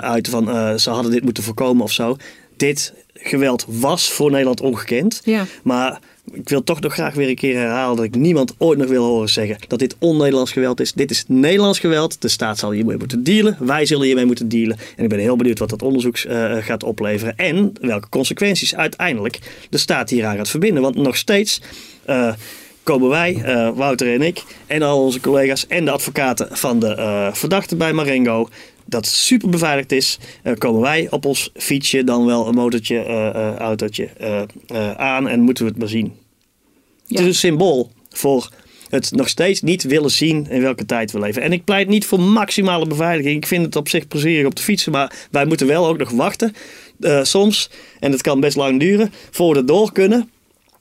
uit 0.00 0.28
van 0.28 0.78
ze 0.78 0.90
hadden 0.90 1.12
dit 1.12 1.22
moeten 1.22 1.42
voorkomen 1.42 1.84
of 1.84 1.92
zo. 1.92 2.16
Dit 2.56 2.92
geweld 3.14 3.64
was 3.68 4.10
voor 4.10 4.30
Nederland 4.30 4.60
ongekend. 4.60 5.20
Ja. 5.24 5.46
Maar 5.62 6.00
ik 6.32 6.48
wil 6.48 6.64
toch 6.64 6.80
nog 6.80 6.92
graag 6.92 7.14
weer 7.14 7.28
een 7.28 7.34
keer 7.34 7.56
herhalen 7.56 7.96
dat 7.96 8.04
ik 8.04 8.14
niemand 8.14 8.54
ooit 8.58 8.78
nog 8.78 8.88
wil 8.88 9.04
horen 9.04 9.28
zeggen 9.28 9.56
dat 9.66 9.78
dit 9.78 9.96
on-Nederlands 9.98 10.52
geweld 10.52 10.80
is. 10.80 10.92
Dit 10.92 11.10
is 11.10 11.24
Nederlands 11.26 11.78
geweld. 11.78 12.20
De 12.20 12.28
staat 12.28 12.58
zal 12.58 12.70
hiermee 12.70 12.96
moeten 12.96 13.22
dealen. 13.22 13.56
Wij 13.60 13.86
zullen 13.86 14.06
hiermee 14.06 14.26
moeten 14.26 14.48
dealen. 14.48 14.78
En 14.96 15.02
ik 15.02 15.08
ben 15.08 15.18
heel 15.18 15.36
benieuwd 15.36 15.58
wat 15.58 15.70
dat 15.70 15.82
onderzoek 15.82 16.18
uh, 16.18 16.56
gaat 16.56 16.82
opleveren. 16.82 17.36
En 17.36 17.72
welke 17.80 18.08
consequenties 18.08 18.74
uiteindelijk 18.74 19.38
de 19.70 19.78
staat 19.78 20.10
hieraan 20.10 20.36
gaat 20.36 20.50
verbinden. 20.50 20.82
Want 20.82 20.94
nog 20.94 21.16
steeds. 21.16 21.60
Uh, 22.06 22.32
komen 22.82 23.08
wij, 23.08 23.42
uh, 23.46 23.70
Wouter 23.74 24.12
en 24.12 24.22
ik, 24.22 24.42
en 24.66 24.82
al 24.82 25.02
onze 25.04 25.20
collega's 25.20 25.66
en 25.66 25.84
de 25.84 25.90
advocaten 25.90 26.48
van 26.50 26.78
de 26.78 26.96
uh, 26.98 27.32
verdachten 27.32 27.78
bij 27.78 27.92
Marengo 27.92 28.48
dat 28.88 29.06
super 29.06 29.48
beveiligd 29.48 29.92
is, 29.92 30.18
uh, 30.44 30.52
komen 30.58 30.80
wij 30.80 31.06
op 31.10 31.24
ons 31.24 31.50
fietsje, 31.54 32.04
dan 32.04 32.26
wel 32.26 32.48
een 32.48 32.54
motortje, 32.54 33.04
uh, 33.06 33.56
autootje 33.56 34.08
aan 34.96 35.28
en 35.28 35.40
moeten 35.40 35.64
we 35.64 35.70
het 35.70 35.78
maar 35.78 35.88
zien. 35.88 36.12
Het 37.08 37.20
is 37.20 37.26
een 37.26 37.34
symbool 37.34 37.90
voor 38.10 38.50
het 38.88 39.10
nog 39.10 39.28
steeds 39.28 39.62
niet 39.62 39.82
willen 39.82 40.10
zien 40.10 40.46
in 40.50 40.60
welke 40.60 40.86
tijd 40.86 41.12
we 41.12 41.18
leven. 41.18 41.42
En 41.42 41.52
ik 41.52 41.64
pleit 41.64 41.88
niet 41.88 42.06
voor 42.06 42.20
maximale 42.20 42.86
beveiliging. 42.86 43.36
Ik 43.36 43.46
vind 43.46 43.64
het 43.64 43.76
op 43.76 43.88
zich 43.88 44.08
plezierig 44.08 44.46
op 44.46 44.54
de 44.54 44.62
fietsen, 44.62 44.92
maar 44.92 45.26
wij 45.30 45.44
moeten 45.44 45.66
wel 45.66 45.86
ook 45.86 45.98
nog 45.98 46.10
wachten. 46.10 46.54
soms, 47.22 47.70
en 48.00 48.12
het 48.12 48.22
kan 48.22 48.40
best 48.40 48.56
lang 48.56 48.80
duren, 48.80 49.12
voor 49.30 49.52
we 49.52 49.58
er 49.58 49.66
door 49.66 49.92
kunnen. 49.92 50.30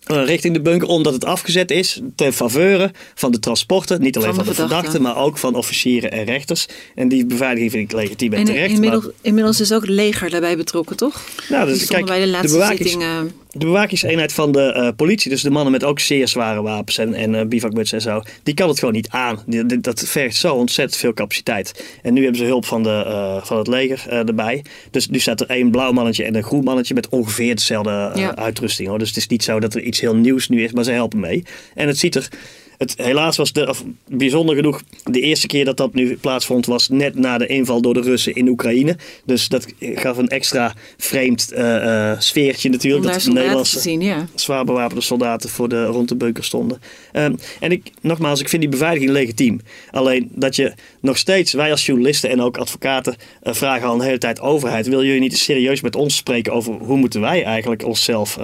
Eh, 0.07 0.25
richting 0.25 0.53
de 0.53 0.61
bunker, 0.61 0.87
omdat 0.87 1.13
het 1.13 1.25
afgezet 1.25 1.71
is 1.71 2.01
ten 2.15 2.33
faveur 2.33 2.91
van 3.15 3.31
de 3.31 3.39
transporten. 3.39 4.01
Niet 4.01 4.17
alleen 4.17 4.33
van, 4.33 4.45
de, 4.45 4.53
verdachten, 4.53 5.01
maar 5.01 5.17
ook 5.17 5.37
van 5.37 5.55
officieren 5.55 6.11
en 6.11 6.23
rechters. 6.23 6.65
En 6.95 7.07
die 7.07 7.25
beveiliging 7.25 7.71
vind 7.71 7.91
ik 7.91 7.97
legitiem 7.97 8.33
en, 8.33 8.45
terecht. 8.45 8.73
Inmiddels, 8.73 9.05
inmiddels 9.21 9.59
is 9.59 9.73
ook 9.73 9.81
het 9.81 9.89
leger 9.89 10.29
daarbij 10.29 10.57
betrokken, 10.57 10.97
toch? 10.97 11.21
Nou, 11.49 11.67
dus 11.67 11.85
kijk, 11.85 12.05
bij 12.05 12.19
de 12.19 12.27
laatste 12.27 12.57
de 12.57 12.65
zitting... 12.65 13.01
Uh 13.01 13.19
de 13.57 13.65
bewakingseenheid 13.65 14.33
van 14.33 14.51
de 14.51 14.73
uh, 14.77 14.89
politie, 14.95 15.29
dus 15.29 15.41
de 15.41 15.49
mannen 15.49 15.71
met 15.71 15.83
ook 15.83 15.99
zeer 15.99 16.27
zware 16.27 16.61
wapens 16.61 16.97
en, 16.97 17.13
en 17.13 17.33
uh, 17.33 17.41
bivakmutsen 17.45 17.97
en 17.97 18.03
zo, 18.03 18.21
die 18.43 18.53
kan 18.53 18.69
het 18.69 18.79
gewoon 18.79 18.93
niet 18.93 19.09
aan. 19.09 19.43
Die, 19.45 19.79
dat 19.79 20.03
vergt 20.07 20.35
zo 20.35 20.55
ontzettend 20.55 20.99
veel 20.99 21.13
capaciteit. 21.13 21.97
En 22.01 22.13
nu 22.13 22.21
hebben 22.21 22.39
ze 22.39 22.45
hulp 22.45 22.65
van, 22.65 22.83
de, 22.83 23.03
uh, 23.07 23.45
van 23.45 23.57
het 23.57 23.67
leger 23.67 24.09
erbij. 24.09 24.63
Dus 24.91 25.07
nu 25.07 25.19
staat 25.19 25.41
er 25.41 25.49
één 25.49 25.71
blauw 25.71 25.91
mannetje 25.91 26.23
en 26.23 26.35
een 26.35 26.43
groen 26.43 26.63
mannetje 26.63 26.93
met 26.93 27.09
ongeveer 27.09 27.55
dezelfde 27.55 28.11
ja. 28.15 28.35
uitrusting. 28.35 28.87
Hoor. 28.87 28.99
Dus 28.99 29.07
het 29.07 29.17
is 29.17 29.27
niet 29.27 29.43
zo 29.43 29.59
dat 29.59 29.73
er 29.73 29.81
iets 29.81 29.99
heel 29.99 30.15
nieuws 30.15 30.47
nu 30.47 30.63
is, 30.63 30.71
maar 30.71 30.83
ze 30.83 30.91
helpen 30.91 31.19
mee. 31.19 31.43
En 31.73 31.87
het 31.87 31.97
ziet 31.97 32.15
er 32.15 32.29
het, 32.77 32.93
helaas 32.97 33.37
was 33.37 33.51
de, 33.51 33.67
of 33.69 33.83
bijzonder 34.07 34.55
genoeg, 34.55 34.81
de 35.03 35.21
eerste 35.21 35.47
keer 35.47 35.65
dat 35.65 35.77
dat 35.77 35.93
nu 35.93 36.17
plaatsvond 36.17 36.65
was 36.65 36.89
net 36.89 37.15
na 37.15 37.37
de 37.37 37.47
inval 37.47 37.81
door 37.81 37.93
de 37.93 38.01
Russen 38.01 38.35
in 38.35 38.47
Oekraïne. 38.47 38.97
Dus 39.25 39.47
dat 39.47 39.65
gaf 39.79 40.17
een 40.17 40.27
extra 40.27 40.73
vreemd 40.97 41.53
uh, 41.53 42.19
sfeertje 42.19 42.69
natuurlijk. 42.69 43.13
Dat 43.13 43.21
de 43.21 43.31
Nederlandse 43.31 43.79
zien, 43.79 44.01
ja. 44.01 44.27
zwaar 44.35 44.65
bewapende 44.65 45.01
soldaten 45.01 45.49
voor 45.49 45.69
de, 45.69 45.85
rond 45.85 46.09
de 46.09 46.15
bunker 46.15 46.43
stonden. 46.43 46.81
Um, 47.13 47.37
en 47.59 47.71
ik, 47.71 47.91
nogmaals, 48.01 48.39
ik 48.39 48.49
vind 48.49 48.61
die 48.61 48.71
beveiliging 48.71 49.11
legitiem. 49.11 49.61
Alleen 49.91 50.29
dat 50.33 50.55
je 50.55 50.73
nog 51.01 51.17
steeds, 51.17 51.53
wij 51.53 51.71
als 51.71 51.85
journalisten 51.85 52.29
en 52.29 52.41
ook 52.41 52.57
advocaten, 52.57 53.15
uh, 53.43 53.53
vragen 53.53 53.87
al 53.87 53.93
een 53.93 54.01
hele 54.01 54.17
tijd 54.17 54.39
overheid. 54.39 54.87
Wil 54.87 55.03
jullie 55.03 55.19
niet 55.19 55.37
serieus 55.37 55.81
met 55.81 55.95
ons 55.95 56.15
spreken 56.15 56.53
over 56.53 56.73
hoe 56.73 56.97
moeten 56.97 57.21
wij 57.21 57.43
eigenlijk 57.43 57.85
onszelf 57.85 58.37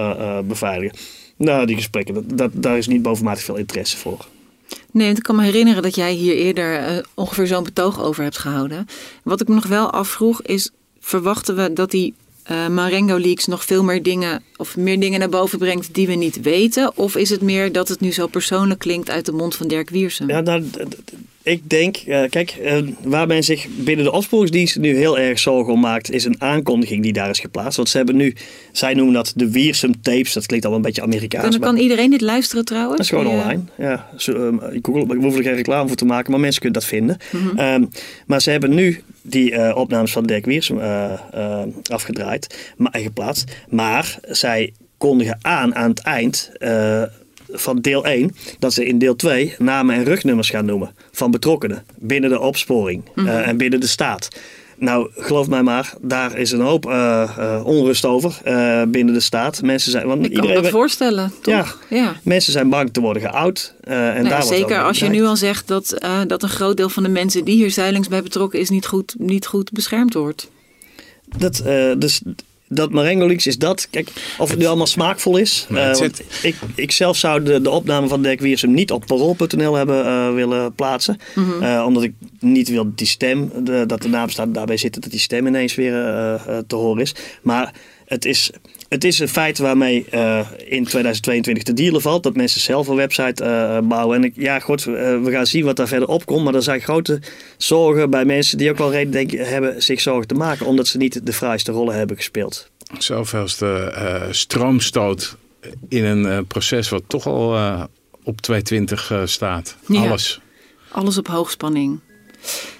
beveiligen? 0.48 0.98
Nou, 1.44 1.66
die 1.66 1.76
gesprekken, 1.76 2.38
dat, 2.38 2.52
daar 2.54 2.78
is 2.78 2.88
niet 2.88 3.02
bovenmatig 3.02 3.44
veel 3.44 3.56
interesse 3.56 3.98
voor. 3.98 4.26
Nee, 4.92 5.10
ik 5.10 5.24
kan 5.24 5.36
me 5.36 5.44
herinneren 5.44 5.84
dat 5.84 5.96
jij 5.96 6.14
hier 6.14 6.36
eerder 6.36 6.90
uh, 6.90 6.98
ongeveer 7.14 7.48
zo'n 7.48 7.64
betoog 7.64 8.02
over 8.02 8.24
hebt 8.24 8.38
gehouden. 8.38 8.88
Wat 9.24 9.42
ik 9.42 9.48
me 9.48 9.54
nog 9.56 9.66
wel 9.68 9.92
afvroeg 9.92 10.42
is, 10.42 10.72
verwachten 11.00 11.56
we 11.56 11.74
dat 11.74 11.92
die 11.92 12.14
uh, 12.52 12.68
Marengo 12.68 13.20
Leaks 13.20 13.46
nog 13.46 13.66
veel 13.66 13.84
meer 13.84 14.04
dingen 14.04 14.44
of 14.58 14.78
meer 14.78 15.00
dingen 15.00 15.20
naar 15.20 15.30
boven 15.30 15.60
brengt 15.60 15.94
die 15.94 16.08
we 16.08 16.14
niet 16.14 16.42
weten? 16.42 16.98
Of 16.98 17.16
is 17.16 17.30
het 17.30 17.42
meer 17.42 17.72
dat 17.72 17.88
het 17.88 18.00
nu 18.00 18.12
zo 18.12 18.28
persoonlijk 18.28 18.80
klinkt 18.80 19.10
uit 19.10 19.26
de 19.26 19.32
mond 19.32 19.56
van 19.56 19.68
Dirk 19.68 19.90
Wiersum? 19.90 20.30
Ja, 20.30 20.40
nou, 20.40 20.64
ik 21.44 21.70
denk, 21.70 21.98
uh, 22.08 22.24
kijk, 22.30 22.56
uh, 22.62 22.78
waar 23.04 23.28
men 23.28 23.44
zich 23.44 23.68
binnen 23.78 24.06
de 24.06 24.12
opsporingsdiensten 24.12 24.82
nu 24.82 24.96
heel 24.96 25.20
erg 25.20 25.40
zorgen 25.40 25.74
om 25.74 25.80
maakt, 25.80 26.12
is 26.12 26.26
een 26.26 26.42
aankondiging 26.42 27.04
die 27.04 27.14
daar 27.14 27.30
is 27.30 27.40
geplaatst. 27.40 27.78
Want 27.78 27.90
ze 27.90 27.98
hebben 27.98 28.16
nu, 28.16 28.36
zij 28.72 28.94
noemen 28.94 29.14
dat 29.14 29.34
de 29.36 29.52
Wiersum 29.52 30.02
tapes. 30.02 30.34
Dat 30.34 30.46
klinkt 30.46 30.66
al 30.66 30.74
een 30.74 30.82
beetje 30.82 31.02
Amerikaans. 31.02 31.58
Kan, 31.58 31.60
kan 31.60 31.78
iedereen 31.78 32.10
dit 32.10 32.22
luisteren 32.22 32.66
trouwens? 32.66 32.98
Dat 32.98 33.06
is 33.06 33.12
gewoon 33.12 33.42
online. 33.42 33.62
Ja, 33.78 34.10
zo, 34.18 34.58
Google, 34.82 35.16
ik 35.16 35.22
hoef 35.22 35.38
er 35.38 35.44
geen 35.44 35.56
reclame 35.56 35.88
voor 35.88 35.98
te 35.98 36.06
maken, 36.06 36.32
maar 36.32 36.40
mensen 36.40 36.62
kunnen 36.62 36.80
dat 36.80 36.90
vinden. 36.90 37.18
Mm 37.32 37.60
um, 37.60 37.90
maar 38.26 38.42
ze 38.42 38.50
hebben 38.50 38.74
nu 38.74 39.02
die 39.24 39.52
uh, 39.52 39.76
opnames 39.76 40.12
van 40.12 40.26
Dirk 40.26 40.46
Wiersum 40.46 40.80
afgedraaid 41.92 42.74
maar, 42.78 42.92
en 42.92 43.02
geplaatst. 43.02 43.56
Maar 43.70 44.20
zij 44.22 44.74
kondigen 44.98 45.38
aan 45.42 45.76
aan 45.76 45.90
het 45.90 46.00
eind 46.00 46.52
van 47.50 47.82
deel 47.82 48.06
1 48.06 48.36
dat 48.60 48.74
ze 48.74 48.86
in 48.86 48.98
deel 48.98 49.16
2 49.16 49.56
namen 49.58 49.96
en 49.96 50.04
rugnummers 50.04 50.50
gaan 50.50 50.66
noemen 50.66 50.96
van 51.12 51.32
betrokkenen 51.32 51.84
binnen 51.96 52.30
de 52.30 52.40
opsporing 52.40 53.04
mm 53.16 53.28
en 53.28 53.58
binnen 53.58 53.80
de 53.80 53.88
staat. 53.88 54.28
Nou, 54.78 55.10
geloof 55.16 55.48
mij 55.48 55.64
maar, 55.64 55.94
daar 56.02 56.38
is 56.38 56.52
een 56.52 56.60
hoop 56.60 56.86
uh, 56.86 56.92
uh, 57.40 57.66
onrust 57.66 58.06
over 58.06 58.42
uh, 58.48 58.82
binnen 58.88 59.14
de 59.14 59.20
staat. 59.20 59.62
Mensen 59.62 59.92
zijn, 59.92 60.08
want 60.08 60.26
Ik 60.26 60.34
kan 60.34 60.48
me 60.48 60.54
dat 60.54 60.70
voorstellen, 60.70 61.34
toch? 61.42 61.54
Ja, 61.90 61.98
ja, 61.98 62.16
mensen 62.24 62.52
zijn 62.52 62.70
bang 62.70 62.94
te 62.94 63.02
worden 63.02 63.22
geout. 63.22 63.74
en 63.84 64.24
daar 64.24 64.44
zeker 64.44 64.84
als 64.84 65.00
je 65.00 65.10
nu 65.10 65.24
al 65.24 65.36
zegt 65.36 65.68
dat, 65.68 66.06
dat 66.28 66.44
een 66.44 66.50
groot 66.50 66.78
deel 66.78 66.90
van 66.90 67.04
de 67.04 67.10
mensen 67.10 67.46
die 67.46 67.56
hier 67.56 67.72
zeilings 67.72 68.08
bij 68.08 68.24
betrokken 68.24 68.60
is, 68.60 68.70
niet 68.70 68.86
goed, 68.86 69.16
niet 69.18 69.46
goed 69.46 69.72
beschermd 69.72 70.14
wordt. 70.14 70.50
Dat, 71.38 71.64
dus 71.98 72.22
dat 72.74 72.92
Marengo 72.92 73.28
Leaks 73.28 73.48
is 73.48 73.58
dat. 73.58 73.88
Kijk, 73.90 74.10
of 74.38 74.50
het 74.50 74.60
nu 74.60 74.66
allemaal 74.66 74.88
smaakvol 74.88 75.38
is. 75.38 75.68
Uh, 75.72 75.92
ik, 76.42 76.56
ik 76.76 76.92
zelf 76.92 77.18
zou 77.18 77.44
de, 77.44 77.62
de 77.62 77.70
opname 77.70 78.08
van 78.08 78.22
Dirk 78.22 78.40
Wiersum 78.40 78.74
niet 78.74 78.92
op 78.92 79.06
parool.nl 79.06 79.76
hebben 79.76 80.06
uh, 80.06 80.34
willen 80.34 80.74
plaatsen. 80.74 81.18
Mm 81.36 81.52
-hmm. 81.52 81.84
omdat 81.84 82.04
ik 82.04 82.14
niet 82.40 82.70
wil 82.70 82.92
die 82.96 83.08
stem, 83.08 83.52
de, 83.64 83.84
dat 83.88 84.02
de 84.02 84.10
naam 84.10 84.30
staat 84.30 84.54
daarbij 84.54 84.78
zitten, 84.78 85.02
dat 85.02 85.12
die 85.12 85.20
stem 85.20 85.48
ineens 85.48 85.76
weer 85.76 85.94
te 86.68 86.76
horen 86.76 87.02
is. 87.02 87.16
Maar 87.42 87.74
het 88.06 88.26
is, 88.26 88.52
het 88.90 89.04
is 89.04 89.20
een 89.20 89.28
feit 89.28 89.58
waarmee 89.58 90.06
uh, 90.12 90.40
in 90.58 90.84
2022 90.84 91.64
te 91.64 91.74
dealen 91.74 92.02
valt. 92.02 92.24
Dat 92.24 92.36
mensen 92.36 92.62
zelf 92.62 92.88
een 92.88 92.96
website 92.96 93.44
uh, 93.44 93.88
bouwen. 93.88 94.18
En 94.18 94.24
ik, 94.24 94.34
ja, 94.36 94.60
goed, 94.60 94.86
uh, 94.86 94.96
we 95.24 95.32
gaan 95.32 95.46
zien 95.46 95.66
wat 95.66 95.76
daar 95.76 95.88
verder 95.88 96.08
opkomt. 96.08 96.44
Maar 96.44 96.56
er 96.56 96.64
zijn 96.64 96.82
grote 96.82 97.20
zorgen 97.58 98.10
bij 98.10 98.26
mensen 98.26 98.58
die 98.58 98.70
ook 98.70 98.78
wel 98.78 98.92
reden 98.92 99.12
denken, 99.12 99.48
hebben 99.48 99.84
zich 99.84 100.02
zorgen 100.02 100.28
te 100.28 100.34
maken. 100.34 100.66
Omdat 100.66 100.88
ze 100.88 100.98
niet 100.98 101.26
de 101.26 101.34
fraaiste 101.34 101.72
rollen 101.72 101.96
hebben 101.96 102.16
gespeeld. 102.16 102.72
Zoveelste 102.98 104.28
stroomstoot 104.32 105.38
in 105.90 106.04
een 106.04 106.46
proces 106.48 106.90
wat 106.90 107.04
toch 107.08 107.28
al 107.28 107.50
op 108.24 108.42
220 108.42 109.30
staat. 109.30 109.76
Ja, 109.88 110.02
Alles. 110.02 110.40
Alles 110.92 111.18
op 111.18 111.28
hoogspanning. 111.28 112.00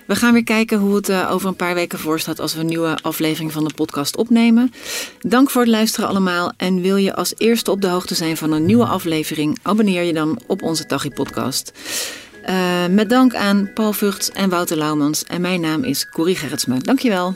We 0.08 0.16
gaan 0.16 0.34
weer 0.34 0.44
kijken 0.44 0.78
hoe 0.78 0.96
het 0.96 1.12
over 1.12 1.48
een 1.48 1.56
paar 1.56 1.74
weken 1.74 2.00
voorstaat 2.00 2.40
als 2.40 2.54
we 2.54 2.60
een 2.60 2.66
nieuwe 2.66 2.98
aflevering 3.02 3.52
van 3.52 3.64
de 3.64 3.74
podcast 3.74 4.18
opnemen. 4.18 4.72
Dank 5.20 5.50
voor 5.50 5.62
het 5.62 5.72
luisteren 5.72 6.10
allemaal. 6.10 6.52
En 6.58 6.82
wil 6.82 6.96
je 6.96 7.16
als 7.16 7.34
eerste 7.38 7.72
op 7.72 7.82
de 7.82 7.88
hoogte 7.88 8.16
zijn 8.16 8.38
van 8.38 8.52
een 8.52 8.66
nieuwe 8.66 8.86
aflevering, 8.86 9.60
abonneer 9.62 10.04
je 10.04 10.14
dan 10.14 10.42
op 10.48 10.62
onze 10.62 10.86
Tachi 10.86 11.10
podcast. 11.10 11.72
Uh, 12.50 12.88
met 12.90 13.10
dank 13.10 13.36
aan 13.36 13.72
Paul 13.74 13.94
Vugts 13.94 14.32
en 14.32 14.50
Wouter 14.50 14.78
Laumans. 14.78 15.24
En 15.24 15.42
mijn 15.42 15.62
naam 15.62 15.84
is 15.84 16.10
Corrie 16.10 16.36
Gerritsma. 16.36 16.78
Dankjewel. 16.78 17.36